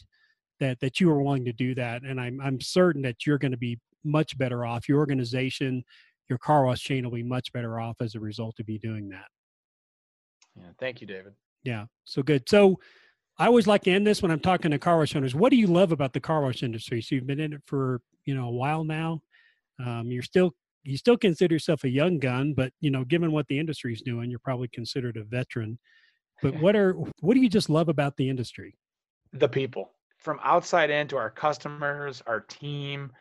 that, 0.60 0.78
that 0.80 1.00
you 1.00 1.10
are 1.10 1.22
willing 1.22 1.44
to 1.46 1.52
do 1.52 1.74
that. 1.74 2.02
And 2.02 2.20
I'm, 2.20 2.40
I'm 2.40 2.60
certain 2.60 3.02
that 3.02 3.26
you're 3.26 3.38
going 3.38 3.52
to 3.52 3.58
be 3.58 3.78
much 4.04 4.36
better 4.38 4.64
off. 4.64 4.88
Your 4.88 4.98
organization, 4.98 5.82
your 6.28 6.38
car 6.38 6.64
wash 6.64 6.82
chain 6.82 7.04
will 7.04 7.12
be 7.12 7.22
much 7.22 7.52
better 7.52 7.80
off 7.80 7.96
as 8.00 8.14
a 8.14 8.20
result 8.20 8.60
of 8.60 8.68
you 8.68 8.78
doing 8.78 9.08
that. 9.08 9.26
Yeah. 10.54 10.70
Thank 10.78 11.00
you, 11.00 11.06
David. 11.06 11.32
Yeah. 11.64 11.86
So 12.04 12.22
good. 12.22 12.48
So, 12.48 12.78
I 13.39 13.47
always 13.47 13.66
like 13.66 13.82
to 13.82 13.91
end 13.91 14.07
this 14.07 14.20
when 14.20 14.30
I'm 14.30 14.41
talking 14.41 14.72
to 14.72 14.78
car 14.78 14.99
wash 14.99 15.14
owners. 15.14 15.34
What 15.34 15.51
do 15.51 15.57
you 15.57 15.68
love 15.68 15.93
about 15.93 16.12
the 16.12 16.20
car 16.20 16.43
wash 16.43 16.62
industry? 16.62 17.01
So 17.01 17.14
you've 17.14 17.26
been 17.26 17.41
in 17.41 17.53
it 17.53 17.62
for 17.66 18.01
you 18.24 18.34
know 18.34 18.49
a 18.49 18.53
while 18.53 18.84
now. 18.84 19.20
Um, 19.84 20.07
you're 20.11 20.22
still 20.22 20.55
you 20.82 20.97
still 20.97 21.16
consider 21.16 21.55
yourself 21.55 21.84
a 21.84 21.89
young 21.89 22.18
gun, 22.18 22.53
but 22.55 22.72
you 22.80 22.91
know, 22.91 23.05
given 23.05 23.30
what 23.30 23.47
the 23.49 23.59
industry's 23.59 24.03
doing, 24.03 24.30
you're 24.30 24.41
probably 24.41 24.68
considered 24.68 25.16
a 25.16 25.24
veteran. 25.24 25.78
But 26.43 26.59
what 26.61 26.74
are 26.74 26.95
what 27.20 27.34
do 27.34 27.41
you 27.41 27.49
just 27.49 27.70
love 27.70 27.89
about 27.89 28.16
the 28.16 28.28
industry? 28.28 28.76
The 29.32 29.49
people 29.49 29.93
from 30.16 30.41
outside 30.43 30.91
in 30.91 31.07
to 31.09 31.16
our 31.16 31.30
customers, 31.30 32.22
our 32.26 32.41
team. 32.41 33.12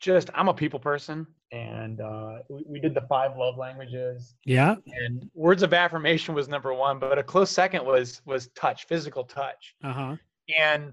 Just 0.00 0.30
I'm 0.34 0.48
a 0.48 0.54
people 0.54 0.80
person 0.80 1.26
and 1.52 2.00
uh, 2.00 2.38
we, 2.48 2.64
we, 2.66 2.80
did 2.80 2.94
the 2.94 3.00
five 3.02 3.36
love 3.36 3.58
languages. 3.58 4.34
Yeah. 4.44 4.76
And 4.86 5.28
words 5.34 5.62
of 5.62 5.74
affirmation 5.74 6.34
was 6.34 6.48
number 6.48 6.72
one, 6.72 6.98
but 6.98 7.18
a 7.18 7.22
close 7.22 7.50
second 7.50 7.84
was 7.84 8.22
was 8.24 8.48
touch, 8.48 8.86
physical 8.86 9.24
touch. 9.24 9.74
Uh 9.82 9.92
huh. 9.92 10.16
And 10.56 10.92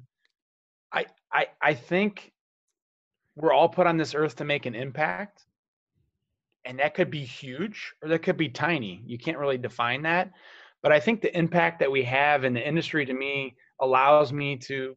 I 0.92 1.06
I 1.32 1.48
I 1.62 1.74
think 1.74 2.34
we're 3.36 3.54
all 3.54 3.70
put 3.70 3.86
on 3.86 3.98
this 3.98 4.16
earth 4.16 4.36
to 4.38 4.46
make 4.46 4.66
an 4.66 4.74
impact, 4.74 5.46
and 6.66 6.80
that 6.80 6.96
could 6.96 7.12
be 7.12 7.24
huge 7.24 7.94
or 8.02 8.10
that 8.10 8.20
could 8.20 8.38
be 8.38 8.50
tiny. 8.50 9.04
You 9.06 9.20
can't 9.20 9.38
really 9.38 9.60
define 9.60 10.02
that, 10.04 10.32
but 10.82 10.92
I 10.92 11.00
think 11.00 11.22
the 11.22 11.38
impact 11.38 11.80
that 11.80 11.92
we 11.92 12.04
have 12.04 12.44
in 12.44 12.54
the 12.54 12.68
industry 12.68 13.06
to 13.06 13.14
me 13.14 13.56
allows 13.80 14.34
me 14.34 14.58
to 14.58 14.96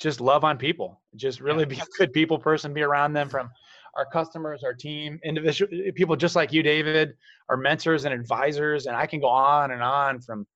just 0.00 0.20
love 0.20 0.42
on 0.42 0.58
people 0.58 1.00
just 1.16 1.40
really 1.40 1.64
be 1.64 1.76
a 1.76 1.86
good 1.98 2.12
people 2.12 2.38
person 2.38 2.72
be 2.72 2.82
around 2.82 3.12
them 3.12 3.28
from 3.28 3.50
our 3.96 4.06
customers, 4.06 4.64
our 4.64 4.74
team, 4.74 5.18
individual 5.24 5.70
people 5.94 6.16
just 6.16 6.36
like 6.36 6.52
you, 6.52 6.62
David, 6.62 7.14
our 7.48 7.56
mentors 7.56 8.04
and 8.04 8.14
advisors, 8.14 8.86
and 8.86 8.96
I 8.96 9.06
can 9.06 9.20
go 9.20 9.28
on 9.28 9.70
and 9.70 9.82
on 9.82 10.20
from 10.20 10.46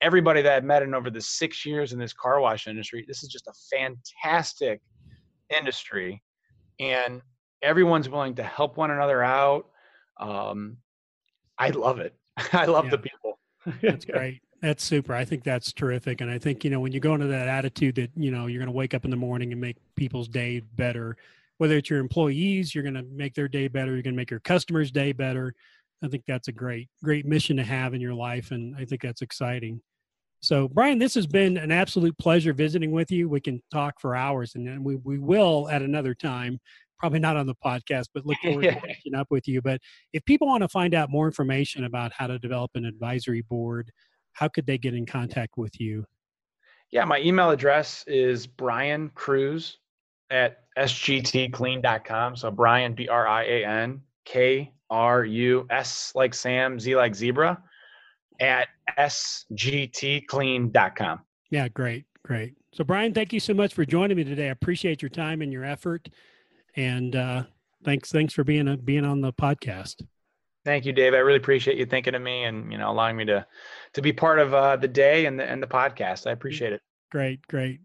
everybody 0.00 0.42
that 0.42 0.52
I've 0.56 0.64
met 0.64 0.82
in 0.82 0.94
over 0.94 1.10
the 1.10 1.20
six 1.20 1.64
years 1.64 1.92
in 1.92 1.98
this 1.98 2.12
car 2.12 2.40
wash 2.40 2.66
industry. 2.66 3.04
This 3.06 3.22
is 3.22 3.28
just 3.28 3.46
a 3.46 3.52
fantastic 3.76 4.80
industry, 5.56 6.22
and 6.80 7.22
everyone's 7.62 8.08
willing 8.08 8.34
to 8.36 8.42
help 8.42 8.76
one 8.76 8.90
another 8.90 9.22
out. 9.22 9.66
Um, 10.20 10.78
I 11.58 11.70
love 11.70 11.98
it. 12.00 12.14
I 12.52 12.66
love 12.66 12.86
yeah. 12.86 12.90
the 12.92 12.98
people. 12.98 13.38
That's 13.82 14.04
great. 14.04 14.40
That's 14.60 14.82
super. 14.82 15.14
I 15.14 15.24
think 15.24 15.44
that's 15.44 15.72
terrific. 15.72 16.20
And 16.20 16.30
I 16.30 16.38
think, 16.38 16.64
you 16.64 16.70
know, 16.70 16.80
when 16.80 16.92
you 16.92 16.98
go 16.98 17.14
into 17.14 17.28
that 17.28 17.46
attitude 17.46 17.94
that, 17.94 18.10
you 18.16 18.30
know, 18.32 18.46
you're 18.46 18.58
going 18.58 18.72
to 18.72 18.76
wake 18.76 18.92
up 18.92 19.04
in 19.04 19.10
the 19.10 19.16
morning 19.16 19.52
and 19.52 19.60
make 19.60 19.76
people's 19.94 20.26
day 20.26 20.60
better, 20.74 21.16
whether 21.58 21.76
it's 21.76 21.90
your 21.90 22.00
employees, 22.00 22.74
you're 22.74 22.82
going 22.82 22.94
to 22.94 23.04
make 23.04 23.34
their 23.34 23.46
day 23.46 23.68
better. 23.68 23.92
You're 23.92 24.02
going 24.02 24.14
to 24.14 24.18
make 24.18 24.30
your 24.30 24.40
customers' 24.40 24.90
day 24.90 25.12
better. 25.12 25.54
I 26.02 26.08
think 26.08 26.24
that's 26.26 26.48
a 26.48 26.52
great, 26.52 26.88
great 27.02 27.26
mission 27.26 27.56
to 27.56 27.64
have 27.64 27.94
in 27.94 28.00
your 28.00 28.14
life, 28.14 28.52
and 28.52 28.74
I 28.76 28.84
think 28.84 29.02
that's 29.02 29.22
exciting. 29.22 29.80
So, 30.40 30.68
Brian, 30.68 30.98
this 31.00 31.14
has 31.14 31.26
been 31.26 31.56
an 31.56 31.72
absolute 31.72 32.16
pleasure 32.18 32.52
visiting 32.52 32.92
with 32.92 33.10
you. 33.10 33.28
We 33.28 33.40
can 33.40 33.60
talk 33.72 34.00
for 34.00 34.14
hours, 34.14 34.54
and 34.54 34.84
we 34.84 34.96
we 34.96 35.18
will 35.18 35.68
at 35.68 35.82
another 35.82 36.14
time. 36.14 36.60
Probably 36.98 37.18
not 37.20 37.36
on 37.36 37.46
the 37.46 37.54
podcast, 37.64 38.06
but 38.14 38.26
look 38.26 38.38
forward 38.42 38.62
to 38.62 38.74
catching 38.86 39.14
up 39.14 39.28
with 39.30 39.48
you. 39.48 39.60
But 39.60 39.80
if 40.12 40.24
people 40.24 40.46
want 40.48 40.62
to 40.62 40.68
find 40.68 40.94
out 40.94 41.10
more 41.10 41.26
information 41.26 41.84
about 41.84 42.12
how 42.12 42.28
to 42.28 42.38
develop 42.38 42.72
an 42.74 42.84
advisory 42.84 43.42
board, 43.42 43.90
how 44.38 44.46
could 44.46 44.66
they 44.66 44.78
get 44.78 44.94
in 44.94 45.04
contact 45.04 45.54
with 45.56 45.80
you? 45.80 46.04
Yeah, 46.92 47.04
my 47.04 47.18
email 47.18 47.50
address 47.50 48.04
is 48.06 48.46
Brian 48.46 49.10
Krusz 49.10 49.74
at 50.30 50.58
sgtclean.com. 50.78 52.36
So 52.36 52.52
Brian, 52.52 52.94
B 52.94 53.08
R 53.08 53.26
I 53.26 53.42
A 53.44 53.66
N 53.66 54.00
K 54.24 54.72
R 54.90 55.24
U 55.24 55.66
S 55.70 56.12
like 56.14 56.34
Sam, 56.34 56.78
Z 56.78 56.94
like 56.94 57.16
zebra 57.16 57.60
at 58.40 58.68
sgtclean.com. 58.96 61.20
Yeah, 61.50 61.66
great, 61.68 62.04
great. 62.22 62.54
So 62.72 62.84
Brian, 62.84 63.12
thank 63.12 63.32
you 63.32 63.40
so 63.40 63.54
much 63.54 63.74
for 63.74 63.84
joining 63.84 64.16
me 64.16 64.22
today. 64.22 64.46
I 64.48 64.52
appreciate 64.52 65.02
your 65.02 65.08
time 65.08 65.42
and 65.42 65.52
your 65.52 65.64
effort, 65.64 66.08
and 66.76 67.16
uh, 67.16 67.42
thanks 67.84 68.12
thanks 68.12 68.32
for 68.32 68.44
being 68.44 68.68
a, 68.68 68.76
being 68.76 69.04
on 69.04 69.20
the 69.20 69.32
podcast. 69.32 70.06
Thank 70.64 70.84
you, 70.84 70.92
Dave. 70.92 71.14
I 71.14 71.18
really 71.18 71.38
appreciate 71.38 71.78
you 71.78 71.86
thinking 71.86 72.14
of 72.14 72.22
me 72.22 72.44
and 72.44 72.70
you 72.70 72.78
know 72.78 72.90
allowing 72.90 73.16
me 73.16 73.24
to 73.26 73.46
to 73.94 74.02
be 74.02 74.12
part 74.12 74.38
of 74.38 74.54
uh, 74.54 74.76
the 74.76 74.88
day 74.88 75.26
and 75.26 75.38
the 75.38 75.44
and 75.44 75.62
the 75.62 75.66
podcast. 75.66 76.26
I 76.26 76.32
appreciate 76.32 76.72
it. 76.72 76.80
Great, 77.10 77.46
great. 77.46 77.80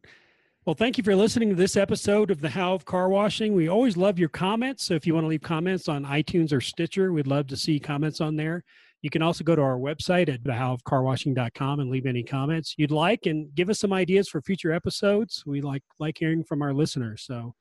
Well, 0.66 0.76
thank 0.76 0.97
you 0.97 1.04
for 1.04 1.14
listening 1.14 1.49
to 1.49 1.56
this 1.56 1.76
episode 1.76 2.32
of 2.32 2.39
the 2.39 2.49
How 2.49 2.74
of 2.74 2.86
Car 2.86 3.10
Washing. 3.10 3.54
We 3.54 3.68
always 3.68 3.97
love 3.97 4.18
your 4.18 4.30
comments. 4.30 4.86
So 4.86 4.93
if 4.93 5.06
you 5.06 5.14
want 5.14 5.26
to 5.26 5.30
leave 5.30 5.41
comments 5.41 5.89
on 5.89 6.06
iTunes 6.06 6.54
or 6.54 6.62
Stitcher, 6.62 7.12
we'd 7.12 7.28
love 7.28 7.47
to 7.47 7.58
see 7.58 7.82
comments 7.82 8.22
on 8.22 8.38
there. 8.38 8.64
You 9.01 9.10
can 9.10 9.22
also 9.22 9.43
go 9.43 9.58
to 9.58 9.62
our 9.62 9.78
website 9.78 10.34
at 10.34 10.41
thehowofcarwashing.com 10.43 11.82
and 11.82 11.89
leave 11.91 12.06
any 12.06 12.24
comments 12.24 12.76
you'd 12.78 12.91
like 12.91 13.26
and 13.26 13.54
give 13.54 13.70
us 13.70 13.80
some 13.80 13.91
ideas 13.91 14.30
for 14.30 14.41
future 14.41 14.72
episodes. 14.72 15.43
We 15.45 15.60
like 15.60 15.84
like 15.99 16.18
hearing 16.18 16.45
from 16.45 16.62
our 16.62 16.74
listeners. 16.74 17.24
So 17.24 17.54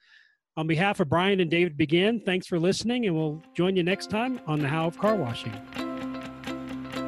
on 0.57 0.69
behalf 0.69 1.01
of 1.01 1.09
Brian 1.09 1.41
and 1.41 1.51
David 1.51 1.77
Begin, 1.77 2.21
thanks 2.21 2.47
for 2.47 2.61
listening 2.61 3.07
and 3.07 3.17
we'll 3.17 3.43
join 3.57 3.75
you 3.75 3.83
next 3.83 4.11
time 4.11 4.41
on 4.47 4.61
the 4.61 4.69
How 4.69 4.87
of 4.87 4.97
Car 4.97 5.17
Washing. 5.17 5.92